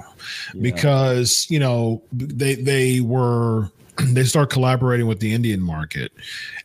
because 0.60 1.48
you 1.50 1.60
know 1.60 2.02
they 2.12 2.56
they 2.56 3.02
were 3.02 3.70
they 4.14 4.24
start 4.24 4.50
collaborating 4.50 5.08
with 5.08 5.20
the 5.20 5.34
Indian 5.34 5.62
market, 5.62 6.12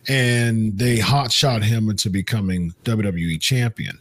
and 0.09 0.77
they 0.79 0.99
hot 0.99 1.33
shot 1.33 1.63
him 1.63 1.91
into 1.91 2.11
becoming 2.11 2.75
WWE 2.85 3.41
champion, 3.41 3.99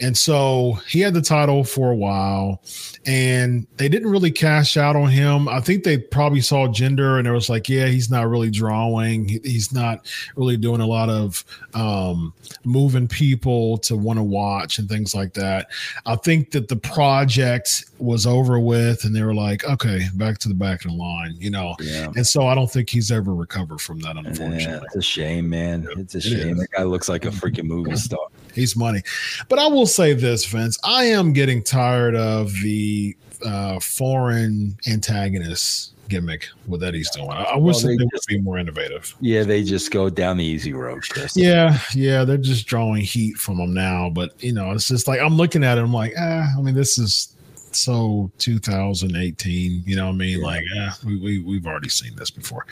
and 0.00 0.16
so 0.16 0.78
he 0.88 1.00
had 1.00 1.14
the 1.14 1.22
title 1.22 1.64
for 1.64 1.90
a 1.90 1.96
while, 1.96 2.62
and 3.06 3.66
they 3.76 3.88
didn't 3.88 4.10
really 4.10 4.30
cash 4.30 4.76
out 4.76 4.94
on 4.94 5.08
him. 5.08 5.48
I 5.48 5.60
think 5.60 5.84
they 5.84 5.96
probably 5.96 6.42
saw 6.42 6.68
Jinder 6.68 7.18
and 7.18 7.26
it 7.26 7.32
was 7.32 7.48
like, 7.48 7.68
yeah, 7.68 7.86
he's 7.86 8.10
not 8.10 8.28
really 8.28 8.50
drawing. 8.50 9.28
He's 9.28 9.72
not 9.72 10.06
really 10.36 10.58
doing 10.58 10.82
a 10.82 10.86
lot 10.86 11.08
of 11.08 11.44
um, 11.72 12.34
moving 12.64 13.08
people 13.08 13.78
to 13.78 13.96
want 13.96 14.18
to 14.18 14.22
watch 14.22 14.78
and 14.78 14.88
things 14.88 15.14
like 15.14 15.32
that. 15.34 15.68
I 16.04 16.16
think 16.16 16.50
that 16.50 16.68
the 16.68 16.76
project 16.76 17.86
was 17.98 18.26
over 18.26 18.60
with 18.60 19.04
and 19.04 19.14
they 19.14 19.22
were 19.22 19.34
like, 19.34 19.64
okay, 19.64 20.02
back 20.14 20.38
to 20.38 20.48
the 20.48 20.54
back 20.54 20.84
of 20.84 20.90
the 20.90 20.96
line, 20.96 21.34
you 21.38 21.50
know. 21.50 21.76
Yeah. 21.80 22.12
And 22.16 22.26
so 22.26 22.46
I 22.46 22.54
don't 22.54 22.69
think 22.70 22.90
he's 22.90 23.10
ever 23.10 23.34
recovered 23.34 23.80
from 23.80 23.98
that, 24.00 24.16
Yeah, 24.16 24.22
unfortunately. 24.26 24.86
it's 24.86 24.96
a 24.96 25.02
shame, 25.02 25.48
man. 25.48 25.86
It's 25.96 26.14
a 26.14 26.20
shame. 26.20 26.50
is. 26.54 26.58
That 26.58 26.70
guy 26.70 26.82
looks 26.84 27.08
like 27.08 27.24
a 27.24 27.30
freaking 27.30 27.64
movie 27.64 27.96
star. 27.96 28.18
He's 28.54 28.76
money. 28.76 29.02
But 29.48 29.58
I 29.58 29.66
will 29.66 29.86
say 29.86 30.12
this, 30.14 30.44
Vince. 30.44 30.78
I 30.84 31.04
am 31.04 31.32
getting 31.32 31.62
tired 31.62 32.16
of 32.16 32.52
the 32.62 33.16
uh, 33.44 33.78
foreign 33.80 34.76
antagonist 34.88 35.94
gimmick 36.08 36.48
with 36.66 36.80
that 36.80 36.92
he's 36.92 37.08
doing. 37.10 37.30
I, 37.30 37.42
I 37.44 37.56
wish 37.56 37.76
Well, 37.76 37.86
they 37.86 37.96
they 37.96 38.04
would 38.04 38.20
be 38.26 38.38
more 38.40 38.58
innovative. 38.58 39.14
Yeah, 39.20 39.44
they 39.44 39.62
just 39.62 39.90
go 39.92 40.10
down 40.10 40.36
the 40.38 40.44
easy 40.44 40.72
road, 40.72 41.08
Chris. 41.08 41.36
Yeah, 41.36 41.78
yeah, 41.94 42.24
they're 42.24 42.36
just 42.36 42.66
drawing 42.66 43.02
heat 43.02 43.36
from 43.36 43.58
him 43.60 43.72
now. 43.72 44.10
But 44.10 44.32
you 44.42 44.52
know, 44.52 44.72
it's 44.72 44.88
just 44.88 45.06
like 45.06 45.20
I'm 45.20 45.36
looking 45.36 45.62
at 45.64 45.78
it. 45.78 45.82
I'm 45.82 45.92
like, 45.92 46.14
ah, 46.18 46.48
I 46.58 46.60
mean, 46.60 46.74
this 46.74 46.98
is 46.98 47.29
so 47.74 48.30
2018. 48.38 49.82
You 49.86 49.96
know 49.96 50.06
what 50.06 50.12
I 50.12 50.16
mean? 50.16 50.40
Yeah. 50.40 50.46
Like, 50.46 50.64
ah, 50.78 50.98
we, 51.04 51.16
we 51.18 51.38
we've 51.40 51.66
already 51.66 51.88
seen 51.88 52.14
this 52.16 52.30
before. 52.30 52.66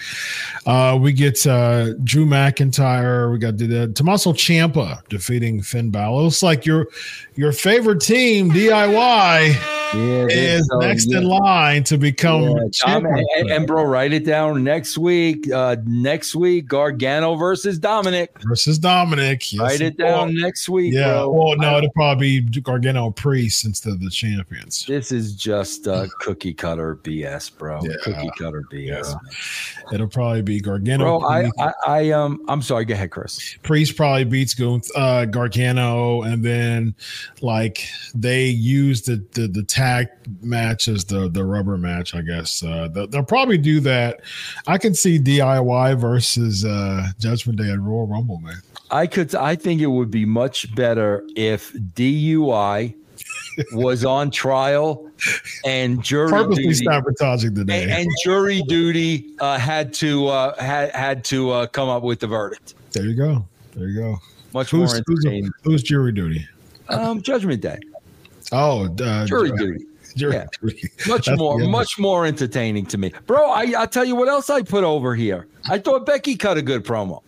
Uh, 0.66 0.98
we 1.00 1.12
get 1.12 1.46
uh, 1.46 1.94
Drew 2.04 2.26
McIntyre. 2.26 3.30
We 3.32 3.38
got 3.38 3.56
the 3.56 3.88
Tommaso 3.88 4.32
Ciampa 4.32 5.06
defeating 5.08 5.62
Finn 5.62 5.90
Balor. 5.90 6.26
It's 6.26 6.42
like 6.42 6.66
your 6.66 6.88
your 7.34 7.52
favorite 7.52 8.00
team, 8.00 8.50
DIY, 8.50 9.77
Yeah, 9.94 10.26
is 10.28 10.68
next 10.80 11.10
in 11.12 11.24
line 11.24 11.82
to 11.84 11.96
become 11.96 12.42
Yeah, 12.42 12.54
champion. 12.72 13.24
and, 13.36 13.50
and 13.50 13.66
bro, 13.66 13.84
write 13.84 14.12
it 14.12 14.24
down 14.24 14.62
next 14.62 14.98
week. 14.98 15.50
Uh, 15.50 15.76
next 15.86 16.34
week, 16.34 16.68
Gargano 16.68 17.36
versus 17.36 17.78
Dominic. 17.78 18.30
versus 18.46 18.78
Dominic. 18.78 19.50
Yes, 19.50 19.60
write 19.60 19.80
it 19.80 19.96
down 19.96 20.34
next 20.34 20.68
week, 20.68 20.92
Yeah. 20.92 21.04
bro. 21.14 21.30
Well, 21.30 21.56
no, 21.56 21.68
I- 21.68 21.78
it'll 21.78 21.90
probably 21.92 22.40
be 22.40 22.60
Gargano 22.60 23.06
and 23.06 23.16
Priest 23.16 23.64
instead 23.64 23.94
of 23.94 24.00
the 24.00 24.10
champions. 24.10 24.84
this 24.86 25.10
is 25.10 25.34
just 25.34 25.88
uh, 25.88 26.06
cookie 26.20 26.52
cutter 26.52 26.96
BS, 27.02 27.56
bro. 27.56 27.80
Yeah. 27.82 27.94
Cookie 28.02 28.30
cutter 28.38 28.64
BS. 28.70 29.16
It'll 29.92 30.06
probably 30.08 30.42
be 30.42 30.60
Gargano. 30.60 31.18
bro. 31.20 31.26
I. 31.28 31.50
I, 31.58 31.72
I, 31.86 32.10
um, 32.10 32.44
I'm 32.48 32.60
sorry. 32.60 32.84
Go 32.84 32.92
ahead, 32.94 33.10
Chris. 33.10 33.56
Priest 33.62 33.96
probably 33.96 34.24
beats 34.24 34.54
Gunth, 34.54 34.90
uh, 34.94 35.24
Gargano, 35.24 36.22
and 36.22 36.44
then 36.44 36.94
like 37.40 37.88
they 38.14 38.46
use 38.46 39.02
the, 39.02 39.24
the 39.32 39.48
the 39.48 39.62
tag 39.78 40.08
match 40.42 40.88
as 40.88 41.04
the 41.04 41.28
the 41.28 41.44
rubber 41.44 41.76
match. 41.78 42.14
I 42.14 42.22
guess 42.22 42.62
uh, 42.62 42.88
they'll, 42.92 43.06
they'll 43.06 43.22
probably 43.24 43.58
do 43.58 43.80
that. 43.80 44.20
I 44.66 44.78
can 44.78 44.94
see 44.94 45.18
DIY 45.18 45.98
versus 46.00 46.64
uh, 46.64 47.08
Judgment 47.18 47.58
Day 47.58 47.70
at 47.70 47.80
Royal 47.80 48.06
Rumble, 48.06 48.38
man. 48.40 48.60
I 48.90 49.06
could. 49.06 49.34
I 49.34 49.54
think 49.54 49.80
it 49.80 49.86
would 49.86 50.10
be 50.10 50.24
much 50.24 50.74
better 50.74 51.22
if 51.36 51.72
DUI 51.72 52.94
was 53.72 54.04
on 54.04 54.30
trial 54.30 55.10
and 55.64 56.02
jury 56.02 56.30
Purposely 56.30 56.64
duty. 56.64 56.84
sabotaging 56.84 57.54
the 57.54 57.64
day. 57.64 57.82
and, 57.82 57.92
and 57.92 58.08
jury 58.24 58.62
duty 58.68 59.34
uh, 59.40 59.58
had 59.58 59.92
to 59.94 60.28
uh, 60.28 60.60
had 60.62 60.90
had 60.94 61.24
to 61.26 61.50
uh, 61.50 61.66
come 61.66 61.88
up 61.88 62.02
with 62.02 62.20
the 62.20 62.26
verdict. 62.26 62.74
there 62.92 63.04
you 63.04 63.14
go. 63.16 63.44
There 63.74 63.88
you 63.88 64.00
go. 64.00 64.18
Much 64.54 64.70
Who's 64.70 64.94
more 64.94 65.02
who's, 65.06 65.50
who's 65.62 65.82
jury 65.82 66.12
duty? 66.12 66.46
Um, 66.88 67.20
Judgment 67.20 67.60
Day, 67.60 67.78
Oh, 68.52 68.86
uh, 69.02 69.26
jury 69.26 69.52
duty, 69.52 69.86
jury 70.16 70.34
yeah. 70.34 70.46
duty. 70.60 70.90
much 71.08 71.26
That's 71.26 71.38
more, 71.38 71.58
much 71.58 71.98
more 71.98 72.26
entertaining 72.26 72.86
to 72.86 72.98
me, 72.98 73.12
bro. 73.26 73.50
I 73.50 73.74
I 73.76 73.86
tell 73.86 74.04
you 74.04 74.16
what 74.16 74.28
else 74.28 74.50
I 74.50 74.62
put 74.62 74.84
over 74.84 75.14
here. 75.14 75.46
I 75.68 75.78
thought 75.78 76.06
Becky 76.06 76.36
cut 76.36 76.56
a 76.56 76.62
good 76.62 76.84
promo. 76.84 77.22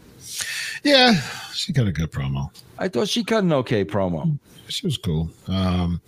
Yeah, 0.83 1.21
she 1.53 1.73
cut 1.73 1.87
a 1.87 1.93
good 1.93 2.11
promo. 2.11 2.51
I 2.79 2.89
thought 2.89 3.09
she 3.09 3.25
cut 3.25 3.45
an 3.45 3.53
okay 3.53 3.85
promo. 3.85 4.39
She 4.71 4.87
was 4.87 4.97
cool. 4.97 5.29
Um, 5.49 6.01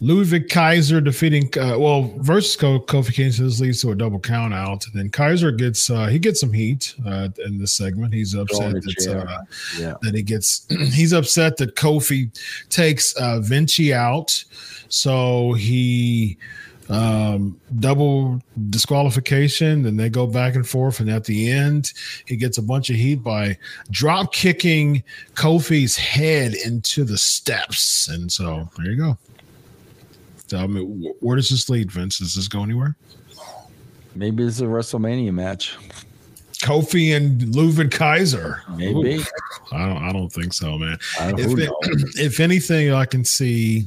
Ludwig 0.00 0.48
Kaiser 0.48 1.00
defeating 1.00 1.50
uh, 1.58 1.78
well 1.78 2.12
versus 2.18 2.56
Ko- 2.56 2.80
Kofi 2.80 3.12
Kingston 3.12 3.46
this 3.46 3.60
leads 3.60 3.80
to 3.82 3.90
a 3.90 3.94
double 3.94 4.20
count 4.20 4.54
out. 4.54 4.86
And 4.86 4.94
then 4.94 5.10
Kaiser 5.10 5.50
gets 5.50 5.90
uh, 5.90 6.06
he 6.06 6.18
gets 6.18 6.40
some 6.40 6.52
heat 6.52 6.94
uh, 7.06 7.28
in 7.44 7.58
this 7.58 7.72
segment. 7.72 8.14
He's 8.14 8.34
upset 8.34 8.72
that, 8.72 9.26
uh, 9.28 9.42
Yeah, 9.78 9.94
that 10.02 10.14
he 10.14 10.22
gets 10.22 10.66
he's 10.70 11.12
upset 11.12 11.56
that 11.58 11.74
Kofi 11.76 12.30
takes 12.68 13.14
uh, 13.16 13.40
Vinci 13.40 13.92
out. 13.92 14.44
So 14.88 15.54
he 15.54 16.36
um 16.88 17.58
double 17.78 18.42
disqualification 18.70 19.82
then 19.82 19.96
they 19.96 20.08
go 20.10 20.26
back 20.26 20.56
and 20.56 20.68
forth 20.68 20.98
and 20.98 21.08
at 21.08 21.24
the 21.24 21.48
end 21.48 21.92
he 22.26 22.36
gets 22.36 22.58
a 22.58 22.62
bunch 22.62 22.90
of 22.90 22.96
heat 22.96 23.22
by 23.22 23.56
drop 23.90 24.32
kicking 24.32 25.02
kofi's 25.34 25.96
head 25.96 26.54
into 26.54 27.04
the 27.04 27.16
steps. 27.16 28.08
And 28.08 28.30
so 28.30 28.68
there 28.76 28.90
you 28.90 28.96
go. 28.96 29.18
So, 30.48 30.58
I 30.58 30.66
mean, 30.66 31.14
where 31.20 31.36
does 31.36 31.48
this 31.50 31.70
lead 31.70 31.90
vince? 31.90 32.18
Does 32.18 32.34
this 32.34 32.48
go 32.48 32.62
anywhere? 32.64 32.96
Maybe 34.14 34.42
it's 34.44 34.60
a 34.60 34.64
WrestleMania 34.64 35.32
match. 35.32 35.76
kofi 36.62 37.16
and 37.16 37.54
Ludwig 37.54 37.90
kaiser. 37.92 38.60
Maybe. 38.76 39.14
Ooh, 39.18 39.22
i 39.72 39.86
don't 39.86 40.02
i 40.02 40.12
don't 40.12 40.30
think 40.30 40.52
so 40.52 40.76
man. 40.76 40.98
I, 41.18 41.30
if, 41.38 41.58
it- 41.58 41.70
if 42.20 42.40
anything, 42.40 42.92
I 42.92 43.04
can 43.06 43.24
see. 43.24 43.86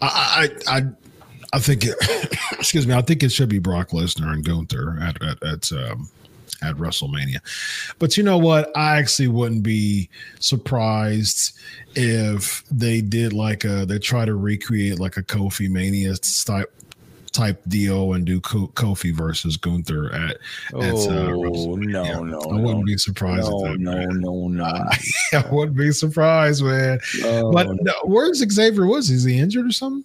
I 0.00 0.48
I 0.66 0.76
I, 0.78 0.86
I 1.52 1.58
think 1.58 1.84
it, 1.84 1.94
excuse 2.52 2.86
me. 2.86 2.94
I 2.94 3.02
think 3.02 3.22
it 3.22 3.32
should 3.32 3.48
be 3.48 3.58
Brock 3.58 3.90
Lesnar 3.90 4.32
and 4.32 4.44
Gunther 4.44 4.98
at 5.00 5.22
at 5.22 5.42
at, 5.42 5.72
um, 5.72 6.08
at 6.62 6.76
WrestleMania. 6.76 7.38
But 7.98 8.16
you 8.16 8.22
know 8.22 8.38
what? 8.38 8.76
I 8.76 8.98
actually 8.98 9.28
wouldn't 9.28 9.62
be 9.62 10.08
surprised 10.40 11.58
if 11.94 12.64
they 12.70 13.00
did 13.00 13.32
like 13.32 13.64
a 13.64 13.86
they 13.86 13.98
try 13.98 14.24
to 14.24 14.34
recreate 14.34 14.98
like 14.98 15.16
a 15.16 15.22
Kofi 15.22 15.68
Mania 15.68 16.14
type 16.44 16.72
type 17.32 17.62
deal 17.68 18.14
and 18.14 18.24
do 18.24 18.40
Kofi 18.40 19.14
versus 19.14 19.56
Gunther 19.56 20.12
at. 20.12 20.38
That's, 20.72 21.06
uh, 21.06 21.32
oh 21.34 21.76
no, 21.76 22.04
yeah, 22.04 22.20
no, 22.20 22.40
I 22.40 22.54
wouldn't 22.54 22.80
no, 22.80 22.84
be 22.84 22.98
surprised. 22.98 23.48
no, 23.50 23.62
that, 23.62 23.78
no, 23.78 23.92
man. 23.92 24.20
no, 24.20 24.48
no. 24.48 24.64
I 25.32 25.48
wouldn't 25.50 25.76
be 25.76 25.92
surprised, 25.92 26.64
man. 26.64 26.98
Oh, 27.24 27.52
But 27.52 27.68
no, 27.80 27.92
where's 28.04 28.38
Xavier 28.38 28.86
Woods? 28.86 29.10
Is 29.10 29.24
he 29.24 29.38
injured 29.38 29.66
or 29.66 29.72
something? 29.72 30.04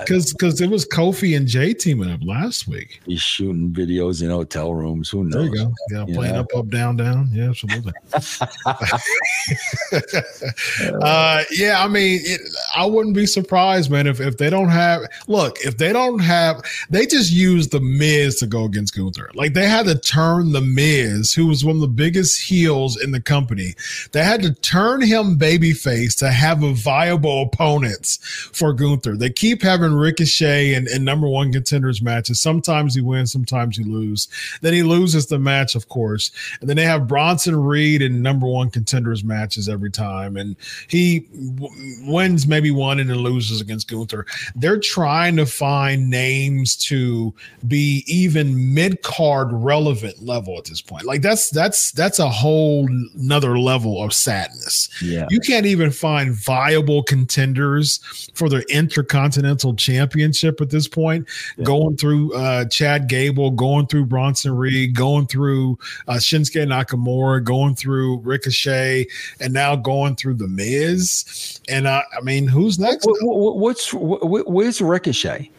Because 0.00 0.32
because 0.32 0.60
it 0.60 0.70
was 0.70 0.86
Kofi 0.86 1.36
and 1.36 1.46
Jey 1.46 1.74
teaming 1.74 2.10
up 2.10 2.20
last 2.24 2.68
week. 2.68 3.00
He's 3.04 3.20
shooting 3.20 3.70
videos 3.70 4.22
in 4.22 4.30
hotel 4.30 4.72
rooms. 4.72 5.10
Who 5.10 5.24
knows? 5.24 5.32
There 5.32 5.44
you 5.44 5.54
go. 5.54 5.72
Yeah, 5.90 6.06
You 6.06 6.14
playing 6.14 6.34
know? 6.34 6.40
up, 6.40 6.46
up, 6.56 6.68
down, 6.68 6.96
down. 6.96 7.28
Yeah, 7.32 7.50
absolutely. 7.50 7.92
uh, 11.02 11.44
yeah, 11.50 11.82
I 11.82 11.88
mean, 11.88 12.20
it, 12.22 12.40
I 12.74 12.86
wouldn't 12.86 13.14
be 13.14 13.26
surprised, 13.26 13.90
man, 13.90 14.06
if, 14.06 14.20
if 14.20 14.38
they 14.38 14.48
don't 14.48 14.68
have. 14.68 15.02
Look, 15.28 15.58
if 15.60 15.76
they 15.76 15.92
don't 15.92 16.20
have, 16.20 16.62
they 16.88 17.06
just 17.06 17.32
used 17.32 17.72
the 17.72 17.80
Miz 17.80 18.36
to 18.36 18.46
go 18.46 18.64
against 18.64 18.96
Gunther. 18.96 19.30
Like 19.34 19.52
they 19.52 19.68
had 19.68 19.86
to 19.86 19.98
turn 19.98 20.52
the 20.52 20.62
Miz, 20.62 21.34
who 21.34 21.46
was 21.46 21.64
one 21.64 21.76
of 21.76 21.82
the 21.82 21.88
biggest 21.88 22.40
heels 22.40 23.00
in 23.02 23.10
the 23.10 23.20
company. 23.20 23.74
They 24.12 24.24
had 24.24 24.42
to 24.42 24.54
turn 24.54 25.02
him 25.02 25.38
babyface 25.38 26.16
to 26.18 26.30
have 26.30 26.62
a 26.62 26.72
viable 26.72 27.42
opponents 27.42 28.18
for 28.52 28.72
Gunther. 28.72 29.16
They 29.16 29.30
keep 29.30 29.62
having 29.62 29.73
Ricochet 29.82 30.74
and, 30.74 30.86
and 30.88 31.04
number 31.04 31.28
one 31.28 31.52
contenders 31.52 32.00
matches. 32.00 32.40
Sometimes 32.40 32.94
he 32.94 33.00
wins, 33.00 33.32
sometimes 33.32 33.76
he 33.76 33.84
loses. 33.84 34.28
Then 34.60 34.72
he 34.72 34.82
loses 34.82 35.26
the 35.26 35.38
match, 35.38 35.74
of 35.74 35.88
course. 35.88 36.30
And 36.60 36.68
then 36.68 36.76
they 36.76 36.84
have 36.84 37.08
Bronson 37.08 37.56
Reed 37.56 38.02
in 38.02 38.22
number 38.22 38.46
one 38.46 38.70
contenders 38.70 39.24
matches 39.24 39.68
every 39.68 39.90
time. 39.90 40.36
And 40.36 40.56
he 40.88 41.20
w- 41.56 42.12
wins 42.12 42.46
maybe 42.46 42.70
one 42.70 43.00
and 43.00 43.10
then 43.10 43.18
loses 43.18 43.60
against 43.60 43.88
Gunther. 43.88 44.26
They're 44.54 44.80
trying 44.80 45.36
to 45.36 45.46
find 45.46 46.10
names 46.10 46.76
to 46.76 47.34
be 47.66 48.04
even 48.06 48.74
mid 48.74 49.02
card 49.02 49.48
relevant 49.52 50.22
level 50.22 50.58
at 50.58 50.64
this 50.64 50.80
point. 50.80 51.04
Like 51.04 51.22
that's 51.22 51.50
that's 51.50 51.92
that's 51.92 52.18
a 52.18 52.28
whole 52.28 52.88
another 53.14 53.58
level 53.58 54.02
of 54.02 54.12
sadness. 54.12 54.88
Yeah. 55.02 55.26
You 55.30 55.40
can't 55.40 55.66
even 55.66 55.90
find 55.90 56.34
viable 56.34 57.02
contenders 57.02 58.00
for 58.34 58.48
the 58.48 58.64
Intercontinental 58.68 59.63
Championship 59.72 60.60
at 60.60 60.68
this 60.68 60.86
point. 60.86 61.26
Yeah. 61.56 61.64
Going 61.64 61.96
through 61.96 62.34
uh, 62.34 62.66
Chad 62.66 63.08
Gable, 63.08 63.50
going 63.52 63.86
through 63.86 64.06
Bronson 64.06 64.54
Reed, 64.54 64.94
going 64.94 65.26
through 65.28 65.78
uh, 66.08 66.14
Shinsuke 66.14 66.66
Nakamura, 66.66 67.42
going 67.42 67.76
through 67.76 68.18
Ricochet, 68.18 69.06
and 69.40 69.54
now 69.54 69.76
going 69.76 70.16
through 70.16 70.34
The 70.34 70.48
Miz. 70.48 71.60
And 71.68 71.86
uh, 71.86 72.02
I 72.16 72.20
mean, 72.20 72.46
who's 72.48 72.78
next? 72.78 73.06
What, 73.06 73.22
what, 73.22 73.56
what's 73.56 73.94
what, 73.94 74.50
where's 74.50 74.80
Ricochet? 74.82 75.50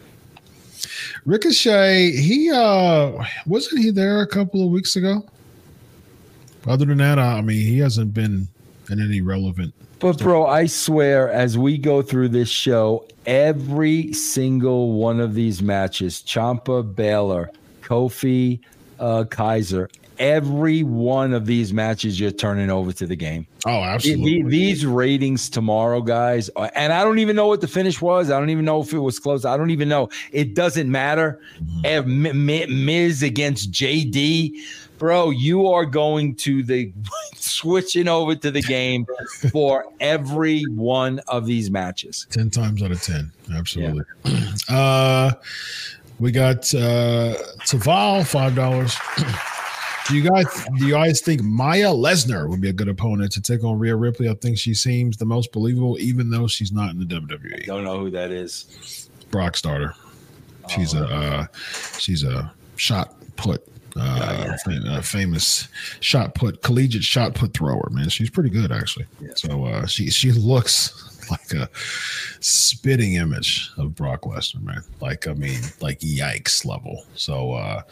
Ricochet, 1.24 2.12
he 2.12 2.52
uh 2.52 3.24
wasn't 3.46 3.82
he 3.82 3.90
there 3.90 4.20
a 4.20 4.26
couple 4.26 4.64
of 4.64 4.70
weeks 4.70 4.94
ago? 4.94 5.26
Other 6.66 6.84
than 6.84 6.98
that, 6.98 7.18
I 7.18 7.40
mean, 7.40 7.66
he 7.66 7.78
hasn't 7.78 8.12
been 8.14 8.48
in 8.90 9.00
any 9.00 9.20
relevant. 9.20 9.74
But 10.06 10.18
bro, 10.20 10.46
I 10.46 10.66
swear, 10.66 11.28
as 11.32 11.58
we 11.58 11.78
go 11.78 12.00
through 12.00 12.28
this 12.28 12.48
show, 12.48 13.04
every 13.26 14.12
single 14.12 14.92
one 14.92 15.18
of 15.18 15.34
these 15.34 15.60
matches, 15.60 16.22
Ciampa, 16.24 16.94
Balor, 16.94 17.50
Kofi, 17.82 18.60
uh, 19.00 19.24
Kaiser, 19.24 19.90
every 20.20 20.84
one 20.84 21.34
of 21.34 21.44
these 21.46 21.72
matches 21.72 22.20
you're 22.20 22.30
turning 22.30 22.70
over 22.70 22.92
to 22.92 23.04
the 23.04 23.16
game. 23.16 23.48
Oh, 23.66 23.82
absolutely. 23.82 24.42
the- 24.44 24.48
these 24.48 24.86
ratings 24.86 25.50
tomorrow, 25.50 26.00
guys, 26.00 26.50
uh, 26.54 26.68
and 26.76 26.92
I 26.92 27.02
don't 27.02 27.18
even 27.18 27.34
know 27.34 27.48
what 27.48 27.60
the 27.60 27.66
finish 27.66 28.00
was. 28.00 28.30
I 28.30 28.38
don't 28.38 28.50
even 28.50 28.64
know 28.64 28.80
if 28.80 28.92
it 28.92 29.00
was 29.00 29.18
close. 29.18 29.44
I 29.44 29.56
don't 29.56 29.70
even 29.70 29.88
know. 29.88 30.08
It 30.30 30.54
doesn't 30.54 30.88
matter. 30.88 31.40
Eh, 31.84 31.96
M- 31.96 32.26
M- 32.48 32.84
Miz 32.86 33.24
against 33.24 33.72
JD, 33.72 34.52
bro. 34.98 35.30
You 35.30 35.68
are 35.68 35.84
going 35.84 36.34
to 36.36 36.62
the 36.62 36.92
switching 37.34 38.08
over 38.08 38.34
to 38.34 38.50
the 38.50 38.62
game 38.62 39.06
for 39.50 39.86
every 40.00 40.62
one 40.64 41.20
of 41.28 41.46
these 41.46 41.70
matches. 41.70 42.26
10 42.30 42.50
times 42.50 42.82
out 42.82 42.90
of 42.90 43.02
10 43.02 43.30
absolutely 43.54 44.04
uh 44.68 45.32
we 46.18 46.32
got 46.32 46.58
uh 46.74 47.34
Taval 47.64 48.26
five 48.26 48.54
dollars 48.54 48.96
do 50.08 50.16
you 50.16 50.28
guys 50.28 50.46
do 50.78 50.86
you 50.86 50.92
guys 50.92 51.20
think 51.20 51.42
Mya 51.42 51.88
Lesnar 51.88 52.48
would 52.48 52.60
be 52.60 52.68
a 52.68 52.72
good 52.72 52.88
opponent 52.88 53.32
to 53.32 53.42
take 53.42 53.64
on 53.64 53.78
Rhea 53.78 53.96
Ripley? 53.96 54.28
I 54.28 54.34
think 54.34 54.58
she 54.58 54.74
seems 54.74 55.16
the 55.16 55.24
most 55.24 55.52
believable, 55.52 55.98
even 55.98 56.30
though 56.30 56.46
she's 56.46 56.72
not 56.72 56.90
in 56.90 56.98
the 56.98 57.04
WWE. 57.04 57.66
Don't 57.66 57.84
know 57.84 57.98
who 57.98 58.10
that 58.10 58.30
is. 58.30 59.08
Brock 59.30 59.56
starter. 59.56 59.94
She's 60.68 60.94
a 60.94 61.04
uh, 61.04 61.46
she's 61.98 62.24
a 62.24 62.52
shot 62.76 63.14
put 63.36 63.66
uh, 63.98 64.56
fam- 64.64 64.86
uh, 64.86 65.00
famous 65.02 65.68
shot 66.00 66.34
put 66.34 66.62
collegiate 66.62 67.02
shot 67.02 67.34
put 67.34 67.54
thrower. 67.54 67.88
Man, 67.90 68.08
she's 68.08 68.30
pretty 68.30 68.50
good 68.50 68.72
actually. 68.72 69.06
So 69.34 69.64
uh, 69.64 69.86
she 69.86 70.10
she 70.10 70.32
looks 70.32 71.05
like 71.30 71.52
a 71.52 71.68
spitting 72.40 73.14
image 73.14 73.70
of 73.76 73.94
Brock 73.94 74.22
Lesnar, 74.22 74.62
man. 74.62 74.82
Like 75.00 75.26
I 75.26 75.34
mean, 75.34 75.60
like 75.80 76.00
yikes 76.00 76.64
level. 76.64 77.04
So 77.14 77.52
uh, 77.52 77.82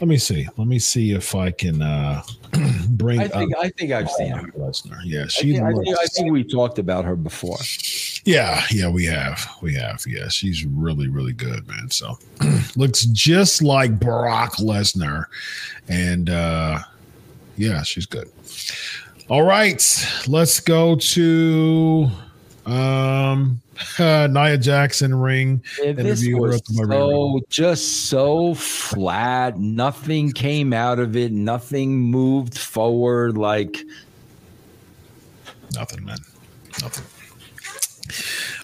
let 0.00 0.08
me 0.08 0.16
see. 0.18 0.48
Let 0.56 0.66
me 0.66 0.78
see 0.78 1.12
if 1.12 1.34
I 1.34 1.50
can 1.50 1.82
uh, 1.82 2.22
bring 2.90 3.20
I 3.20 3.28
think 3.28 3.56
I 3.56 3.68
think 3.70 3.92
I've 3.92 4.10
seen 4.10 4.32
her. 4.32 4.48
Lesnar. 4.52 5.00
Yeah, 5.04 5.24
I 5.24 5.26
she 5.28 5.52
think, 5.52 5.62
I, 5.62 5.72
think, 5.72 5.98
I 5.98 6.06
think 6.06 6.32
we 6.32 6.44
talked 6.44 6.78
about 6.78 7.04
her 7.04 7.16
before. 7.16 7.58
yeah, 8.24 8.62
yeah, 8.70 8.88
we 8.88 9.04
have. 9.06 9.48
We 9.62 9.74
have. 9.74 10.04
Yeah, 10.06 10.28
she's 10.28 10.64
really, 10.64 11.08
really 11.08 11.32
good, 11.32 11.66
man. 11.66 11.90
So 11.90 12.18
looks 12.76 13.04
just 13.06 13.62
like 13.62 13.98
Brock 13.98 14.56
Lesnar. 14.56 15.24
And 15.88 16.30
uh 16.30 16.80
yeah, 17.56 17.82
she's 17.82 18.06
good. 18.06 18.30
All 19.28 19.42
right, 19.42 19.80
let's 20.26 20.60
go 20.60 20.96
to 20.96 22.10
um 22.70 23.60
uh, 23.98 24.26
Nia 24.30 24.56
Jackson 24.58 25.14
ring. 25.14 25.62
Yeah, 25.78 25.90
interview 25.90 26.36
was 26.38 26.62
so 26.66 27.40
just 27.48 28.06
so 28.06 28.54
flat. 28.54 29.58
Nothing 29.58 30.32
came 30.32 30.72
out 30.72 30.98
of 30.98 31.16
it. 31.16 31.32
Nothing 31.32 31.98
moved 31.98 32.56
forward. 32.58 33.36
Like 33.36 33.78
Nothing, 35.74 36.04
man. 36.04 36.18
Nothing. 36.82 37.04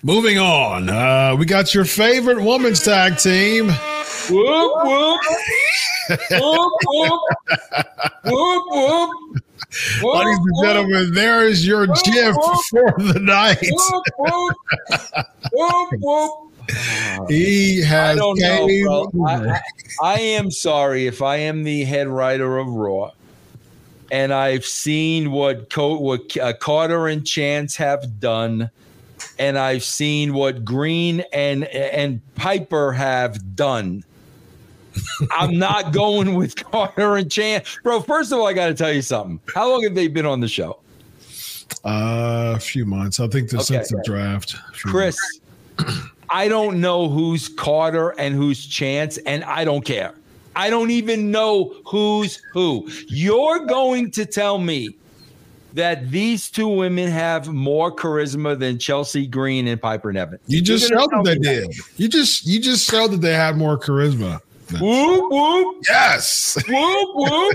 Moving 0.03 0.39
on. 0.39 0.89
Uh 0.89 1.35
we 1.37 1.47
got 1.47 1.75
your 1.75 1.85
favorite 1.85 2.43
women's 2.43 2.83
tag 2.83 3.19
team. 3.19 3.69
whoop 3.69 4.73
whoop 4.85 5.21
whoop 6.31 6.73
whoop 6.85 7.21
whoop 8.25 8.65
whoop. 8.71 9.26
Ladies 10.03 10.39
and 10.39 10.63
gentlemen, 10.63 11.15
there 11.15 11.47
is 11.47 11.67
your 11.67 11.87
gif 11.87 12.35
for 12.71 12.95
the 12.99 13.19
night. 13.21 13.59
He 17.29 17.81
has. 17.83 18.17
I 18.17 18.19
don't 18.19 18.39
know, 18.39 18.69
bro. 19.13 19.25
I. 19.27 19.35
I, 19.49 19.61
I 20.03 20.19
am 20.21 20.51
sorry 20.51 21.07
if 21.07 21.23
I 21.23 21.37
am 21.37 21.63
the 21.65 21.85
head 21.85 22.09
writer 22.09 22.59
of 22.59 22.69
Raw, 22.69 23.13
and 24.11 24.33
I've 24.33 24.67
seen 24.67 25.31
what 25.31 25.71
Co- 25.71 25.99
what 25.99 26.37
uh, 26.37 26.53
Carter 26.55 27.07
and 27.07 27.25
Chance 27.27 27.77
have 27.77 28.19
done, 28.21 28.71
and 29.39 29.57
I've 29.59 29.85
seen 29.85 30.35
what 30.35 30.65
Green 30.65 31.23
and 31.33 31.65
and 31.65 32.21
Piper 32.35 32.93
have 32.93 33.55
done. 33.55 34.05
I'm 35.31 35.59
not 35.59 35.93
going 35.93 36.35
with 36.35 36.57
Carter 36.71 37.17
and 37.17 37.31
Chance, 37.31 37.79
bro. 37.83 38.01
First 38.01 38.33
of 38.33 38.39
all, 38.39 38.47
I 38.47 38.53
got 38.53 38.67
to 38.67 38.75
tell 38.75 38.93
you 38.93 39.03
something. 39.03 39.41
How 39.55 39.71
long 39.71 39.83
have 39.85 39.95
they 39.95 40.09
been 40.09 40.27
on 40.27 40.41
the 40.41 40.49
show, 40.49 40.79
Uh, 41.85 42.55
a 42.57 42.61
few 42.61 42.85
months. 42.85 43.21
I 43.21 43.29
think 43.29 43.51
this 43.51 43.71
Okay. 43.71 43.79
since 43.85 43.91
the 43.91 44.03
draft. 44.05 44.57
Chris? 44.73 45.19
months. 45.79 46.01
I 46.31 46.49
don't 46.49 46.81
know 46.81 47.09
who's 47.09 47.49
Carter 47.49 48.11
and 48.19 48.35
who's 48.35 48.67
Chance, 48.67 49.19
and 49.19 49.45
I 49.45 49.65
don't 49.65 49.85
care. 49.85 50.15
I 50.57 50.71
don't 50.71 50.91
even 50.91 51.31
know 51.31 51.75
who's 51.85 52.41
who. 52.53 52.89
You're 53.09 53.67
going 53.67 54.11
to 54.13 54.25
tell 54.25 54.59
me 54.59 54.97
that 55.75 56.11
these 56.11 56.51
two 56.51 56.67
women 56.67 57.11
have 57.11 57.49
more 57.49 57.95
charisma 57.95 58.59
than 58.59 58.79
Chelsea 58.79 59.27
Green 59.27 59.69
and 59.69 59.81
Piper 59.81 60.11
Niven. 60.13 60.39
You 60.47 60.63
just 60.63 60.89
showed 60.89 61.11
that 61.11 61.23
they 61.25 61.37
did. 61.39 61.75
You 61.99 62.09
just 62.09 62.47
you 62.47 62.59
just 62.59 62.91
showed 62.91 63.11
that 63.13 63.21
they 63.21 63.35
had 63.35 63.57
more 63.59 63.79
charisma. 63.79 64.41
Whoop 64.73 65.31
whoop 65.31 65.85
Yes. 65.89 66.57
whoop 66.69 67.09
whoop. 67.15 67.55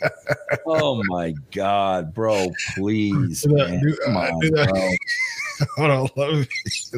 oh 0.66 1.02
my 1.08 1.34
god, 1.52 2.14
bro! 2.14 2.48
Please, 2.74 3.42
that- 3.42 3.50
man. 3.52 3.80
do- 3.80 3.96
Come 4.04 4.16
on, 4.16 4.38
do 4.40 4.50
bro. 4.50 4.90
Hold 5.76 5.90
on. 5.90 6.08
Let 6.16 6.32
me 6.34 6.46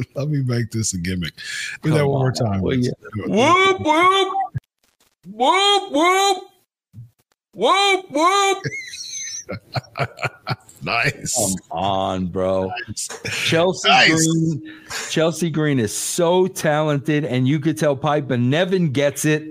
let 0.15 0.29
me 0.29 0.41
make 0.43 0.71
this 0.71 0.93
a 0.93 0.97
gimmick. 0.99 1.33
Do 1.81 1.89
that 1.91 1.97
Come 1.99 2.07
one 2.09 2.19
more 2.21 2.31
time. 2.31 2.61
will 2.61 2.75
you? 2.75 2.93
Do 3.15 3.23
it. 3.23 3.29
Whoop 3.29 3.79
whoop 3.81 4.33
whoop 5.27 5.91
whoop 5.91 6.43
whoop 7.53 8.11
whoop. 8.11 8.63
Nice. 10.85 11.35
Come 11.35 11.55
on, 11.69 12.25
bro. 12.27 12.71
Nice. 12.87 13.07
Chelsea 13.29 13.87
Nice. 13.87 14.27
Green. 14.27 14.79
Chelsea 15.11 15.49
Green 15.51 15.79
is 15.79 15.95
so 15.95 16.47
talented, 16.47 17.23
and 17.23 17.47
you 17.47 17.59
could 17.59 17.77
tell 17.77 17.95
Pipe 17.95 18.23
Piper 18.23 18.37
Niven 18.37 18.89
gets 18.91 19.23
it. 19.25 19.47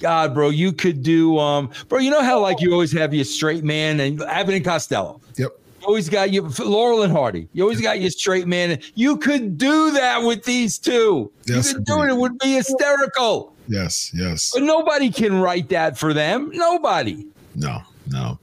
God, 0.00 0.32
bro, 0.32 0.48
you 0.48 0.72
could 0.72 1.02
do 1.02 1.38
um, 1.38 1.70
bro. 1.88 1.98
You 1.98 2.10
know 2.10 2.22
how 2.22 2.40
like 2.40 2.60
you 2.60 2.72
always 2.72 2.92
have 2.92 3.12
your 3.12 3.24
straight 3.24 3.64
man 3.64 4.00
and 4.00 4.22
Abbott 4.22 4.54
and 4.54 4.64
Costello. 4.64 5.20
Yep. 5.36 5.50
You 5.80 5.86
always 5.86 6.08
got 6.08 6.32
your 6.32 6.48
Laurel 6.58 7.02
and 7.02 7.12
Hardy. 7.12 7.48
You 7.52 7.64
always 7.64 7.80
got 7.80 8.00
your 8.00 8.10
straight 8.10 8.46
man. 8.46 8.78
You 8.94 9.16
could 9.16 9.58
do 9.58 9.90
that 9.92 10.22
with 10.22 10.44
these 10.44 10.78
two. 10.78 11.32
Yes, 11.46 11.68
you 11.68 11.76
could 11.76 11.84
do 11.84 12.02
it. 12.02 12.10
It 12.10 12.16
would 12.16 12.38
be 12.38 12.54
hysterical. 12.54 13.54
Yes, 13.66 14.10
yes. 14.14 14.52
But 14.54 14.62
nobody 14.62 15.10
can 15.10 15.40
write 15.40 15.68
that 15.70 15.98
for 15.98 16.12
them. 16.14 16.50
Nobody. 16.52 17.26
No, 17.54 17.80
no. 18.08 18.38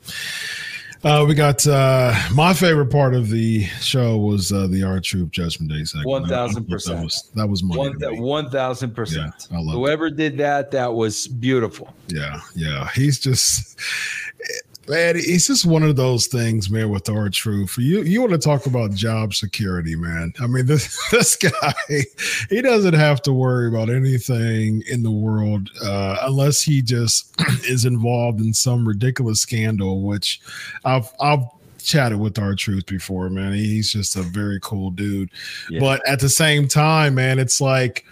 Uh, 1.04 1.26
we 1.28 1.36
got 1.36 1.66
uh, 1.68 2.14
my 2.34 2.54
favorite 2.54 2.88
part 2.88 3.14
of 3.14 3.30
the 3.30 3.64
show 3.82 4.18
was 4.18 4.52
uh, 4.52 4.68
the 4.68 4.84
R-Truth 4.84 5.32
Judgment 5.32 5.72
Day 5.72 5.84
segment. 5.84 6.26
1000%. 6.26 6.86
That 6.86 7.04
was 7.04 7.32
that 7.36 7.48
was 7.48 7.64
money. 7.64 7.89
One 7.89 8.20
one 8.20 8.50
thousand 8.50 8.95
percent. 8.95 9.34
Yeah, 9.52 9.58
I 9.58 9.62
love 9.62 9.76
it. 9.76 9.78
Whoever 9.78 10.10
did 10.10 10.38
that, 10.38 10.72
that 10.72 10.93
was 10.93 11.28
beautiful. 11.28 11.93
Yeah, 12.08 12.41
yeah. 12.56 12.89
He's 12.95 13.20
just 13.20 13.80
man, 14.88 15.16
it's 15.18 15.48
just 15.48 15.66
one 15.66 15.84
of 15.84 15.96
those 15.96 16.28
things, 16.28 16.70
man, 16.70 16.90
with 16.90 17.10
R-Truth. 17.10 17.78
You 17.78 18.04
you 18.04 18.22
want 18.22 18.34
to 18.34 18.38
talk 18.38 18.66
about 18.66 18.94
job 18.94 19.34
security, 19.34 19.96
man. 19.96 20.34
I 20.40 20.48
mean, 20.48 20.66
this 20.68 20.98
this 21.12 21.36
guy, 21.36 21.74
he 22.50 22.62
doesn't 22.62 22.94
have 22.94 23.22
to 23.24 23.34
worry 23.34 23.68
about 23.68 23.90
anything 23.90 24.84
in 24.88 25.04
the 25.04 25.12
world 25.12 25.70
uh, 25.84 26.18
unless 26.22 26.62
he 26.62 26.82
just 26.82 27.34
is 27.66 27.86
involved 27.86 28.40
in 28.40 28.54
some 28.54 28.88
ridiculous 28.88 29.42
scandal, 29.42 30.02
which 30.02 30.40
I've 30.86 31.12
I've 31.20 31.44
chatted 31.84 32.20
with 32.20 32.38
R-Truth 32.38 32.86
before, 32.86 33.30
man. 33.30 33.54
He's 33.54 33.92
just 33.92 34.16
a 34.16 34.22
very 34.22 34.60
cool 34.62 34.92
dude. 34.92 35.30
Yeah. 35.70 35.80
But 35.80 36.06
at 36.08 36.20
the 36.20 36.30
same 36.30 36.68
time, 36.68 37.16
man, 37.16 37.40
it's 37.40 37.62
like 37.62 38.06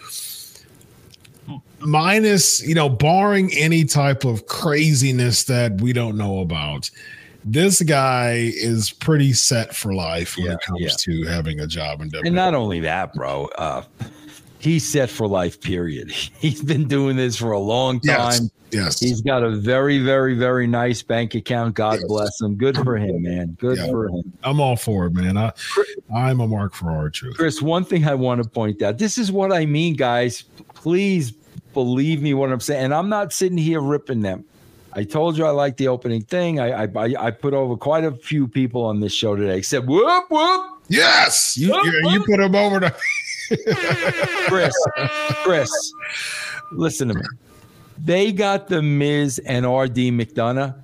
minus, 1.86 2.66
you 2.66 2.76
know, 2.76 2.90
barring 2.90 3.52
any 3.54 3.84
type 3.86 4.26
of 4.26 4.48
craziness 4.48 5.44
that 5.46 5.80
we 5.82 5.94
don't 5.94 6.18
know 6.18 6.40
about, 6.40 6.90
this 7.44 7.82
guy 7.82 8.52
is 8.56 8.92
pretty 8.92 9.34
set 9.34 9.76
for 9.76 9.94
life 9.94 10.36
when 10.38 10.48
Yeah, 10.48 10.54
it 10.54 10.62
comes 10.62 10.82
yeah. 10.82 10.90
to 11.00 11.24
having 11.26 11.60
a 11.60 11.68
job 11.68 12.02
in 12.02 12.10
WWE. 12.10 12.26
And 12.26 12.36
not 12.36 12.54
only 12.56 12.80
that, 12.82 13.14
bro. 13.14 13.46
Uh, 13.58 13.84
he's 14.60 14.84
set 14.88 15.10
for 15.10 15.28
life. 15.28 15.62
Period. 15.62 16.10
He's 16.40 16.64
been 16.64 16.88
doing 16.88 17.16
this 17.18 17.36
for 17.38 17.52
a 17.52 17.60
long 17.60 18.00
yes, 18.04 18.40
time. 18.40 18.50
yes, 18.72 19.00
He's 19.00 19.22
got 19.22 19.44
a 19.44 19.52
very, 19.52 20.00
very, 20.00 20.34
very 20.36 20.66
nice 20.66 21.04
bank 21.04 21.36
account. 21.36 21.76
God 21.76 22.00
Yes. 22.00 22.06
bless 22.08 22.42
him. 22.42 22.56
Good 22.56 22.78
for 22.78 22.98
him, 22.98 23.22
man. 23.22 23.56
Good 23.60 23.78
Yeah. 23.78 23.88
for 23.88 24.08
him. 24.08 24.34
I'm 24.44 24.60
all 24.60 24.76
for 24.76 25.06
it, 25.06 25.14
man. 25.14 25.38
I, 25.38 25.52
I'm 26.16 26.40
a 26.40 26.48
mark 26.48 26.74
for 26.74 26.90
R-Truth. 26.90 27.38
Chris, 27.38 27.62
one 27.62 27.86
thing 27.86 28.08
I 28.08 28.16
want 28.16 28.42
to 28.42 28.50
point 28.50 28.82
out 28.82 28.98
this 28.98 29.20
is 29.20 29.32
what 29.32 29.52
I 29.54 29.68
mean, 29.68 29.94
guys. 29.96 30.46
Please 30.74 31.34
believe 31.76 32.24
me 32.24 32.34
what 32.34 32.52
I'm 32.52 32.60
saying. 32.60 32.86
And 32.86 32.94
I'm 32.96 33.10
not 33.10 33.32
sitting 33.32 33.60
here 33.60 33.80
ripping 33.80 34.24
them. 34.24 34.44
I 34.94 35.04
told 35.04 35.38
you 35.38 35.46
I 35.46 35.52
like 35.52 35.78
the 35.78 35.90
opening 35.90 36.24
thing. 36.24 36.60
I, 36.60 36.86
I 36.86 37.28
I 37.28 37.30
put 37.30 37.54
over 37.54 37.76
quite 37.76 38.06
a 38.06 38.14
few 38.14 38.48
people 38.48 38.84
on 38.84 39.02
this 39.02 39.14
show 39.14 39.36
today, 39.36 39.58
except 39.58 39.86
whoop 39.86 40.26
whoop. 40.32 40.72
Yes, 40.88 41.58
you, 41.58 41.76
you, 41.76 42.10
you 42.12 42.24
put 42.24 42.38
them 42.38 42.56
over 42.56 42.80
to. 42.80 42.96
Chris, 44.48 44.74
Chris, 45.44 45.94
listen 46.72 47.10
to 47.10 47.16
me. 47.16 47.22
They 47.98 48.32
got 48.32 48.68
the 48.70 48.82
Miz 48.82 49.40
and 49.40 49.66
RD 49.66 50.14
McDonagh, 50.14 50.76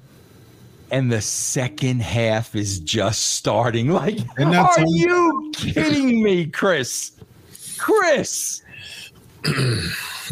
and 0.92 1.12
the 1.12 1.22
second 1.22 2.02
half 2.02 2.56
is 2.56 2.80
just 2.80 3.36
starting. 3.36 3.90
Like, 3.94 4.20
And 4.38 4.52
that's 4.52 4.78
are 4.78 4.86
you 4.88 5.52
kidding 5.56 6.22
me, 6.22 6.48
Chris? 6.48 7.12
Chris. 7.78 8.62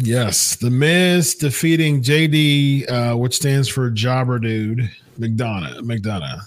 Yes, 0.02 0.56
the 0.56 0.70
Miz 0.70 1.34
defeating 1.34 2.02
JD, 2.02 2.90
uh, 2.90 3.16
which 3.16 3.36
stands 3.36 3.68
for 3.68 3.90
Jobber 3.90 4.38
Dude 4.38 4.90
McDonagh. 5.18 5.80
McDonagh. 5.80 6.40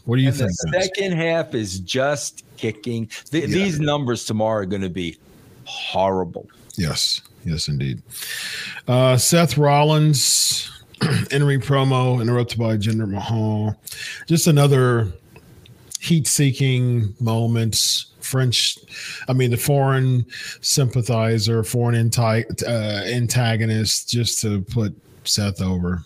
what 0.04 0.16
do 0.16 0.22
you 0.22 0.28
And 0.28 0.36
the 0.36 0.48
think? 0.48 0.72
Vince? 0.72 0.86
second 0.86 1.12
half 1.12 1.54
is 1.54 1.78
just 1.80 2.44
kicking. 2.56 3.06
Th- 3.30 3.48
Yeah. 3.48 3.54
These 3.54 3.78
numbers 3.80 4.24
tomorrow 4.24 4.62
are 4.62 4.66
going 4.66 4.82
to 4.82 4.88
be 4.90 5.16
horrible. 5.64 6.48
Yes, 6.76 7.20
yes, 7.44 7.68
indeed. 7.68 8.02
Uh, 8.88 9.16
Seth 9.16 9.56
Rollins, 9.56 10.68
Henry 11.30 11.58
promo 11.58 12.20
interrupted 12.20 12.58
by 12.58 12.76
Jinder 12.76 13.08
Mahal. 13.08 13.76
Just 14.26 14.46
another 14.48 15.12
heat-seeking 16.02 17.14
moments. 17.20 18.06
French, 18.20 18.78
I 19.28 19.32
mean, 19.32 19.50
the 19.50 19.56
foreign 19.56 20.26
sympathizer, 20.60 21.62
foreign 21.64 21.94
anti, 21.94 22.42
uh, 22.66 23.04
antagonist, 23.06 24.08
just 24.08 24.40
to 24.42 24.62
put 24.62 24.94
Seth 25.24 25.60
over. 25.60 26.04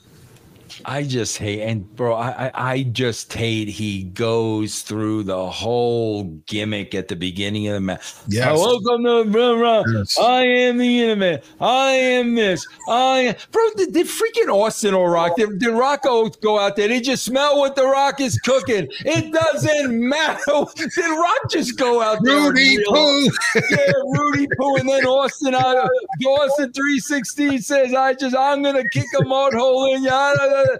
I 0.88 1.02
just 1.02 1.36
hate, 1.38 1.62
and 1.62 1.92
bro, 1.96 2.14
I, 2.14 2.46
I 2.46 2.50
I 2.72 2.82
just 2.84 3.32
hate 3.32 3.66
he 3.66 4.04
goes 4.04 4.82
through 4.82 5.24
the 5.24 5.50
whole 5.50 6.24
gimmick 6.46 6.94
at 6.94 7.08
the 7.08 7.16
beginning 7.16 7.66
of 7.66 7.74
the 7.74 7.80
match. 7.80 8.14
Yes. 8.28 8.46
Oh, 8.56 8.80
welcome 8.80 9.04
to 9.04 9.24
blah, 9.24 9.54
blah. 9.56 9.82
Yes. 9.92 10.16
I 10.16 10.44
am 10.44 10.78
the 10.78 11.00
internet. 11.02 11.44
I 11.60 11.90
am 11.90 12.36
this. 12.36 12.64
I 12.88 13.18
am. 13.18 13.34
Bro, 13.50 13.62
did, 13.76 13.94
did 13.94 14.06
freaking 14.06 14.48
Austin 14.48 14.94
or 14.94 15.10
Rock, 15.10 15.34
did, 15.36 15.58
did 15.58 15.70
Rocco 15.72 16.28
go 16.28 16.56
out 16.60 16.76
there? 16.76 16.86
Did 16.86 17.04
you 17.04 17.16
smell 17.16 17.58
what 17.58 17.74
the 17.74 17.84
Rock 17.84 18.20
is 18.20 18.38
cooking? 18.38 18.86
It 19.04 19.32
doesn't 19.32 19.98
matter. 20.08 20.42
Did 20.76 21.18
Rock 21.18 21.50
just 21.50 21.76
go 21.76 22.00
out 22.00 22.18
there? 22.22 22.36
Rudy 22.36 22.78
reel- 22.78 22.92
Poo. 22.92 23.30
yeah, 23.70 23.92
Rudy 24.04 24.46
Poo, 24.56 24.76
and 24.76 24.88
then 24.88 25.04
Austin, 25.04 25.54
uh, 25.54 25.88
Austin 26.26 26.72
three 26.72 27.00
sixteen 27.00 27.60
says, 27.60 27.92
"I 27.92 28.14
just, 28.14 28.36
I'm 28.36 28.62
gonna 28.62 28.88
kick 28.90 29.06
a 29.20 29.24
mud 29.24 29.52
hole 29.52 29.92
in 29.92 30.04
you." 30.04 30.75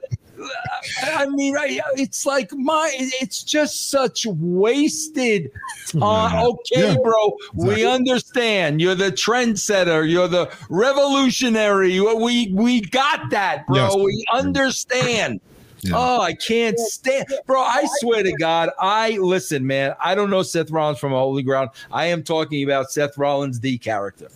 I 1.03 1.27
mean, 1.27 1.57
I, 1.57 1.81
it's 1.97 2.27
like 2.27 2.53
my, 2.53 2.91
it's 2.95 3.43
just 3.43 3.91
such 3.91 4.27
wasted 4.27 5.51
time. 5.89 6.33
Yeah. 6.33 6.45
Okay, 6.45 6.93
Yeah. 6.93 6.97
bro, 7.03 7.37
we 7.55 7.87
understand. 7.87 8.81
You're 8.81 8.95
the 8.95 9.11
trendsetter. 9.11 10.09
You're 10.09 10.29
the 10.29 10.51
revolutionary. 10.69 12.01
We 12.01 12.53
we 12.53 12.81
got 12.83 13.31
that, 13.31 13.67
bro. 13.67 13.77
Yes. 13.77 13.97
We 13.97 14.25
understand. 14.33 15.41
Yeah. 15.81 15.93
Oh, 15.95 16.21
I 16.21 16.35
can't 16.35 16.79
stand, 16.79 17.27
bro. 17.47 17.61
I 17.61 17.87
swear 18.01 18.23
to 18.23 18.33
God, 18.33 18.71
I 18.81 19.19
listen, 19.19 19.67
man. 19.67 19.95
I 20.03 20.15
don't 20.15 20.31
know 20.31 20.43
Seth 20.43 20.71
Rollins 20.71 20.99
from 20.99 21.13
a 21.13 21.19
holy 21.19 21.43
ground. 21.43 21.71
I 21.93 22.07
am 22.07 22.23
talking 22.23 22.65
about 22.65 22.91
Seth 22.91 23.17
Rollins, 23.17 23.61
the 23.61 23.79
character. 23.79 24.29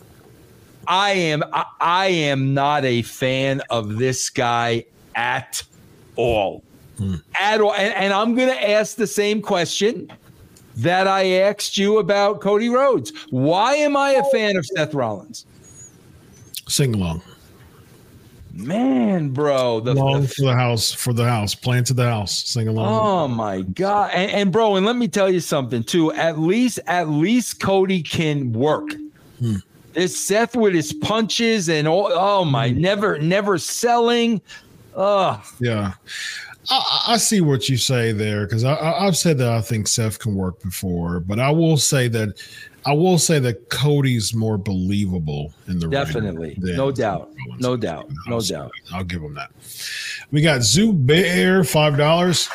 I 0.87 1.11
am, 1.11 1.43
I, 1.53 1.65
I 1.81 2.07
am 2.09 2.53
not 2.55 2.85
a 2.85 3.03
fan 3.03 3.63
of 3.71 3.97
this 3.99 4.29
guy 4.31 4.85
at 5.15 5.63
all, 6.17 6.63
at 7.41 7.61
all. 7.61 7.75
And, 7.75 7.95
and 7.95 8.13
I'm 8.13 8.35
going 8.35 8.49
to 8.49 8.71
ask 8.71 8.97
the 8.97 9.07
same 9.07 9.41
question 9.43 10.11
that 10.77 11.07
I 11.07 11.27
asked 11.41 11.77
you 11.79 11.99
about 11.99 12.41
Cody 12.41 12.69
Rhodes. 12.69 13.13
Why 13.31 13.75
am 13.75 13.97
I 13.97 14.13
a 14.13 14.25
fan 14.25 14.57
of 14.57 14.65
Seth 14.67 14.95
Rollins? 14.95 15.47
Sing 16.69 16.95
along. 16.95 17.23
Man, 18.53 19.31
bro, 19.31 19.81
the, 19.81 19.93
Along 19.93 20.23
the 20.23 20.29
for 20.29 20.43
the 20.43 20.55
house, 20.55 20.93
for 20.93 21.13
the 21.13 21.25
house, 21.25 21.55
plan 21.55 21.85
to 21.85 21.95
the 21.95 22.05
house. 22.05 22.33
Sing 22.49 22.67
along. 22.67 22.89
Oh 22.89 23.29
my 23.29 23.63
god! 23.63 24.11
And, 24.13 24.31
and 24.33 24.53
bro, 24.53 24.75
and 24.75 24.85
let 24.85 24.97
me 24.97 25.07
tell 25.07 25.31
you 25.31 25.39
something 25.39 25.85
too. 25.85 26.13
At 26.13 26.39
least, 26.39 26.81
at 26.89 27.09
least 27.09 27.61
Cody 27.61 28.03
can 28.03 28.53
work. 28.53 28.93
Hmm. 29.39 29.55
This 29.93 30.19
Seth 30.19 30.57
with 30.57 30.75
his 30.75 30.93
punches 30.93 31.69
and 31.69 31.87
all. 31.87 32.11
Oh 32.13 32.45
my, 32.45 32.71
Hmm. 32.71 32.81
never, 32.81 33.19
never 33.21 33.57
selling. 33.57 34.41
Oh, 34.97 35.43
Yeah. 35.61 35.93
I, 36.69 37.05
I 37.09 37.17
see 37.17 37.41
what 37.41 37.69
you 37.69 37.77
say 37.77 38.13
there 38.13 38.47
because 38.47 38.65
I've 38.65 39.17
said 39.17 39.39
that 39.39 39.49
I 39.49 39.61
think 39.61 39.89
Seth 39.89 40.19
can 40.19 40.35
work 40.35 40.61
before, 40.63 41.19
but 41.21 41.41
I 41.41 41.51
will 41.51 41.79
say 41.79 42.07
that 42.09 42.41
I 42.87 42.93
will 42.93 43.19
say 43.19 43.39
that 43.41 43.71
Cody's 43.71 44.35
more 44.35 44.57
believable 44.57 45.53
in 45.69 45.79
the 45.79 45.89
ring 45.89 45.93
definitely, 46.05 46.55
no 46.59 46.93
doubt, 46.93 47.31
no 47.59 47.77
doubt, 47.77 48.11
no 48.27 48.41
doubt. 48.41 48.73
I'll 48.93 49.05
give 49.05 49.23
him 49.23 49.35
that. 49.35 49.51
We 50.31 50.43
got 50.43 50.61
Zubair 50.61 51.69
five 51.69 51.97
dollars. 51.97 52.49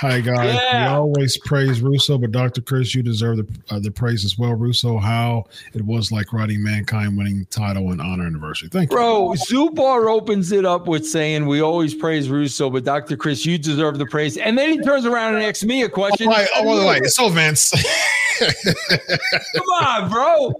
Hi 0.00 0.20
guys, 0.20 0.54
Yeah. 0.54 0.90
we 0.90 0.94
always 0.94 1.38
praise 1.38 1.80
Russo, 1.80 2.18
but 2.18 2.30
Dr. 2.30 2.60
Chris, 2.60 2.94
you 2.94 3.02
deserve 3.02 3.38
the 3.38 3.46
uh, 3.70 3.78
the 3.78 3.90
praise 3.90 4.26
as 4.26 4.36
well. 4.36 4.52
Russo, 4.52 4.98
how 4.98 5.44
it 5.72 5.82
was 5.82 6.12
like 6.12 6.34
riding 6.34 6.62
Mankind 6.62 7.16
winning 7.16 7.46
title 7.48 7.90
and 7.92 8.00
honor 8.02 8.26
anniversary. 8.26 8.68
Thank 8.70 8.90
you, 8.90 8.96
Bro, 8.96 9.34
Zubair 9.48 10.10
opens 10.10 10.52
it 10.52 10.66
up 10.66 10.86
with 10.86 11.06
saying, 11.06 11.46
"We 11.46 11.60
always 11.62 11.94
praise 11.94 12.28
Russo, 12.28 12.68
but 12.68 12.84
Dr. 12.84 13.16
Chris, 13.16 13.46
you 13.46 13.56
deserve 13.56 13.96
the 13.96 14.04
praise." 14.04 14.36
And 14.36 14.58
then 14.58 14.70
he 14.70 14.78
turns 14.82 15.06
around 15.06 15.36
and 15.36 15.42
asks 15.44 15.64
me 15.64 15.82
a 15.82 15.88
question. 15.88 16.28
Oh, 16.28 16.30
wait, 16.30 16.48
oh, 16.56 16.78
wait, 16.86 17.00
wait. 17.00 17.06
So 17.10 17.30
Vince, 17.30 17.72
Come 18.38 19.68
on, 19.82 20.10
bro. 20.10 20.54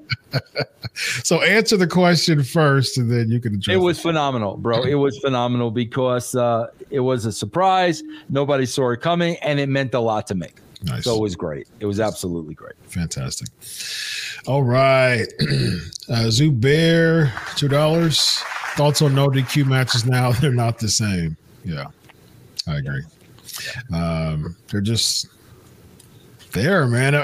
so 1.22 1.42
answer 1.42 1.76
the 1.76 1.86
question 1.86 2.42
first, 2.42 2.98
and 2.98 3.10
then 3.10 3.30
you 3.30 3.40
can 3.40 3.54
address 3.54 3.74
It 3.74 3.78
was 3.78 4.00
phenomenal, 4.00 4.56
bro. 4.56 4.82
It 4.82 4.94
was 4.94 5.18
phenomenal 5.18 5.70
because 5.70 6.34
uh, 6.34 6.68
it 6.90 7.00
was 7.00 7.26
a 7.26 7.32
surprise. 7.32 8.02
Nobody 8.28 8.66
saw 8.66 8.90
it 8.90 9.00
coming, 9.00 9.36
and 9.36 9.60
it 9.60 9.68
meant 9.68 9.94
a 9.94 10.00
lot 10.00 10.26
to 10.28 10.34
me. 10.34 10.48
Nice. 10.84 11.04
So 11.04 11.16
it 11.16 11.20
was 11.20 11.36
great. 11.36 11.68
It 11.80 11.86
was 11.86 12.00
absolutely 12.00 12.54
great. 12.54 12.74
Fantastic. 12.88 13.48
All 14.46 14.62
right. 14.62 15.26
Uh, 16.08 16.28
Zubair, 16.28 17.32
$2. 17.56 18.42
Thoughts 18.76 19.02
on 19.02 19.12
no 19.12 19.26
DQ 19.26 19.66
matches 19.66 20.06
now? 20.06 20.30
They're 20.40 20.52
not 20.52 20.78
the 20.78 20.88
same. 20.88 21.36
Yeah, 21.64 21.86
I 22.68 22.76
agree. 22.76 23.02
Um, 23.92 24.54
they're 24.68 24.80
just 24.80 25.26
there, 26.56 26.86
man. 26.86 27.14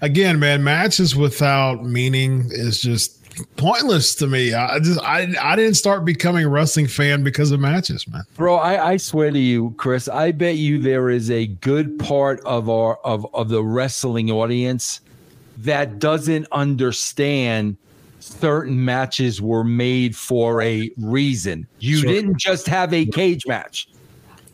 Again, 0.00 0.38
man, 0.38 0.64
matches 0.64 1.14
without 1.14 1.84
meaning 1.84 2.46
is 2.50 2.80
just 2.80 3.18
pointless 3.56 4.14
to 4.16 4.26
me. 4.26 4.54
I 4.54 4.78
just 4.78 5.00
I 5.00 5.26
I 5.40 5.56
didn't 5.56 5.74
start 5.74 6.04
becoming 6.04 6.44
a 6.44 6.48
wrestling 6.48 6.86
fan 6.86 7.22
because 7.24 7.50
of 7.50 7.60
matches, 7.60 8.06
man. 8.08 8.22
Bro, 8.36 8.56
I, 8.56 8.90
I 8.92 8.96
swear 8.96 9.30
to 9.30 9.38
you, 9.38 9.74
Chris, 9.78 10.08
I 10.08 10.32
bet 10.32 10.56
you 10.56 10.78
there 10.78 11.10
is 11.10 11.30
a 11.30 11.46
good 11.46 11.98
part 11.98 12.40
of 12.40 12.68
our 12.70 12.96
of, 13.04 13.26
of 13.34 13.48
the 13.48 13.62
wrestling 13.62 14.30
audience 14.30 15.00
that 15.58 15.98
doesn't 15.98 16.46
understand 16.52 17.76
certain 18.20 18.84
matches 18.84 19.42
were 19.42 19.64
made 19.64 20.14
for 20.16 20.62
a 20.62 20.90
reason. 20.98 21.66
You 21.80 21.98
Sure. 21.98 22.10
didn't 22.12 22.38
just 22.38 22.66
have 22.68 22.92
a 22.94 23.04
cage 23.06 23.46
match. 23.46 23.88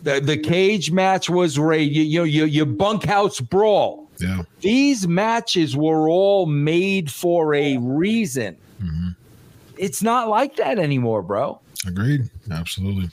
The 0.02 0.20
the 0.20 0.36
cage 0.36 0.90
match 0.92 1.28
was 1.28 1.58
ra 1.58 1.74
you, 1.74 2.02
you 2.02 2.18
know 2.20 2.24
your 2.24 2.46
your 2.46 2.66
bunkhouse 2.66 3.40
brawl. 3.40 4.08
Yeah. 4.18 4.42
These 4.60 5.06
matches 5.08 5.76
were 5.76 6.08
all 6.08 6.46
made 6.46 7.10
for 7.10 7.54
a 7.54 7.76
reason. 7.78 8.56
Mhm. 8.82 9.16
It's 9.76 10.02
not 10.02 10.28
like 10.28 10.56
that 10.56 10.78
anymore, 10.78 11.22
bro. 11.22 11.60
Agreed. 11.86 12.28
Absolutely. 12.50 13.10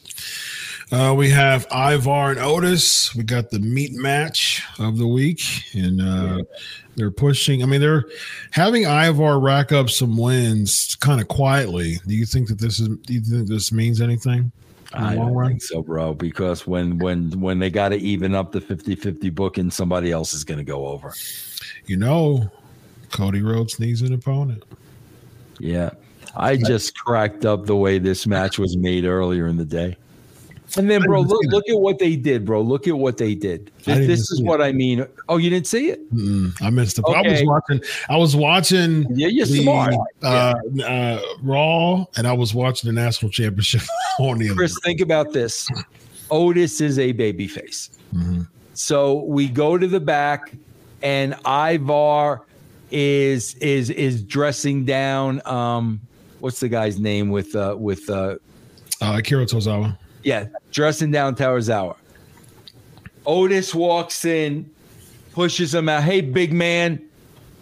Uh, 0.91 1.13
we 1.17 1.29
have 1.29 1.65
Ivar 1.71 2.31
and 2.31 2.39
Otis. 2.39 3.13
We 3.15 3.23
got 3.23 3.49
the 3.49 3.59
meat 3.59 3.93
match 3.93 4.61
of 4.79 4.97
the 4.97 5.07
week, 5.07 5.41
and 5.73 5.99
uh, 6.01 6.43
they're 6.95 7.11
pushing. 7.11 7.63
I 7.63 7.65
mean, 7.65 7.81
they're 7.81 8.05
having 8.51 8.83
Ivar 8.83 9.39
rack 9.39 9.71
up 9.71 9.89
some 9.89 10.15
wins 10.17 10.95
kind 10.99 11.19
of 11.19 11.27
quietly. 11.27 11.99
Do 12.07 12.13
you 12.15 12.25
think 12.25 12.47
that 12.49 12.59
this 12.59 12.79
is? 12.79 12.89
Do 12.89 13.13
you 13.13 13.21
think 13.21 13.47
this 13.47 13.71
means 13.71 13.99
anything? 14.01 14.51
I 14.97 15.15
don't 15.15 15.33
run? 15.33 15.49
think 15.49 15.61
so, 15.63 15.81
bro. 15.81 16.13
Because 16.13 16.65
when 16.65 16.97
when 16.97 17.31
when 17.39 17.59
they 17.59 17.69
got 17.69 17.89
to 17.89 17.97
even 17.97 18.35
up 18.35 18.51
the 18.51 18.61
50-50 18.61 19.33
booking, 19.33 19.71
somebody 19.71 20.11
else 20.11 20.33
is 20.33 20.43
going 20.43 20.57
to 20.57 20.63
go 20.63 20.87
over. 20.87 21.13
You 21.85 21.97
know, 21.97 22.49
Cody 23.11 23.41
Rhodes 23.41 23.79
needs 23.79 24.01
an 24.01 24.13
opponent. 24.13 24.63
Yeah, 25.59 25.91
I 26.35 26.57
just 26.57 26.97
cracked 26.97 27.45
up 27.45 27.65
the 27.65 27.75
way 27.75 27.97
this 27.99 28.27
match 28.27 28.59
was 28.59 28.75
made 28.75 29.05
earlier 29.05 29.47
in 29.47 29.57
the 29.57 29.65
day. 29.65 29.97
And 30.77 30.89
then, 30.89 31.01
bro, 31.03 31.21
look 31.21 31.41
look 31.45 31.69
at 31.69 31.79
what 31.79 31.99
they 31.99 32.15
did, 32.15 32.45
bro. 32.45 32.61
Look 32.61 32.87
at 32.87 32.97
what 32.97 33.17
they 33.17 33.35
did. 33.35 33.71
This, 33.83 34.07
this 34.07 34.19
is 34.19 34.37
see 34.37 34.43
it. 34.43 34.47
what 34.47 34.61
I 34.61 34.71
mean. 34.71 35.05
Oh, 35.29 35.37
you 35.37 35.49
didn't 35.49 35.67
see 35.67 35.89
it? 35.89 36.13
Mm, 36.13 36.53
I 36.61 36.69
missed 36.69 36.99
it. 36.99 37.05
I 37.07 37.21
was 37.21 37.41
watching. 37.43 37.81
I 38.09 38.17
was 38.17 38.35
watching. 38.35 39.07
Yeah, 39.15 39.27
you're 39.27 39.45
the, 39.45 39.61
smart. 39.63 39.93
Uh, 40.23 40.55
uh, 40.83 41.21
Raw, 41.41 42.05
and 42.17 42.27
I 42.27 42.33
was 42.33 42.53
watching 42.53 42.87
the 42.93 43.01
national 43.01 43.31
championship 43.31 43.81
on 44.19 44.39
the 44.39 44.49
other. 44.49 44.55
Chris, 44.55 44.77
think 44.83 45.01
about 45.01 45.33
this. 45.33 45.69
Otis 46.31 46.81
is 46.81 46.99
a 46.99 47.13
babyface. 47.13 47.89
Mhm. 48.13 48.47
So 48.73 49.23
we 49.23 49.47
go 49.47 49.77
to 49.77 49.87
the 49.87 49.99
back, 50.01 50.51
and 51.01 51.35
Ivar 51.45 52.41
is 52.91 53.55
is 53.55 53.89
is 53.89 54.21
dressing 54.23 54.85
down. 54.85 55.41
Um, 55.45 56.01
what's 56.39 56.59
the 56.59 56.69
guy's 56.69 56.99
name 56.99 57.29
with 57.29 57.55
uh 57.55 57.75
with 57.77 58.09
uh 58.09 58.35
Uh, 59.01 59.17
Akira 59.17 59.45
Tozawa. 59.45 59.97
Yeah, 60.25 60.47
dressing 60.71 61.11
down 61.11 61.35
Tozawa. 61.35 61.95
Otis 63.27 63.75
walks 63.75 64.25
in, 64.25 64.67
pushes 65.33 65.73
him 65.73 65.87
out. 65.87 66.03
Hey, 66.03 66.21
big 66.21 66.51
man, 66.51 66.99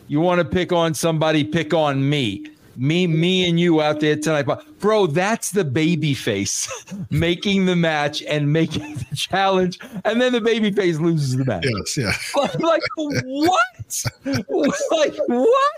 you 0.08 0.22
want 0.22 0.40
to 0.40 0.46
pick 0.46 0.72
on 0.72 0.94
somebody? 0.94 1.44
Pick 1.44 1.74
on 1.74 2.10
me. 2.10 2.46
Me, 2.78 3.06
me, 3.06 3.48
and 3.48 3.60
you 3.60 3.82
out 3.82 4.00
there 4.00 4.16
tonight, 4.16 4.48
bro. 4.80 5.08
That's 5.08 5.52
the 5.52 5.66
baby 5.66 6.14
face 6.14 6.68
making 7.12 7.66
the 7.66 7.76
match 7.76 8.24
and 8.24 8.52
making 8.52 8.96
the 8.96 9.08
challenge, 9.16 9.78
and 10.06 10.22
then 10.22 10.32
the 10.32 10.42
baby 10.42 10.72
face 10.72 11.00
loses 11.00 11.36
the 11.36 11.46
match. 11.46 11.66
Yes, 11.66 11.98
yeah. 11.98 12.14
like 12.60 12.82
what? 12.96 14.04
like 14.26 15.16
what? 15.28 15.72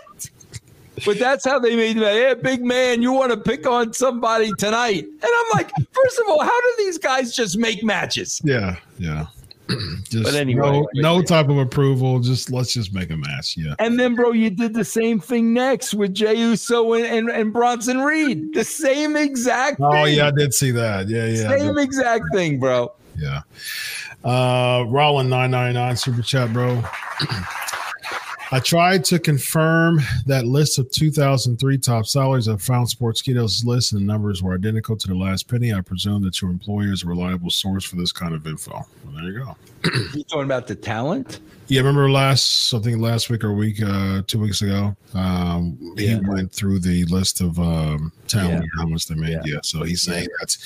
But 1.04 1.18
that's 1.18 1.44
how 1.44 1.58
they 1.58 1.76
made 1.76 1.96
me. 1.96 2.02
Yeah, 2.02 2.34
big 2.34 2.64
man, 2.64 3.02
you 3.02 3.12
want 3.12 3.30
to 3.32 3.36
pick 3.36 3.66
on 3.66 3.92
somebody 3.92 4.50
tonight? 4.58 5.04
And 5.04 5.22
I'm 5.22 5.46
like, 5.54 5.70
first 5.92 6.18
of 6.20 6.24
all, 6.28 6.42
how 6.42 6.60
do 6.60 6.74
these 6.78 6.96
guys 6.98 7.34
just 7.34 7.58
make 7.58 7.84
matches? 7.84 8.40
Yeah, 8.44 8.76
yeah. 8.98 9.26
just 10.08 10.22
But 10.24 10.34
anyway. 10.34 10.62
no, 10.70 10.86
no 10.94 11.22
type 11.22 11.48
of 11.48 11.58
approval. 11.58 12.20
Just 12.20 12.50
let's 12.52 12.72
just 12.72 12.94
make 12.94 13.10
a 13.10 13.16
match. 13.16 13.56
Yeah. 13.56 13.74
And 13.80 13.98
then, 13.98 14.14
bro, 14.14 14.30
you 14.32 14.48
did 14.48 14.74
the 14.74 14.84
same 14.84 15.18
thing 15.20 15.52
next 15.52 15.92
with 15.92 16.14
Jey 16.14 16.34
Uso 16.36 16.92
and, 16.92 17.04
and, 17.04 17.28
and 17.30 17.52
Bronson 17.52 17.98
Reed. 18.00 18.54
The 18.54 18.62
same 18.64 19.16
exact 19.16 19.78
thing. 19.78 19.86
Oh 19.90 20.04
yeah, 20.04 20.28
I 20.28 20.30
did 20.30 20.54
see 20.54 20.70
that. 20.70 21.08
Yeah, 21.08 21.26
yeah, 21.26 21.48
Same 21.58 21.78
exact 21.78 22.24
thing, 22.32 22.60
bro. 22.60 22.92
yeah. 23.18 23.42
Uh, 24.24 24.84
Rollin 24.88 25.28
nine 25.28 25.50
nine 25.50 25.74
nine 25.74 25.96
super 25.96 26.22
chat, 26.22 26.52
bro. 26.52 26.82
I 28.52 28.60
tried 28.60 29.04
to 29.06 29.18
confirm 29.18 30.00
that 30.26 30.46
list 30.46 30.78
of 30.78 30.88
2003 30.92 31.78
top 31.78 32.06
salaries. 32.06 32.48
I 32.48 32.56
found 32.56 32.86
Sportskeeda's 32.86 33.64
list 33.64 33.92
and 33.92 34.00
the 34.00 34.06
numbers 34.06 34.40
were 34.40 34.54
identical 34.54 34.96
to 34.96 35.08
the 35.08 35.16
last 35.16 35.48
penny. 35.48 35.74
I 35.74 35.80
presume 35.80 36.22
that 36.22 36.40
your 36.40 36.52
employer 36.52 36.92
is 36.92 37.02
a 37.02 37.06
reliable 37.06 37.50
source 37.50 37.84
for 37.84 37.96
this 37.96 38.12
kind 38.12 38.34
of 38.34 38.46
info. 38.46 38.72
Well, 38.72 39.14
there 39.14 39.24
you 39.24 39.38
go. 39.40 39.56
You 40.14 40.22
talking 40.24 40.44
about 40.44 40.68
the 40.68 40.76
talent? 40.76 41.40
Yeah, 41.68 41.80
remember 41.80 42.08
last 42.08 42.68
something 42.68 43.00
last 43.00 43.28
week 43.28 43.42
or 43.42 43.52
week, 43.52 43.82
uh, 43.82 44.22
two 44.28 44.38
weeks 44.38 44.62
ago, 44.62 44.94
um, 45.14 45.76
he 45.98 46.06
Yeah. 46.06 46.20
went 46.24 46.52
through 46.52 46.78
the 46.78 47.04
list 47.06 47.40
of 47.40 47.58
um, 47.58 48.12
talent 48.28 48.62
Yeah. 48.64 48.80
how 48.80 48.86
much 48.86 49.06
they 49.06 49.16
made. 49.16 49.30
Yeah. 49.30 49.42
Yeah, 49.44 49.58
so 49.64 49.82
he's 49.82 50.02
saying 50.02 50.28
that's 50.38 50.58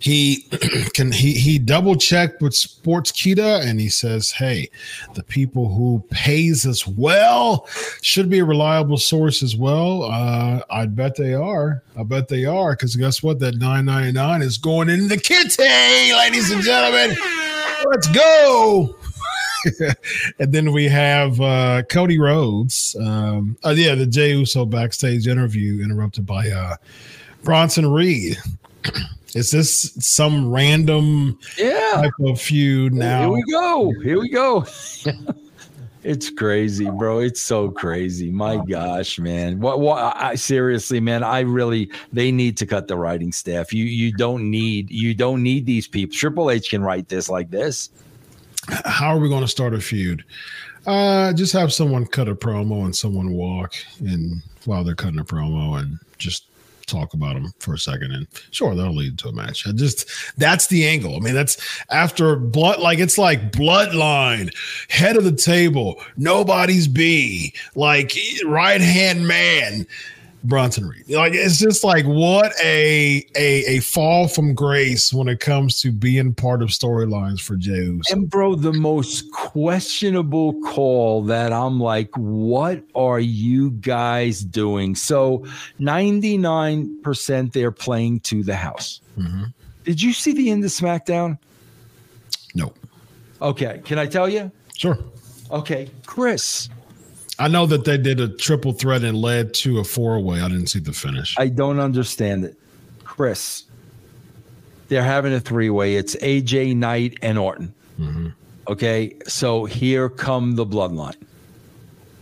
he 0.00 0.46
can 0.94 1.12
he 1.12 1.34
he 1.34 1.60
double 1.60 1.94
checked 1.94 2.42
with 2.42 2.52
Sportskeeda 2.54 3.64
and 3.64 3.78
he 3.78 3.88
says, 3.88 4.32
hey, 4.32 4.68
the 5.14 5.22
people 5.22 5.72
who 5.72 6.02
pays 6.10 6.66
us 6.66 6.84
well 6.84 7.68
should 8.02 8.28
be 8.28 8.40
a 8.40 8.44
reliable 8.44 8.98
source 8.98 9.44
as 9.44 9.54
well. 9.54 10.02
Uh, 10.02 10.62
I 10.68 10.86
bet 10.86 11.14
they 11.14 11.32
are. 11.32 11.84
I 11.96 12.02
bet 12.02 12.26
they 12.26 12.44
are 12.44 12.72
because 12.72 12.96
guess 12.96 13.22
what? 13.22 13.38
That 13.38 13.54
nine 13.58 13.84
ninety 13.84 14.10
nine 14.12 14.42
is 14.42 14.58
going 14.58 14.88
in 14.88 15.06
the 15.06 15.16
kitty, 15.16 16.12
ladies 16.12 16.50
and 16.50 16.60
gentlemen. 16.62 17.16
Let's 17.86 18.08
go. 18.08 18.96
and 20.38 20.52
then 20.52 20.72
we 20.72 20.88
have 20.88 21.40
uh, 21.40 21.82
Cody 21.90 22.18
Rhodes. 22.18 22.96
Um, 23.00 23.56
oh 23.64 23.70
yeah, 23.70 23.94
the 23.94 24.06
Jey 24.06 24.32
Uso 24.32 24.64
backstage 24.64 25.26
interview 25.26 25.82
interrupted 25.82 26.26
by 26.26 26.50
uh, 26.50 26.76
Bronson 27.42 27.90
Reed. 27.90 28.38
Is 29.34 29.52
this 29.52 29.92
some 30.00 30.50
random 30.52 31.38
Yeah. 31.56 31.92
type 31.94 32.12
of 32.20 32.40
feud 32.40 32.92
now? 32.92 33.20
Here 33.20 33.30
we 33.30 33.42
go. 33.52 33.94
Here 34.02 34.18
we 34.20 34.28
go. 34.28 34.66
it's 36.02 36.30
crazy, 36.30 36.90
bro. 36.90 37.20
It's 37.20 37.40
so 37.40 37.70
crazy. 37.70 38.28
My 38.30 38.56
gosh, 38.56 39.20
man. 39.20 39.60
What? 39.60 39.78
What? 39.78 40.16
I, 40.16 40.34
seriously, 40.34 40.98
man. 40.98 41.22
I 41.22 41.40
really. 41.40 41.92
They 42.12 42.32
need 42.32 42.56
to 42.56 42.66
cut 42.66 42.88
the 42.88 42.96
writing 42.96 43.30
staff. 43.30 43.72
You. 43.72 43.84
You 43.84 44.12
don't 44.12 44.50
need. 44.50 44.90
You 44.90 45.14
don't 45.14 45.44
need 45.44 45.64
these 45.64 45.86
people. 45.86 46.16
Triple 46.16 46.50
H 46.50 46.70
can 46.70 46.82
write 46.82 47.08
this 47.08 47.28
like 47.28 47.50
this. 47.50 47.90
How 48.84 49.08
are 49.08 49.18
we 49.18 49.28
going 49.28 49.42
to 49.42 49.48
start 49.48 49.74
a 49.74 49.80
feud? 49.80 50.24
Uh, 50.86 51.32
just 51.32 51.52
have 51.52 51.72
someone 51.72 52.06
cut 52.06 52.28
a 52.28 52.34
promo 52.34 52.84
and 52.84 52.96
someone 52.96 53.32
walk 53.32 53.74
and 54.00 54.42
while 54.64 54.82
they're 54.82 54.94
cutting 54.94 55.20
a 55.20 55.24
promo 55.24 55.78
and 55.78 55.98
just 56.18 56.46
talk 56.86 57.14
about 57.14 57.34
them 57.34 57.52
for 57.58 57.74
a 57.74 57.78
second 57.78 58.12
and 58.12 58.26
sure 58.50 58.74
that'll 58.74 58.94
lead 58.94 59.18
to 59.18 59.28
a 59.28 59.32
match. 59.32 59.66
I 59.66 59.72
just 59.72 60.10
that's 60.36 60.66
the 60.66 60.86
angle. 60.86 61.16
I 61.16 61.20
mean 61.20 61.34
that's 61.34 61.56
after 61.90 62.36
blood 62.36 62.80
like 62.80 62.98
it's 62.98 63.18
like 63.18 63.52
bloodline, 63.52 64.52
head 64.88 65.16
of 65.16 65.24
the 65.24 65.32
table, 65.32 66.00
nobody's 66.16 66.88
B, 66.88 67.54
like 67.74 68.12
right 68.44 68.80
hand 68.80 69.28
man. 69.28 69.86
Bronson 70.44 70.86
Reed. 70.88 71.04
Like 71.08 71.34
it's 71.34 71.58
just 71.58 71.84
like 71.84 72.06
what 72.06 72.52
a 72.62 73.24
a 73.36 73.64
a 73.66 73.80
fall 73.80 74.26
from 74.26 74.54
grace 74.54 75.12
when 75.12 75.28
it 75.28 75.38
comes 75.40 75.80
to 75.82 75.92
being 75.92 76.32
part 76.34 76.62
of 76.62 76.70
storylines 76.70 77.40
for 77.40 77.56
Jey 77.56 77.72
Uso. 77.84 78.14
And 78.14 78.30
bro, 78.30 78.54
the 78.54 78.72
most 78.72 79.30
questionable 79.32 80.54
call 80.62 81.22
that 81.24 81.52
I'm 81.52 81.78
like, 81.78 82.08
what 82.16 82.82
are 82.94 83.20
you 83.20 83.72
guys 83.72 84.40
doing? 84.42 84.94
So 84.94 85.44
99% 85.78 87.52
they're 87.52 87.70
playing 87.72 88.20
to 88.20 88.42
the 88.42 88.56
house. 88.56 89.00
Mhm. 89.18 89.52
Did 89.84 90.00
you 90.00 90.12
see 90.12 90.32
the 90.32 90.50
end 90.50 90.64
of 90.64 90.70
SmackDown? 90.70 91.38
No, 92.54 92.72
Okay. 93.42 93.80
Can 93.84 93.98
I 93.98 94.06
tell 94.06 94.28
you? 94.28 94.50
sure. 94.76 94.98
Okay. 95.50 95.90
Chris, 96.06 96.68
I 97.40 97.48
know 97.48 97.64
that 97.66 97.84
they 97.84 97.96
did 97.96 98.20
a 98.20 98.28
triple 98.28 98.72
threat 98.72 99.02
and 99.02 99.16
led 99.16 99.54
to 99.54 99.78
a 99.78 99.84
four 99.84 100.20
way. 100.20 100.40
I 100.40 100.48
didn't 100.48 100.66
see 100.66 100.78
the 100.78 100.92
finish. 100.92 101.34
I 101.38 101.48
don't 101.48 101.80
understand 101.80 102.44
it. 102.44 102.56
Chris, 103.02 103.64
they're 104.88 105.02
having 105.02 105.32
a 105.32 105.40
three 105.40 105.70
way. 105.70 105.96
It's 105.96 106.14
AJ 106.16 106.76
Knight 106.76 107.18
and 107.22 107.38
Orton. 107.38 107.72
Mhm. 107.98 108.34
Okay. 108.68 109.16
So 109.26 109.64
here 109.64 110.10
come 110.10 110.56
the 110.56 110.66
bloodline. 110.66 111.16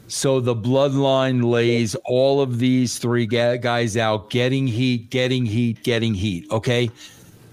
So 0.06 0.40
the 0.40 0.54
bloodline 0.54 1.42
lays 1.44 1.96
all 2.06 2.40
of 2.40 2.60
these 2.60 2.98
three 2.98 3.26
guys 3.26 3.96
out, 3.96 4.30
getting 4.30 4.66
heat, 4.68 5.10
getting 5.10 5.44
heat, 5.44 5.82
getting 5.82 6.14
heat. 6.14 6.46
Okay. 6.50 6.90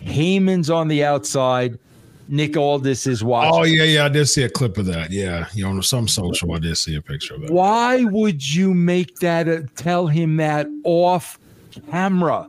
Heyman's 0.04 0.70
on 0.70 0.88
the 0.88 1.04
outside. 1.04 1.80
Nick 2.28 2.58
Aldis 2.58 3.06
is 3.08 3.24
watching. 3.24 3.54
Oh 3.54 3.64
yeah, 3.64 3.84
yeah, 3.84 4.06
I 4.06 4.10
did 4.10 4.26
see 4.28 4.44
a 4.44 4.50
clip 4.50 4.78
of 4.78 4.86
that. 4.88 5.12
Yeah, 5.12 5.48
you 5.54 5.64
know, 5.72 5.82
some 5.82 6.08
social, 6.08 6.54
I 6.54 6.60
did 6.60 6.76
see 6.78 6.96
a 6.96 7.02
picture 7.02 7.36
of 7.36 7.42
that. 7.42 7.52
Why 7.52 8.04
would 8.04 8.54
you 8.56 8.74
make 8.74 9.18
that? 9.20 9.48
Uh, 9.48 9.62
tell 9.76 10.08
him 10.08 10.38
that 10.38 10.68
off 10.84 11.38
camera. 11.92 12.48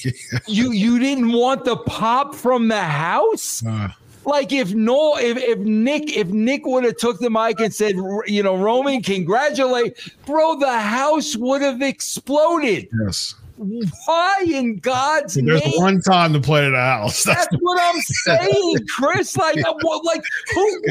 you 0.48 0.72
you 0.72 0.98
didn't 0.98 1.32
want 1.32 1.64
the 1.64 1.76
pop 1.76 2.34
from 2.34 2.68
the 2.68 2.82
house. 2.82 3.64
Uh, 3.64 3.88
Like 4.24 4.52
if 4.52 4.72
no, 4.74 5.16
if 5.18 5.36
if 5.36 5.58
Nick 5.58 6.16
if 6.16 6.28
Nick 6.28 6.64
would 6.66 6.84
have 6.84 6.96
took 6.96 7.18
the 7.18 7.28
mic 7.30 7.60
and 7.60 7.74
said, 7.74 7.94
you 8.26 8.42
know, 8.42 8.56
Roman, 8.56 9.02
congratulate, 9.02 9.96
bro, 10.26 10.56
the 10.58 10.78
house 10.78 11.36
would 11.36 11.60
have 11.62 11.82
exploded. 11.82 12.88
yes. 13.04 13.34
Why 14.06 14.44
in 14.46 14.78
God's 14.78 15.34
There's 15.34 15.46
name? 15.46 15.58
There's 15.60 15.78
one 15.78 16.00
time 16.00 16.32
to 16.32 16.40
play 16.40 16.64
to 16.64 16.70
the 16.70 16.76
house. 16.76 17.22
That's 17.24 17.46
That's 17.50 17.62
what 17.62 17.80
I'm 17.80 18.00
saying, 18.00 18.86
Chris. 18.96 19.36
Like, 19.36 19.56
like 19.56 20.22
who 20.54 20.82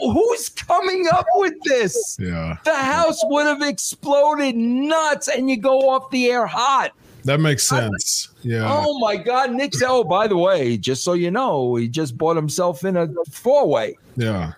who's 0.00 0.48
coming 0.48 1.08
up 1.12 1.26
with 1.36 1.54
this? 1.64 2.16
yeah. 2.20 2.56
The 2.64 2.74
house 2.74 3.20
would 3.24 3.46
have 3.46 3.62
exploded 3.62 4.56
nuts, 4.56 5.28
and 5.28 5.50
you 5.50 5.56
go 5.56 5.90
off 5.90 6.10
the 6.10 6.26
air 6.30 6.46
hot. 6.46 6.92
That 7.24 7.40
makes 7.40 7.66
sense. 7.66 8.30
Yeah. 8.42 8.66
Oh 8.66 8.98
my 8.98 9.16
God, 9.16 9.52
Nick! 9.52 9.72
Oh, 9.82 10.04
by 10.04 10.26
the 10.26 10.36
way, 10.36 10.76
just 10.76 11.04
so 11.04 11.12
you 11.12 11.30
know, 11.30 11.76
he 11.76 11.88
just 11.88 12.16
bought 12.16 12.36
himself 12.36 12.84
in 12.84 12.96
a 12.96 13.08
four 13.30 13.68
way. 13.68 13.98
Yeah. 14.16 14.52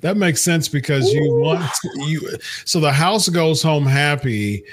That 0.00 0.16
makes 0.18 0.42
sense 0.42 0.68
because 0.68 1.10
you 1.12 1.34
want 1.36 1.64
you 1.96 2.20
so 2.66 2.80
the 2.80 2.92
house 2.92 3.28
goes 3.28 3.62
home 3.62 3.86
happy. 3.86 4.64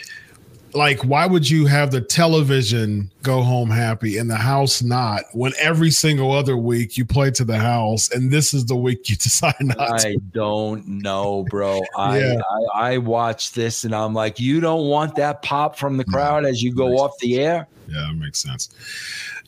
Like, 0.73 1.03
why 1.03 1.25
would 1.25 1.49
you 1.49 1.65
have 1.65 1.91
the 1.91 2.01
television 2.01 3.11
go 3.23 3.41
home 3.41 3.69
happy 3.69 4.17
and 4.17 4.29
the 4.29 4.35
house 4.35 4.81
not 4.81 5.23
when 5.33 5.53
every 5.59 5.91
single 5.91 6.31
other 6.31 6.57
week 6.57 6.97
you 6.97 7.05
play 7.05 7.31
to 7.31 7.43
the 7.43 7.57
house 7.57 8.09
and 8.11 8.31
this 8.31 8.53
is 8.53 8.65
the 8.65 8.75
week 8.75 9.09
you 9.09 9.15
decide 9.17 9.55
not 9.59 9.99
to? 9.99 10.07
I 10.07 10.15
don't 10.33 10.87
know, 10.87 11.45
bro. 11.49 11.81
I, 11.97 12.19
Yeah. 12.19 12.41
I 12.75 12.91
I 12.91 12.97
watched 12.97 13.55
this 13.55 13.83
and 13.83 13.93
I'm 13.95 14.13
like, 14.13 14.39
you 14.39 14.59
don't 14.59 14.87
want 14.87 15.15
that 15.15 15.41
pop 15.41 15.77
from 15.77 15.97
the 15.97 16.05
crowd 16.05 16.45
as 16.45 16.61
you 16.61 16.73
go 16.73 16.97
off 16.97 17.17
the 17.19 17.39
air. 17.39 17.67
Yeah, 17.91 18.07
that 18.07 18.13
makes 18.13 18.39
sense. 18.39 18.69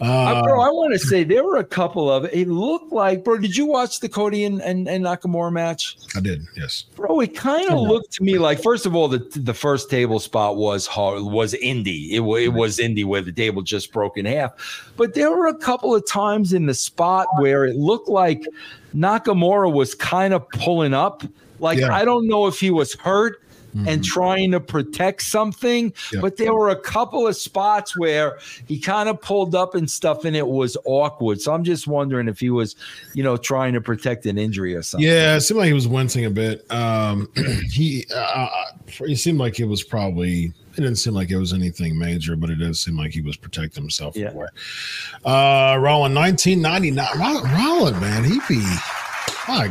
Uh, 0.02 0.04
Uh, 0.04 0.44
bro, 0.44 0.60
I 0.62 0.70
want 0.70 0.94
to 0.94 1.00
say 1.00 1.24
there 1.24 1.44
were 1.44 1.58
a 1.58 1.64
couple 1.64 2.12
of 2.12 2.26
it 2.26 2.48
looked 2.48 2.92
like, 2.92 3.24
bro. 3.24 3.38
Did 3.38 3.56
you 3.56 3.66
watch 3.66 4.00
the 4.00 4.10
Cody 4.10 4.44
and, 4.44 4.62
and, 4.62 4.88
and 4.88 5.06
Nakamura 5.06 5.52
match? 5.52 5.98
I 6.16 6.20
did, 6.20 6.46
yes. 6.58 6.84
Bro, 6.96 7.22
it 7.22 7.36
kind 7.36 7.70
of 7.70 7.80
looked 7.80 8.12
to 8.14 8.24
me 8.24 8.38
like 8.38 8.62
first 8.62 8.86
of 8.86 8.96
all, 8.96 9.08
the 9.08 9.20
the 9.36 9.54
first 9.54 9.90
table 9.90 10.20
spot 10.20 10.58
was 10.58 10.88
hard, 10.88 11.22
was 11.22 11.54
indie. 11.54 12.12
It, 12.12 12.22
it 12.44 12.50
was 12.50 12.80
indie 12.80 13.06
where 13.06 13.22
the 13.22 13.32
table 13.32 13.62
just 13.62 13.94
broke 13.94 14.18
in 14.18 14.26
half. 14.26 14.92
But 14.98 15.14
there 15.14 15.32
were 15.32 15.48
a 15.48 15.56
couple 15.56 15.96
of 15.96 16.06
times 16.08 16.54
in 16.54 16.66
the 16.66 16.74
spot 16.74 17.28
where 17.40 17.66
it 17.66 17.76
looked 17.76 18.10
like 18.10 18.44
Nakamura 18.96 19.72
was 19.72 19.96
kind 19.96 20.34
of 20.34 20.48
pulling 20.50 20.94
up. 20.94 21.24
Like 21.60 21.80
Yeah. 21.80 21.96
I 21.96 22.04
don't 22.04 22.28
know 22.28 22.48
if 22.48 22.60
he 22.60 22.72
was 22.72 22.94
hurt 22.96 23.43
and 23.74 24.02
Mhm. 24.02 24.04
trying 24.04 24.52
to 24.52 24.60
protect 24.60 25.22
something, 25.24 25.94
Yeah. 26.14 26.22
but 26.22 26.38
there 26.38 26.54
were 26.54 26.70
a 26.70 26.76
couple 26.76 27.28
of 27.28 27.36
spots 27.36 27.98
where 27.98 28.38
he 28.68 28.80
kind 28.80 29.10
of 29.10 29.22
pulled 29.22 29.56
up 29.56 29.76
and 29.76 29.90
stuff, 29.90 30.26
and 30.26 30.36
it 30.36 30.48
was 30.48 30.78
awkward. 30.86 31.42
So 31.42 31.54
I'm 31.54 31.64
just 31.64 31.88
wondering 31.88 32.28
if 32.28 32.40
he 32.40 32.50
was, 32.50 32.76
you 33.14 33.24
know, 33.24 33.38
trying 33.38 33.74
to 33.74 33.82
protect 33.82 34.26
an 34.26 34.38
injury 34.38 34.76
or 34.76 34.82
something. 34.84 35.08
Yeah, 35.08 35.36
it 35.36 35.42
seemed 35.42 35.58
like 35.60 35.68
he 35.68 35.74
was 35.74 35.88
wincing 35.88 36.26
a 36.26 36.30
bit. 36.30 36.66
Um, 36.72 37.30
he 37.72 38.06
uh, 38.16 38.48
it 39.02 39.18
seemed 39.18 39.40
like 39.40 39.60
it 39.60 39.66
was 39.66 39.84
probably. 39.84 40.54
It 40.76 40.78
didn't 40.78 40.96
seem 40.96 41.14
like 41.14 41.30
it 41.30 41.38
was 41.38 41.54
anything 41.54 42.00
major, 42.00 42.36
but 42.36 42.50
it 42.50 42.56
does 42.56 42.82
seem 42.82 42.98
like 42.98 43.12
he 43.14 43.22
was 43.22 43.38
protecting 43.38 43.84
himself. 43.84 44.16
Yeah. 44.16 44.32
Uh, 45.24 45.78
ninety 46.10 46.56
nine. 46.56 46.96
Rollin, 46.96 48.00
man, 48.02 48.24
he 48.24 48.40
be. 48.48 48.64
My 49.48 49.68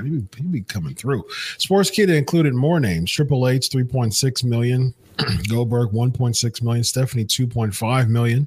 God, 0.00 0.10
man, 0.10 0.12
he 0.12 0.42
be, 0.42 0.42
he 0.42 0.48
be 0.48 0.60
coming 0.62 0.94
through. 0.94 1.24
Sportskeeda 1.58 2.16
included 2.16 2.54
more 2.54 2.80
names: 2.80 3.10
Triple 3.10 3.48
H, 3.48 3.70
three 3.70 3.84
point 3.84 4.14
six 4.14 4.42
million. 4.42 4.94
Goldberg 5.48 5.90
1.6 5.90 6.62
million, 6.62 6.84
Stephanie 6.84 7.24
2.5 7.24 8.08
million, 8.08 8.46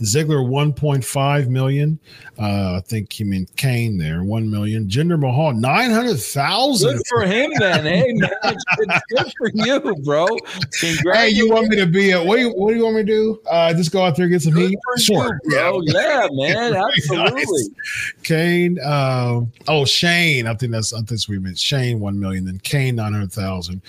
Ziggler 0.00 0.46
1.5 0.48 1.48
million. 1.48 1.98
Uh, 2.38 2.76
I 2.76 2.82
think 2.86 3.18
you 3.18 3.26
mean 3.26 3.46
Kane 3.56 3.98
there, 3.98 4.22
1 4.22 4.50
million. 4.50 4.86
Jinder 4.88 5.18
Mahal 5.18 5.52
900,000. 5.54 6.96
Good 6.96 7.06
for 7.08 7.22
him, 7.22 7.50
then. 7.58 7.84
Hey, 7.84 8.12
man, 8.12 8.30
good, 8.78 8.88
good 9.10 9.32
for 9.36 9.50
you, 9.54 9.80
bro. 10.04 10.26
Hey, 11.14 11.28
you 11.30 11.50
want 11.50 11.68
me 11.68 11.76
to 11.76 11.86
be 11.86 12.12
a 12.12 12.22
what 12.22 12.36
do 12.36 12.42
you 12.42 12.50
what 12.50 12.70
do 12.70 12.76
you 12.76 12.84
want 12.84 12.96
me 12.96 13.02
to 13.02 13.06
do? 13.06 13.40
Uh 13.50 13.72
just 13.74 13.92
go 13.92 14.04
out 14.04 14.16
there 14.16 14.24
and 14.26 14.32
get 14.32 14.42
some 14.42 14.52
Good 14.54 14.70
heat? 14.70 14.78
for 14.84 14.98
Sure. 15.00 15.40
you, 15.44 15.50
bro. 15.50 15.80
Yeah, 15.84 16.28
man, 16.32 16.74
absolutely. 16.76 17.42
Nice. 17.42 17.70
Kane, 18.22 18.78
um, 18.84 19.52
oh 19.66 19.84
Shane, 19.84 20.46
I 20.46 20.54
think 20.54 20.72
that's 20.72 20.92
I 20.92 21.00
think 21.02 21.20
we 21.28 21.38
meant. 21.38 21.58
Shane 21.58 21.98
one 22.00 22.18
million, 22.18 22.44
then 22.44 22.58
Kane 22.60 22.96
nine 22.96 23.12
hundred 23.12 23.32
thousand, 23.32 23.82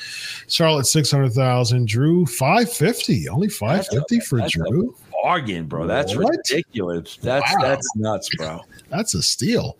Charlotte 0.47 0.85
six 0.87 1.11
hundred 1.11 1.33
thousand, 1.33 1.87
Drew 2.19 2.25
five 2.25 2.71
fifty, 2.71 3.29
only 3.29 3.47
five 3.49 3.87
fifty 3.87 4.19
for 4.19 4.39
that's 4.39 4.55
a- 4.55 4.59
Drew. 4.69 4.95
Bargain, 5.23 5.65
bro. 5.65 5.85
That's 5.85 6.15
What? 6.15 6.29
ridiculous. 6.37 7.17
That's 7.21 7.43
Wow. 7.53 7.61
that's 7.61 7.95
nuts, 7.95 8.29
bro. 8.37 8.61
That's 8.89 9.13
a 9.13 9.21
steal. 9.21 9.77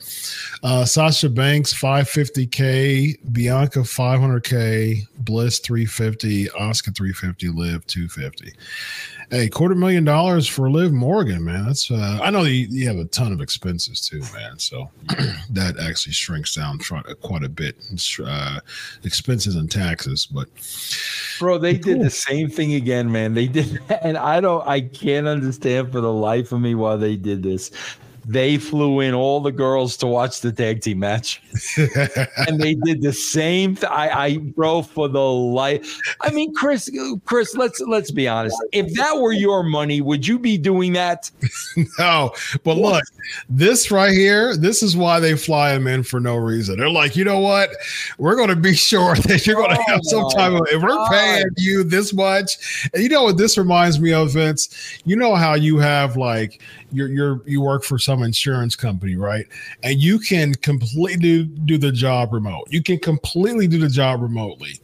Uh, 0.62 0.86
Sasha 0.86 1.30
Banks, 1.30 1.74
550K. 1.74 3.18
Bianca, 3.32 3.80
500K. 3.80 5.08
Bliss, 5.22 5.58
350. 5.58 6.48
Oscar, 6.52 6.92
350. 6.92 7.48
Liv, 7.48 7.88
250. 7.88 8.54
Hey, 9.32 9.47
quarter 9.47 9.75
million 9.75 10.03
dollars 10.03 10.47
for 10.47 10.71
Liv 10.71 10.91
Morgan, 10.91 11.43
man. 11.43 11.65
That's 11.65 11.91
uh, 11.91 12.19
I 12.21 12.32
know 12.32 12.45
you, 12.45 12.65
you 12.67 12.88
have 12.88 12.97
a 12.97 13.05
ton 13.05 13.32
of 13.32 13.41
expenses 13.41 14.01
too, 14.01 14.21
man. 14.34 14.57
So 14.57 14.89
that 15.51 15.75
actually 15.80 16.13
shrinks 16.13 16.55
down 16.55 16.80
tr- 16.80 17.01
quite 17.21 17.43
a 17.43 17.49
bit. 17.49 17.75
Uh, 18.25 18.59
expenses 19.03 19.55
and 19.55 19.69
taxes, 19.69 20.25
but 20.25 20.47
Bro, 21.38 21.59
they 21.59 21.77
did 21.77 22.01
the 22.01 22.09
same 22.09 22.49
thing 22.49 22.73
again, 22.73 23.11
man. 23.11 23.36
They 23.36 23.47
did, 23.47 23.80
and 24.01 24.17
I 24.17 24.41
don't, 24.41 24.67
I 24.67 24.82
can't 24.82 25.27
understand 25.27 25.91
for 25.91 26.01
the 26.01 26.11
life 26.11 26.51
of 26.51 26.59
me 26.59 26.73
why 26.73 26.95
they 26.95 27.15
did 27.15 27.43
this. 27.43 27.69
They 28.30 28.59
flew 28.59 28.99
in 28.99 29.15
all 29.15 29.41
the 29.41 29.51
girls 29.51 29.97
to 29.97 30.05
watch 30.05 30.41
the 30.41 30.51
tag 30.51 30.82
team 30.82 30.99
match, 30.99 31.41
and 32.47 32.61
they 32.61 32.75
did 32.75 33.01
the 33.01 33.11
same. 33.11 33.75
Th- 33.75 33.91
I, 33.91 34.25
I, 34.25 34.38
bro, 34.38 34.84
for 34.84 35.07
the 35.07 35.19
life. 35.19 35.99
I 36.21 36.30
mean, 36.30 36.53
Chris, 36.53 36.91
Chris, 37.25 37.55
let's 37.55 37.80
let's 37.82 38.11
be 38.11 38.27
honest. 38.27 38.55
If 38.71 38.93
that 38.97 39.17
were 39.17 39.32
your 39.32 39.63
money, 39.63 39.99
would 40.01 40.27
you 40.27 40.38
be 40.38 40.59
doing 40.59 40.93
that? 40.93 41.32
No, 41.97 42.34
but 42.63 42.77
look, 42.77 43.03
this 43.49 43.89
right 43.91 44.11
here, 44.11 44.55
this 44.55 44.84
is 44.84 44.95
why 44.95 45.19
they 45.19 45.36
fly 45.36 45.73
them 45.73 45.88
in 45.88 46.03
for 46.03 46.19
no 46.19 46.36
reason. 46.36 46.77
They're 46.77 46.89
like, 46.89 47.15
you 47.15 47.23
know 47.23 47.39
what? 47.39 47.71
We're 48.17 48.36
going 48.36 48.49
to 48.49 48.55
be 48.55 48.73
sure 48.73 49.15
that 49.27 49.45
you're 49.47 49.55
going 49.55 49.71
to 49.71 49.80
Oh 49.80 49.91
have 49.91 50.01
some 50.03 50.25
oh 50.25 50.30
time. 50.30 50.55
of. 50.55 50.61
If 50.71 50.82
we're 50.82 51.09
paying 51.09 51.45
you 51.57 51.84
this 51.84 52.13
much, 52.13 52.89
and 52.93 53.01
you 53.01 53.09
know 53.09 53.23
what 53.23 53.38
this 53.38 53.57
reminds 53.57 53.99
me 53.99 54.13
of, 54.13 54.34
Vince. 54.34 54.69
You 55.05 55.15
know 55.15 55.36
how 55.36 55.55
you 55.55 55.77
have 55.80 56.15
like 56.15 56.61
you're 56.92 57.08
you're 57.08 57.42
you 57.46 57.62
work 57.62 57.84
for 57.84 58.00
some 58.00 58.24
insurance 58.24 58.76
company, 58.76 59.16
right? 59.16 59.46
And 59.84 60.02
you 60.02 60.20
can 60.20 60.54
completely 60.56 61.44
do, 61.44 61.78
the 61.78 61.92
job 61.92 62.34
remote. 62.34 62.68
You 62.70 62.84
can 62.84 63.00
completely 63.00 63.68
do 63.68 63.80
the 63.80 63.90
job 63.90 64.22
remotely, 64.22 64.80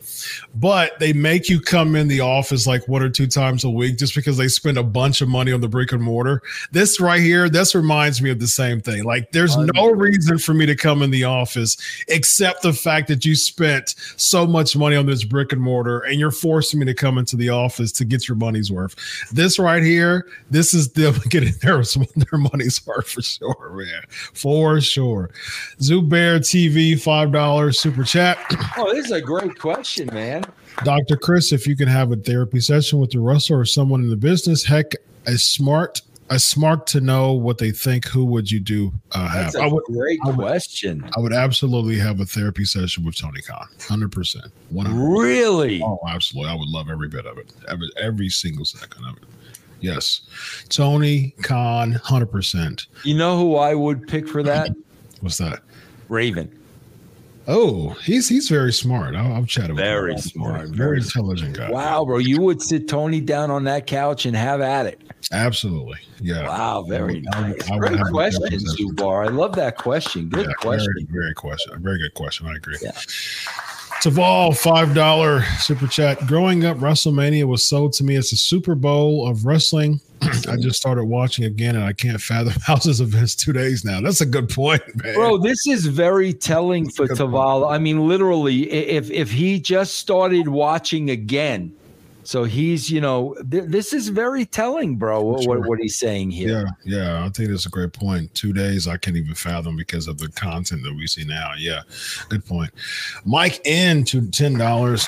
but 0.55 0.97
they 0.99 1.13
make 1.13 1.49
you 1.49 1.59
come 1.59 1.95
in 1.95 2.07
the 2.07 2.21
office 2.21 2.65
like 2.65 2.87
one 2.87 3.01
or 3.01 3.09
two 3.09 3.27
times 3.27 3.63
a 3.63 3.69
week 3.69 3.97
just 3.97 4.15
because 4.15 4.37
they 4.37 4.47
spend 4.47 4.77
a 4.77 4.83
bunch 4.83 5.21
of 5.21 5.27
money 5.27 5.51
on 5.51 5.61
the 5.61 5.67
brick 5.67 5.91
and 5.91 6.01
mortar. 6.01 6.41
This 6.71 6.99
right 6.99 7.21
here, 7.21 7.49
this 7.49 7.75
reminds 7.75 8.21
me 8.21 8.29
of 8.29 8.39
the 8.39 8.47
same 8.47 8.81
thing. 8.81 9.03
Like, 9.03 9.31
there's 9.31 9.57
no 9.57 9.91
reason 9.91 10.37
for 10.37 10.53
me 10.53 10.65
to 10.65 10.75
come 10.75 11.01
in 11.01 11.11
the 11.11 11.23
office 11.23 11.77
except 12.07 12.61
the 12.61 12.73
fact 12.73 13.07
that 13.07 13.25
you 13.25 13.35
spent 13.35 13.95
so 14.17 14.45
much 14.47 14.75
money 14.75 14.95
on 14.95 15.05
this 15.05 15.23
brick 15.23 15.51
and 15.51 15.61
mortar 15.61 15.99
and 15.99 16.19
you're 16.19 16.31
forcing 16.31 16.79
me 16.79 16.85
to 16.85 16.93
come 16.93 17.17
into 17.17 17.35
the 17.35 17.49
office 17.49 17.91
to 17.93 18.05
get 18.05 18.27
your 18.27 18.37
money's 18.37 18.71
worth. 18.71 18.95
This 19.31 19.59
right 19.59 19.83
here, 19.83 20.27
this 20.49 20.73
is 20.73 20.91
them 20.91 21.15
getting 21.29 21.53
their, 21.61 21.83
their 22.15 22.39
money's 22.39 22.85
worth 22.85 23.09
for 23.09 23.21
sure, 23.21 23.71
man. 23.73 24.03
For 24.09 24.81
sure. 24.81 25.29
Zubair 25.79 26.39
TV, 26.39 26.93
$5 26.93 27.75
super 27.75 28.03
chat. 28.03 28.37
Oh, 28.77 28.93
this 28.93 29.05
is 29.05 29.11
a 29.11 29.21
great 29.21 29.57
question, 29.57 30.09
man. 30.13 30.43
Dr. 30.83 31.15
Chris, 31.15 31.53
if 31.53 31.65
you 31.65 31.77
can 31.77 31.87
have 31.87 32.11
a 32.11 32.17
therapy 32.17 32.59
session 32.59 32.99
with 32.99 33.11
the 33.11 33.19
wrestler 33.19 33.59
or 33.59 33.65
someone 33.65 34.01
in 34.01 34.09
the 34.09 34.17
business, 34.17 34.65
heck, 34.65 34.91
a 35.27 35.37
smart, 35.37 36.01
a 36.29 36.37
smart 36.39 36.85
to 36.87 36.99
know 36.99 37.31
what 37.31 37.57
they 37.57 37.71
think. 37.71 38.05
Who 38.07 38.25
would 38.25 38.51
you 38.51 38.59
do 38.59 38.91
uh, 39.13 39.29
have? 39.29 39.43
That's 39.53 39.55
a 39.55 39.61
I 39.61 39.67
would, 39.67 39.83
great 39.85 40.19
I 40.25 40.29
would- 40.29 40.37
question. 40.37 41.09
I 41.15 41.21
would 41.21 41.31
absolutely 41.31 41.97
have 41.99 42.19
a 42.19 42.25
therapy 42.25 42.65
session 42.65 43.05
with 43.05 43.15
Tony 43.17 43.41
Khan, 43.41 43.67
hundred 43.87 44.11
percent, 44.11 44.51
one 44.69 44.87
hundred. 44.87 45.19
Really? 45.21 45.81
Oh, 45.81 45.99
absolutely, 46.07 46.51
I 46.51 46.55
would 46.55 46.67
love 46.67 46.89
every 46.89 47.07
bit 47.07 47.25
of 47.25 47.37
it, 47.37 47.53
every 47.69 47.89
every 48.01 48.29
single 48.29 48.65
second 48.65 49.05
of 49.05 49.15
it. 49.17 49.23
Yes, 49.85 50.21
Tony 50.69 51.35
Khan, 51.43 51.91
hundred 51.93 52.31
percent. 52.31 52.87
You 53.03 53.13
know 53.15 53.37
who 53.37 53.55
I 53.55 53.75
would 53.75 54.07
pick 54.07 54.27
for 54.27 54.41
that? 54.41 54.69
What's 55.21 55.37
that? 55.37 55.59
Raven. 56.09 56.51
Oh, 57.47 57.89
he's 58.03 58.27
he's 58.27 58.49
very 58.49 58.73
smart. 58.73 59.15
I'll, 59.15 59.31
I'll 59.33 59.45
chat 59.45 59.67
with 59.69 59.77
Very 59.77 60.13
him. 60.13 60.17
smart, 60.17 60.51
very, 60.53 60.65
smart, 60.67 60.77
very 60.77 60.97
intelligent 60.97 61.55
guy. 61.55 61.69
Wow, 61.69 62.03
bro, 62.03 62.17
you 62.17 62.41
would 62.41 62.59
sit 62.63 62.87
Tony 62.87 63.21
down 63.21 63.51
on 63.51 63.65
that 63.65 63.85
couch 63.85 64.25
and 64.25 64.35
have 64.35 64.61
at 64.61 64.87
it. 64.87 64.99
Absolutely. 65.31 65.99
Yeah. 66.19 66.47
Wow, 66.47 66.81
very 66.89 67.23
I 67.33 67.41
would- 67.41 67.57
nice. 67.59 67.69
I 67.69 67.73
would 67.75 67.81
Great 67.81 67.97
have 67.99 68.07
a 68.07 68.11
question. 68.11 68.41
Zubair. 68.49 69.27
I 69.27 69.29
love 69.29 69.55
that 69.57 69.77
question. 69.77 70.29
Good 70.29 70.47
Yeah, 70.47 70.53
question. 70.53 70.91
Very, 71.11 71.21
very 71.21 71.33
question. 71.35 71.79
Very 71.83 71.99
good 71.99 72.15
question. 72.15 72.47
I 72.47 72.55
agree. 72.55 72.77
Yeah. 72.81 72.91
Taval, 74.01 74.55
five 74.55 74.93
dollar 74.93 75.43
super 75.59 75.87
chat. 75.87 76.25
Growing 76.27 76.65
up, 76.65 76.77
WrestleMania 76.77 77.45
was 77.45 77.67
sold 77.67 77.93
to 77.93 78.03
me 78.03 78.15
as 78.15 78.31
a 78.31 78.35
Super 78.35 78.75
Bowl 78.75 79.27
of 79.27 79.45
wrestling. 79.45 79.99
I 80.21 80.57
just 80.57 80.79
started 80.79 81.05
watching 81.05 81.45
again, 81.45 81.75
and 81.75 81.83
I 81.83 81.93
can't 81.93 82.21
fathom 82.21 82.53
houses 82.65 83.01
events 83.01 83.35
two 83.35 83.53
days 83.53 83.83
now. 83.83 84.01
That's 84.01 84.21
a 84.21 84.25
good 84.25 84.49
point, 84.49 84.83
man. 85.03 85.15
Bro, 85.15 85.39
this 85.39 85.65
is 85.67 85.87
very 85.87 86.33
telling 86.33 86.89
for 86.89 87.07
Good 87.07 87.17
Taval. 87.17 87.71
I 87.71 87.77
mean, 87.77 88.07
literally, 88.07 88.71
if 88.71 89.09
if 89.09 89.31
he 89.31 89.59
just 89.59 89.95
started 89.95 90.49
watching 90.49 91.09
again, 91.09 91.73
so 92.25 92.43
he's 92.43 92.89
you 92.91 92.99
know, 92.99 93.35
th- 93.49 93.65
this 93.67 93.93
is 93.93 94.09
very 94.09 94.45
telling, 94.45 94.97
bro. 94.97 95.21
What, 95.21 95.43
Sure. 95.43 95.59
what, 95.59 95.69
what 95.69 95.79
he's 95.79 95.95
saying 95.97 96.31
here. 96.31 96.71
Yeah, 96.85 96.97
yeah, 96.97 97.25
I 97.25 97.29
think 97.29 97.49
that's 97.49 97.65
a 97.65 97.69
great 97.69 97.93
point. 97.93 98.33
Two 98.33 98.51
days 98.51 98.87
I 98.87 98.97
can't 98.97 99.15
even 99.15 99.35
fathom 99.35 99.75
because 99.77 100.07
of 100.07 100.17
the 100.17 100.29
content 100.29 100.83
that 100.83 100.93
we 100.95 101.07
see 101.07 101.23
now. 101.23 101.51
Yeah, 101.57 101.81
good 102.29 102.45
point. 102.45 102.71
Mike 103.25 103.61
in 103.65 104.03
to 104.05 104.27
ten 104.29 104.57
dollars. 104.57 105.07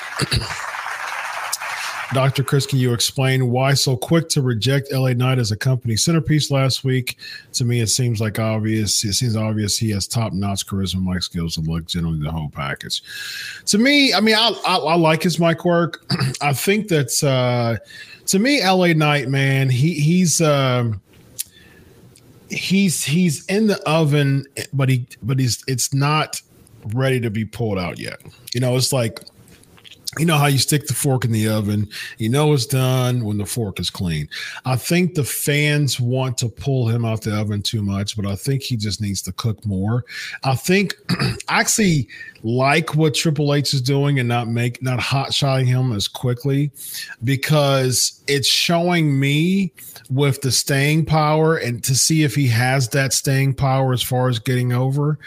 Dr. 2.14 2.42
Chris, 2.42 2.64
can 2.64 2.78
you 2.78 2.94
explain 2.94 3.50
why 3.50 3.74
so 3.74 3.94
quick 3.94 4.30
to 4.30 4.40
reject 4.40 4.90
LA 4.90 5.12
Knight 5.12 5.38
as 5.38 5.52
a 5.52 5.56
company 5.56 5.94
centerpiece 5.94 6.50
last 6.50 6.82
week? 6.82 7.18
To 7.52 7.66
me, 7.66 7.80
it 7.80 7.88
seems 7.88 8.18
like 8.18 8.38
obvious. 8.38 9.04
It 9.04 9.12
seems 9.12 9.36
obvious 9.36 9.76
he 9.76 9.90
has 9.90 10.06
top 10.06 10.32
notch 10.32 10.66
charisma, 10.66 11.02
mic 11.02 11.22
skills, 11.22 11.58
and 11.58 11.66
look, 11.66 11.84
generally 11.84 12.20
the 12.20 12.30
whole 12.30 12.48
package. 12.48 13.02
To 13.66 13.78
me, 13.78 14.14
I 14.14 14.20
mean, 14.20 14.36
I, 14.36 14.58
I, 14.66 14.76
I 14.76 14.96
like 14.96 15.22
his 15.22 15.38
mic 15.38 15.66
work. 15.66 16.02
I 16.40 16.54
think 16.54 16.88
that 16.88 17.22
uh, 17.22 17.76
to 18.26 18.38
me, 18.38 18.64
LA 18.64 18.94
Knight, 18.94 19.28
man, 19.28 19.68
he 19.68 19.92
he's 19.94 20.40
um, 20.40 21.02
he's 22.48 23.04
he's 23.04 23.44
in 23.46 23.66
the 23.66 23.80
oven, 23.86 24.46
but 24.72 24.88
he 24.88 25.06
but 25.22 25.38
he's 25.38 25.62
it's 25.68 25.92
not 25.92 26.40
ready 26.94 27.20
to 27.20 27.28
be 27.30 27.44
pulled 27.44 27.78
out 27.78 27.98
yet. 27.98 28.18
You 28.54 28.60
know, 28.60 28.76
it's 28.76 28.94
like 28.94 29.20
you 30.16 30.24
know 30.24 30.38
how 30.38 30.46
you 30.46 30.58
stick 30.58 30.86
the 30.86 30.94
fork 30.94 31.24
in 31.24 31.32
the 31.32 31.48
oven, 31.48 31.88
you 32.16 32.28
know 32.28 32.52
it's 32.54 32.64
done 32.64 33.24
when 33.24 33.36
the 33.36 33.44
fork 33.44 33.78
is 33.78 33.90
clean. 33.90 34.28
I 34.64 34.76
think 34.76 35.14
the 35.14 35.24
fans 35.24 36.00
want 36.00 36.38
to 36.38 36.48
pull 36.48 36.88
him 36.88 37.04
out 37.04 37.22
the 37.22 37.36
oven 37.36 37.62
too 37.62 37.82
much, 37.82 38.16
but 38.16 38.24
I 38.24 38.34
think 38.34 38.62
he 38.62 38.76
just 38.76 39.02
needs 39.02 39.20
to 39.22 39.32
cook 39.32 39.64
more. 39.66 40.04
I 40.44 40.54
think 40.54 40.96
I 41.10 41.60
actually 41.60 42.08
like 42.42 42.94
what 42.94 43.14
Triple 43.14 43.52
H 43.52 43.74
is 43.74 43.82
doing 43.82 44.18
and 44.18 44.28
not 44.28 44.48
make 44.48 44.80
not 44.82 45.00
hot 45.00 45.34
shotting 45.34 45.66
him 45.66 45.92
as 45.92 46.08
quickly 46.08 46.70
because 47.24 48.22
it's 48.28 48.48
showing 48.48 49.18
me 49.18 49.72
with 50.08 50.40
the 50.40 50.52
staying 50.52 51.04
power 51.04 51.56
and 51.56 51.82
to 51.84 51.94
see 51.94 52.22
if 52.22 52.34
he 52.34 52.46
has 52.46 52.88
that 52.90 53.12
staying 53.12 53.54
power 53.54 53.92
as 53.92 54.02
far 54.02 54.28
as 54.28 54.38
getting 54.38 54.72
over 54.72 55.18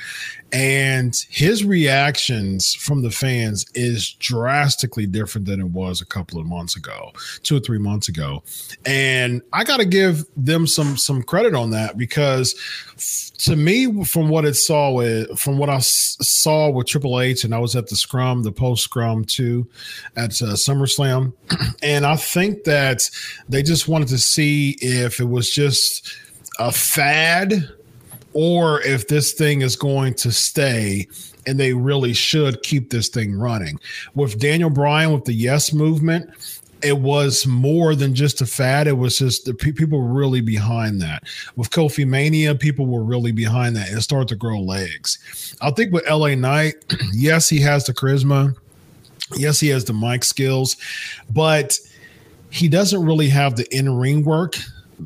and 0.54 1.16
his 1.30 1.64
reactions 1.64 2.74
from 2.74 3.02
the 3.02 3.12
fans 3.12 3.66
is 3.74 4.12
drastically 4.20 5.06
different 5.06 5.47
than 5.47 5.60
it 5.60 5.70
was 5.70 6.02
a 6.02 6.06
couple 6.06 6.39
of 6.39 6.45
months 6.45 6.76
ago 6.76 7.12
two 7.43 7.56
or 7.56 7.60
three 7.60 7.80
months 7.80 8.10
ago. 8.10 8.43
And 8.86 9.41
i 9.54 9.64
got 9.64 9.78
to 9.78 9.86
give 9.86 10.26
them 10.36 10.68
some 10.68 10.97
some 10.97 11.24
credit 11.24 11.56
on 11.56 11.70
that 11.72 11.97
because 11.97 12.56
to 13.39 13.56
me 13.56 14.04
from 14.04 14.30
what 14.30 14.45
it 14.45 14.56
saw 14.56 14.91
with 14.91 15.39
from 15.39 15.62
i 15.64 15.80
saw 15.80 16.70
with 16.70 16.88
triple 16.88 17.20
h 17.20 17.43
and 17.43 17.56
i 17.56 17.60
was 17.60 17.76
at 17.76 17.88
the 17.88 17.95
scrum 17.95 18.43
the 18.43 18.52
post 18.52 18.84
scrum 18.84 19.24
too 19.24 19.68
at 20.16 20.32
uh, 20.41 20.54
summerslam. 20.56 21.34
And 21.84 22.06
i 22.06 22.16
think 22.16 22.64
that 22.66 23.10
they 23.49 23.64
just 23.64 23.88
wanted 23.88 24.10
to 24.10 24.18
see 24.18 24.78
if 24.82 25.20
it 25.20 25.30
was 25.30 25.49
just 25.49 26.16
a 26.60 26.72
fad 26.72 27.70
or 28.34 28.82
if 28.82 29.08
this 29.08 29.34
thing 29.34 29.62
is 29.62 29.76
going 29.76 30.14
to 30.16 30.32
stay 30.32 31.08
and 31.46 31.60
they 31.60 31.74
really 31.74 32.14
should 32.14 32.62
keep 32.64 32.90
this 32.90 33.10
thing 33.10 33.34
running. 33.34 33.80
With 34.14 34.40
Daniel 34.40 34.70
Bryan 34.70 35.12
with 35.12 35.26
the 35.26 35.34
Yes 35.34 35.74
movement, 35.74 36.30
it 36.84 36.98
was 36.98 37.46
more 37.46 37.96
than 37.96 38.16
just 38.16 38.42
a 38.42 38.46
fad. 38.46 38.88
It 38.88 38.98
was 38.98 39.20
just 39.20 39.46
the 39.46 39.54
pe- 39.54 39.72
people 39.72 40.00
were 40.00 40.14
really 40.14 40.42
behind 40.42 41.02
that. 41.02 41.24
With 41.56 41.70
Kofi 41.70 42.08
Mania, 42.08 42.56
people 42.56 42.86
were 42.86 43.04
really 43.04 43.32
behind 43.32 43.76
that 43.76 43.90
and 43.90 43.98
it 43.98 44.02
started 44.02 44.28
to 44.30 44.36
grow 44.36 44.60
legs. 44.60 45.56
I 45.62 45.72
think 45.72 45.94
with 45.94 46.10
LA 46.10 46.36
Knight, 46.36 46.76
yes, 47.14 47.50
he 47.50 47.60
has 47.62 47.86
the 47.86 47.94
charisma. 47.94 48.56
Yes, 49.36 49.60
he 49.60 49.70
has 49.70 49.86
the 49.86 49.94
mic 49.94 50.24
skills, 50.24 50.76
but 51.32 51.80
he 52.50 52.68
doesn't 52.68 53.04
really 53.04 53.30
have 53.30 53.56
the 53.56 53.66
in 53.76 53.90
ring 53.90 54.26
work 54.26 54.58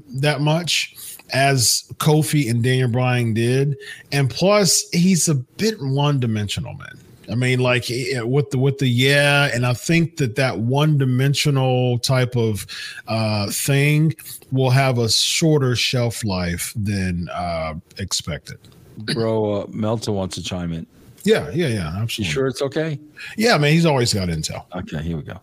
that 0.10 0.42
much 0.42 0.95
as 1.34 1.84
Kofi 1.98 2.50
and 2.50 2.64
Daniel 2.64 2.90
Bryan 2.90 3.34
did, 3.34 3.78
and 4.12 4.30
plus 4.30 4.88
he's 4.92 5.28
a 5.28 5.36
bit 5.36 5.76
one 5.82 6.20
dimensional, 6.20 6.74
man. 6.74 7.00
I 7.30 7.36
mean, 7.36 7.60
like 7.60 7.90
eh, 7.90 8.22
with 8.22 8.52
the 8.52 8.60
with 8.60 8.78
the 8.78 8.88
yeah, 8.88 9.50
and 9.54 9.66
I 9.66 9.74
think 9.74 10.18
that 10.18 10.36
that 10.36 10.60
one 10.60 10.98
dimensional 10.98 11.98
type 12.00 12.36
of 12.36 12.68
uh, 13.08 13.50
thing 13.52 14.14
will 14.52 14.70
have 14.70 14.98
a 14.98 15.10
shorter 15.10 15.76
shelf 15.76 16.24
life 16.24 16.74
than 16.76 17.28
uh, 17.34 17.74
expected. 17.98 18.60
Bro, 18.98 19.54
uh, 19.54 19.66
Melton 19.70 20.14
wants 20.14 20.36
to 20.36 20.44
chime 20.44 20.72
in. 20.72 20.86
Yeah, 21.24 21.50
yeah, 21.50 21.68
yeah, 21.68 21.96
You 21.96 22.04
absolutely. 22.04 22.32
sure 22.32 22.48
it's 22.48 22.62
okay? 22.62 23.00
Yeah, 23.36 23.58
man, 23.58 23.72
he's 23.72 23.86
always 23.86 24.14
got 24.14 24.30
intel. 24.30 24.66
Okay, 24.76 25.02
here 25.02 25.18
we 25.18 25.24
go. 25.24 25.40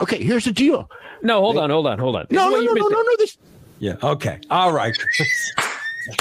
Okay, 0.00 0.22
here's 0.22 0.44
the 0.44 0.52
deal. 0.52 0.88
No, 1.22 1.40
hold 1.40 1.58
on, 1.58 1.70
hold 1.70 1.88
on, 1.88 1.98
hold 1.98 2.14
on. 2.14 2.26
This 2.30 2.36
No, 2.36 2.48
no, 2.50 2.60
no, 2.60 2.72
no, 2.72 2.88
no, 2.88 3.02
no. 3.02 3.16
This 3.18 3.36
Yeah. 3.78 3.96
Okay. 4.02 4.38
All 4.50 4.72
right. 4.72 4.96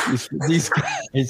these, 0.09 0.29
these 0.47 0.69
guys. 0.69 1.29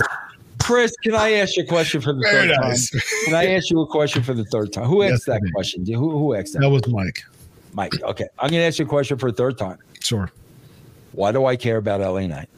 Chris, 0.62 0.96
can 1.04 1.14
I 1.14 1.34
ask 1.34 1.56
you 1.58 1.64
a 1.64 1.68
question 1.68 2.02
for 2.02 2.14
the 2.14 2.22
Very 2.22 2.48
third 2.48 2.58
nice. 2.62 2.90
time? 2.90 3.02
Can 3.26 3.36
I 3.36 3.46
ask 3.54 3.70
you 3.70 3.82
a 3.82 3.88
question 3.88 4.24
for 4.24 4.34
the 4.34 4.46
third 4.46 4.74
time? 4.74 4.86
Who 4.86 5.04
asked 5.04 5.12
Yes, 5.28 5.40
that 5.42 5.52
question? 5.54 5.86
Who, 5.86 6.10
who 6.10 6.34
asked 6.34 6.54
that? 6.54 6.60
That 6.62 6.70
was 6.70 6.88
Mike. 6.88 7.24
Mike. 7.74 7.94
Okay. 8.02 8.26
I'm 8.40 8.50
going 8.50 8.62
to 8.62 8.66
ask 8.66 8.80
you 8.80 8.86
a 8.86 8.88
question 8.88 9.18
for 9.18 9.28
a 9.28 9.32
third 9.32 9.58
time. 9.58 9.78
Sure. 10.00 10.32
Why 11.12 11.32
do 11.32 11.46
I 11.46 11.56
care 11.56 11.78
about 11.78 12.02
LA 12.02 12.26
Knight? 12.28 12.50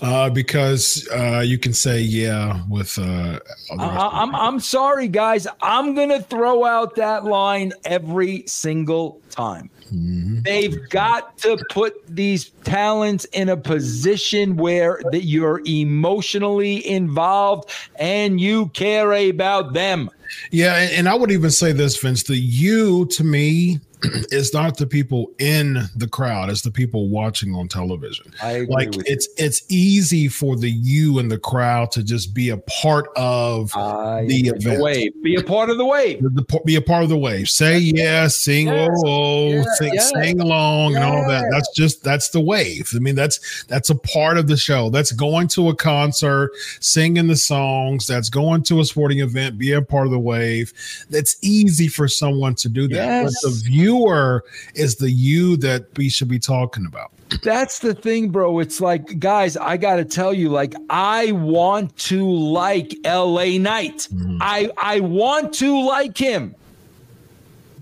Uh, 0.00 0.28
because 0.28 1.08
uh, 1.12 1.42
you 1.44 1.56
can 1.58 1.72
say 1.72 2.00
yeah 2.00 2.62
with 2.68 2.98
uh, 2.98 3.38
I, 3.78 4.10
I'm, 4.12 4.34
I'm 4.34 4.60
sorry, 4.60 5.06
guys. 5.08 5.46
I'm 5.62 5.94
going 5.94 6.08
to 6.10 6.20
throw 6.20 6.64
out 6.64 6.96
that 6.96 7.24
line 7.24 7.72
every 7.84 8.44
single 8.46 9.20
time. 9.30 9.70
Mhm. 9.92 10.44
They've 10.44 10.88
got 10.88 11.36
to 11.38 11.58
put 11.70 11.94
these 12.06 12.50
talents 12.64 13.24
in 13.26 13.48
a 13.48 13.56
position 13.56 14.56
where 14.56 15.00
that 15.10 15.24
you're 15.24 15.62
emotionally 15.66 16.86
involved 16.86 17.70
and 17.96 18.40
you 18.40 18.68
care 18.68 19.12
about 19.12 19.72
them. 19.74 20.10
Yeah, 20.50 20.76
and, 20.76 20.92
and 20.92 21.08
I 21.08 21.14
would 21.14 21.30
even 21.30 21.50
say 21.50 21.72
this, 21.72 21.96
Vince. 21.96 22.22
The 22.24 22.36
you 22.36 23.06
to 23.06 23.24
me 23.24 23.80
is 24.30 24.52
not 24.54 24.76
the 24.76 24.86
people 24.86 25.32
in 25.38 25.84
the 25.96 26.08
crowd; 26.08 26.50
it's 26.50 26.62
the 26.62 26.70
people 26.70 27.08
watching 27.08 27.54
on 27.54 27.68
television. 27.68 28.32
I 28.42 28.50
agree 28.52 28.74
Like 28.74 28.90
with 28.92 29.08
it's 29.08 29.28
it's 29.36 29.62
easy 29.68 30.28
for 30.28 30.56
the 30.56 30.70
you 30.70 31.18
in 31.18 31.28
the 31.28 31.38
crowd 31.38 31.90
to 31.92 32.02
just 32.02 32.34
be 32.34 32.50
a 32.50 32.56
part 32.58 33.06
of. 33.16 33.70
I 33.76 34.24
the 34.26 34.48
event. 34.48 34.82
wave. 34.82 35.12
Be 35.22 35.36
a 35.36 35.42
part 35.42 35.70
of 35.70 35.78
the 35.78 35.84
wave. 35.84 36.22
the, 36.22 36.28
the- 36.30 36.60
be 36.64 36.76
a 36.76 36.80
part 36.82 37.02
of 37.02 37.08
the 37.08 37.16
wave. 37.18 37.48
Say 37.48 37.78
yes, 37.78 38.36
sing 38.36 38.66
Yes. 38.68 38.88
oh, 39.04 39.06
oh 39.06 39.50
Yeah, 39.50 39.64
sing, 39.78 39.94
yeah. 39.94 40.00
sing 40.00 40.40
along, 40.40 40.96
and 40.96 41.04
all 41.04 41.26
that. 41.28 41.44
That's 41.50 41.68
just 41.74 42.02
that's 42.02 42.28
the 42.30 42.40
wave. 42.40 42.90
I 42.94 42.98
mean, 42.98 43.14
that's 43.14 43.64
that's 43.64 43.90
a 43.90 43.94
part 43.94 44.38
of 44.38 44.46
the 44.46 44.56
show. 44.56 44.90
That's 44.90 45.12
going 45.12 45.48
to 45.48 45.68
a 45.68 45.74
concert, 45.76 46.50
singing 46.80 47.26
the 47.26 47.36
songs. 47.36 48.06
That's 48.06 48.28
going 48.30 48.62
to 48.64 48.80
a 48.80 48.84
sporting 48.84 49.20
event, 49.20 49.58
be 49.58 49.72
a 49.72 49.82
part 49.82 50.06
of 50.06 50.12
the 50.12 50.18
wave. 50.18 50.72
That's 51.10 51.36
easy 51.42 51.88
for 51.88 52.08
someone 52.08 52.54
to 52.56 52.68
do 52.68 52.88
that. 52.88 52.94
Yes. 52.94 53.34
But 53.42 53.50
the 53.50 53.70
viewer 53.94 54.44
is 54.74 54.96
the 54.96 55.10
you 55.10 55.56
that 55.58 55.86
we 55.96 56.08
should 56.08 56.28
be 56.28 56.38
talking 56.38 56.86
about. 56.86 57.12
That's 57.42 57.80
the 57.80 57.94
thing, 57.94 58.30
bro. 58.30 58.58
It's 58.60 58.80
like, 58.80 59.18
guys, 59.18 59.56
I 59.56 59.76
got 59.76 59.96
to 59.96 60.04
tell 60.04 60.32
you, 60.32 60.50
like, 60.50 60.74
I 60.90 61.32
want 61.32 61.96
to 61.96 62.30
like 62.30 62.94
LA 63.04 63.58
Knight. 63.58 64.08
Mhm. 64.12 64.38
I 64.40 64.70
I 64.76 65.00
want 65.00 65.52
to 65.54 65.84
like 65.84 66.16
him. 66.16 66.54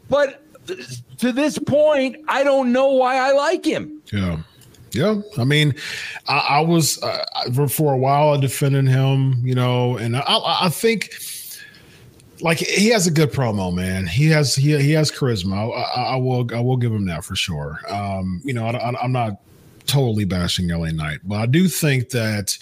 But 0.08 0.42
to 1.18 1.32
this 1.32 1.58
point, 1.58 2.16
I 2.28 2.44
don't 2.44 2.72
know 2.72 2.88
why 2.92 3.16
I 3.16 3.32
like 3.32 3.64
him. 3.64 4.00
Yeah. 4.12 4.42
Yeah. 4.92 5.22
I 5.38 5.44
mean, 5.44 5.74
I, 6.28 6.38
I 6.38 6.60
was 6.60 7.02
uh, 7.02 7.24
for, 7.68 7.94
a 7.94 7.96
while 7.96 8.34
I 8.34 8.36
defended 8.36 8.88
him, 8.88 9.40
you 9.42 9.54
know, 9.54 9.96
and 9.96 10.16
I 10.16 10.22
I 10.26 10.68
think 10.68 11.14
like 12.43 12.59
he 12.59 12.88
has 12.88 13.07
a 13.07 13.11
good 13.11 13.32
promo, 13.32 13.72
man. 13.72 14.07
He 14.07 14.26
has 14.28 14.55
he 14.55 14.76
he 14.80 14.93
has 14.93 15.11
charisma. 15.11 15.55
I, 15.55 15.80
I, 15.80 16.03
I 16.14 16.16
will 16.16 16.47
I 16.55 16.61
will 16.61 16.76
give 16.76 16.93
him 16.93 17.07
that 17.07 17.24
for 17.24 17.36
sure. 17.36 17.80
Um, 17.88 18.43
you 18.45 18.53
know, 18.53 18.66
I, 18.66 19.03
I'm 19.03 19.12
not 19.12 19.40
totally 19.86 20.24
bashing 20.24 20.68
LA 20.68 20.90
Knight, 20.90 21.20
but 21.24 21.36
I 21.36 21.47
do 21.47 21.68
think 21.68 22.11
that 22.11 22.59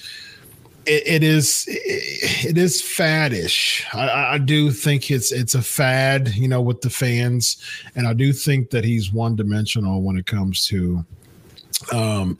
it, 0.87 1.07
it 1.07 1.23
is 1.23 1.65
it 1.69 2.59
is 2.59 2.83
faddish. 2.83 3.85
I, 3.95 4.35
I 4.35 4.39
do 4.39 4.71
think 4.71 5.11
it's 5.11 5.33
it's 5.33 5.55
a 5.55 5.63
fad, 5.63 6.35
you 6.35 6.49
know, 6.49 6.61
with 6.61 6.83
the 6.83 6.91
fans, 6.91 7.57
and 7.95 8.07
I 8.07 8.13
do 8.13 8.33
think 8.33 8.71
that 8.71 8.85
he's 8.85 9.13
one 9.13 9.37
dimensional 9.37 10.03
when 10.03 10.17
it 10.17 10.27
comes 10.27 10.67
to 10.67 11.05
um 11.93 12.37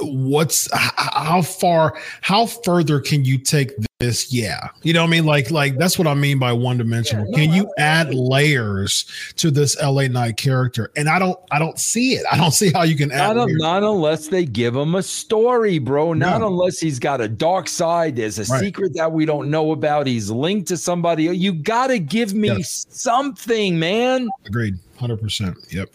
what's 0.00 0.68
how 0.72 1.40
far 1.42 1.96
how 2.20 2.46
further 2.46 3.00
can 3.00 3.24
you 3.24 3.38
take 3.38 3.70
this 4.00 4.32
yeah 4.32 4.68
you 4.82 4.92
know 4.92 5.00
what 5.02 5.08
i 5.08 5.10
mean 5.10 5.24
like 5.24 5.50
like 5.50 5.76
that's 5.78 5.98
what 5.98 6.06
i 6.06 6.14
mean 6.14 6.38
by 6.38 6.52
one 6.52 6.76
dimensional 6.76 7.30
can 7.32 7.52
you 7.52 7.72
add 7.78 8.12
layers 8.12 9.04
to 9.36 9.50
this 9.50 9.80
la 9.80 10.06
knight 10.08 10.36
character 10.36 10.90
and 10.96 11.08
i 11.08 11.18
don't 11.18 11.38
i 11.50 11.58
don't 11.58 11.78
see 11.78 12.14
it 12.14 12.24
i 12.30 12.36
don't 12.36 12.52
see 12.52 12.70
how 12.72 12.82
you 12.82 12.96
can 12.96 13.10
add 13.12 13.34
Not, 13.34 13.38
un- 13.38 13.46
layers. 13.48 13.60
not 13.60 13.82
unless 13.82 14.28
they 14.28 14.44
give 14.44 14.74
him 14.76 14.94
a 14.96 15.02
story, 15.02 15.78
bro. 15.78 16.12
Not 16.12 16.40
No. 16.40 16.48
unless 16.48 16.78
he's 16.78 16.98
got 16.98 17.20
a 17.20 17.28
dark 17.28 17.68
side. 17.68 18.16
There's 18.16 18.38
a 18.38 18.44
Right. 18.52 18.60
secret 18.60 18.92
that 18.94 19.10
we 19.12 19.24
don't 19.24 19.50
know 19.50 19.72
about. 19.72 20.06
He's 20.06 20.30
linked 20.30 20.68
to 20.68 20.76
somebody. 20.76 21.24
You 21.24 21.52
got 21.52 21.88
to 21.88 21.98
give 21.98 22.34
me 22.34 22.48
Yes. 22.48 22.86
something, 22.90 23.78
man. 23.78 24.28
Agreed. 24.46 24.74
100%. 24.98 25.56
Yep. 25.72 25.90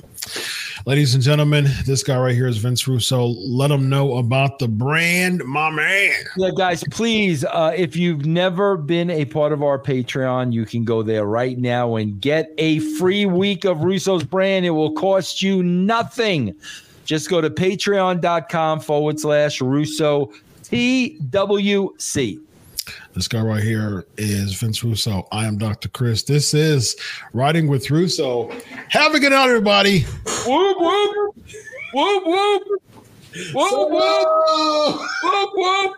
Ladies 0.86 1.14
and 1.14 1.22
gentlemen, 1.22 1.68
this 1.86 2.04
guy 2.04 2.18
right 2.18 2.34
here 2.34 2.48
is 2.48 2.58
Vince 2.58 2.88
Russo. 2.88 3.26
Let 3.26 3.70
him 3.70 3.90
know 3.90 4.18
about 4.18 4.60
the 4.60 4.68
brand, 4.68 5.44
my 5.44 5.70
man. 5.70 6.14
Yeah, 6.38 6.52
guys, 6.56 6.84
please, 6.90 7.44
uh, 7.46 7.74
if 7.76 7.96
you've 7.96 8.26
never 8.26 8.78
been 8.78 9.10
a 9.10 9.26
part 9.26 9.52
of 9.52 9.62
our 9.62 9.78
Patreon, 9.78 10.54
you 10.54 10.66
can 10.66 10.86
go 10.86 11.04
there 11.04 11.26
right 11.26 11.58
now 11.58 11.98
and 11.98 12.20
get 12.20 12.54
a 12.58 12.80
free 12.98 13.26
week 13.26 13.66
of 13.66 13.84
Russo's 13.84 14.24
brand. 14.24 14.66
It 14.66 14.72
will 14.72 14.94
cost 14.94 15.42
you 15.42 15.62
nothing. 15.64 16.56
Just 17.06 17.30
go 17.30 17.42
to 17.42 17.50
patreon.com 17.50 18.80
forward 18.80 19.20
slash 19.20 19.62
Russo 19.62 20.32
TWC. 20.64 22.40
This 23.20 23.28
guy 23.28 23.42
right 23.42 23.62
here 23.62 24.06
is 24.18 24.54
Vince 24.54 24.82
Russo. 24.82 25.28
I 25.30 25.46
am 25.46 25.58
Dr. 25.58 25.90
Chris. 25.90 26.24
This 26.24 26.54
is 26.54 26.96
Writing 27.34 27.68
with 27.68 27.92
Russo. 27.92 28.50
Have 28.88 29.14
a 29.14 29.20
good 29.20 29.34
night, 29.34 29.50
everybody. 29.50 30.04
Whoop, 30.48 30.78
whoop. 30.80 31.36
Whoop, 31.94 32.24
whoop. 32.26 32.64
Whoop, 33.54 33.90
whoop. 33.92 35.02
Whoop, 35.24 35.50
whoop. 35.54 35.98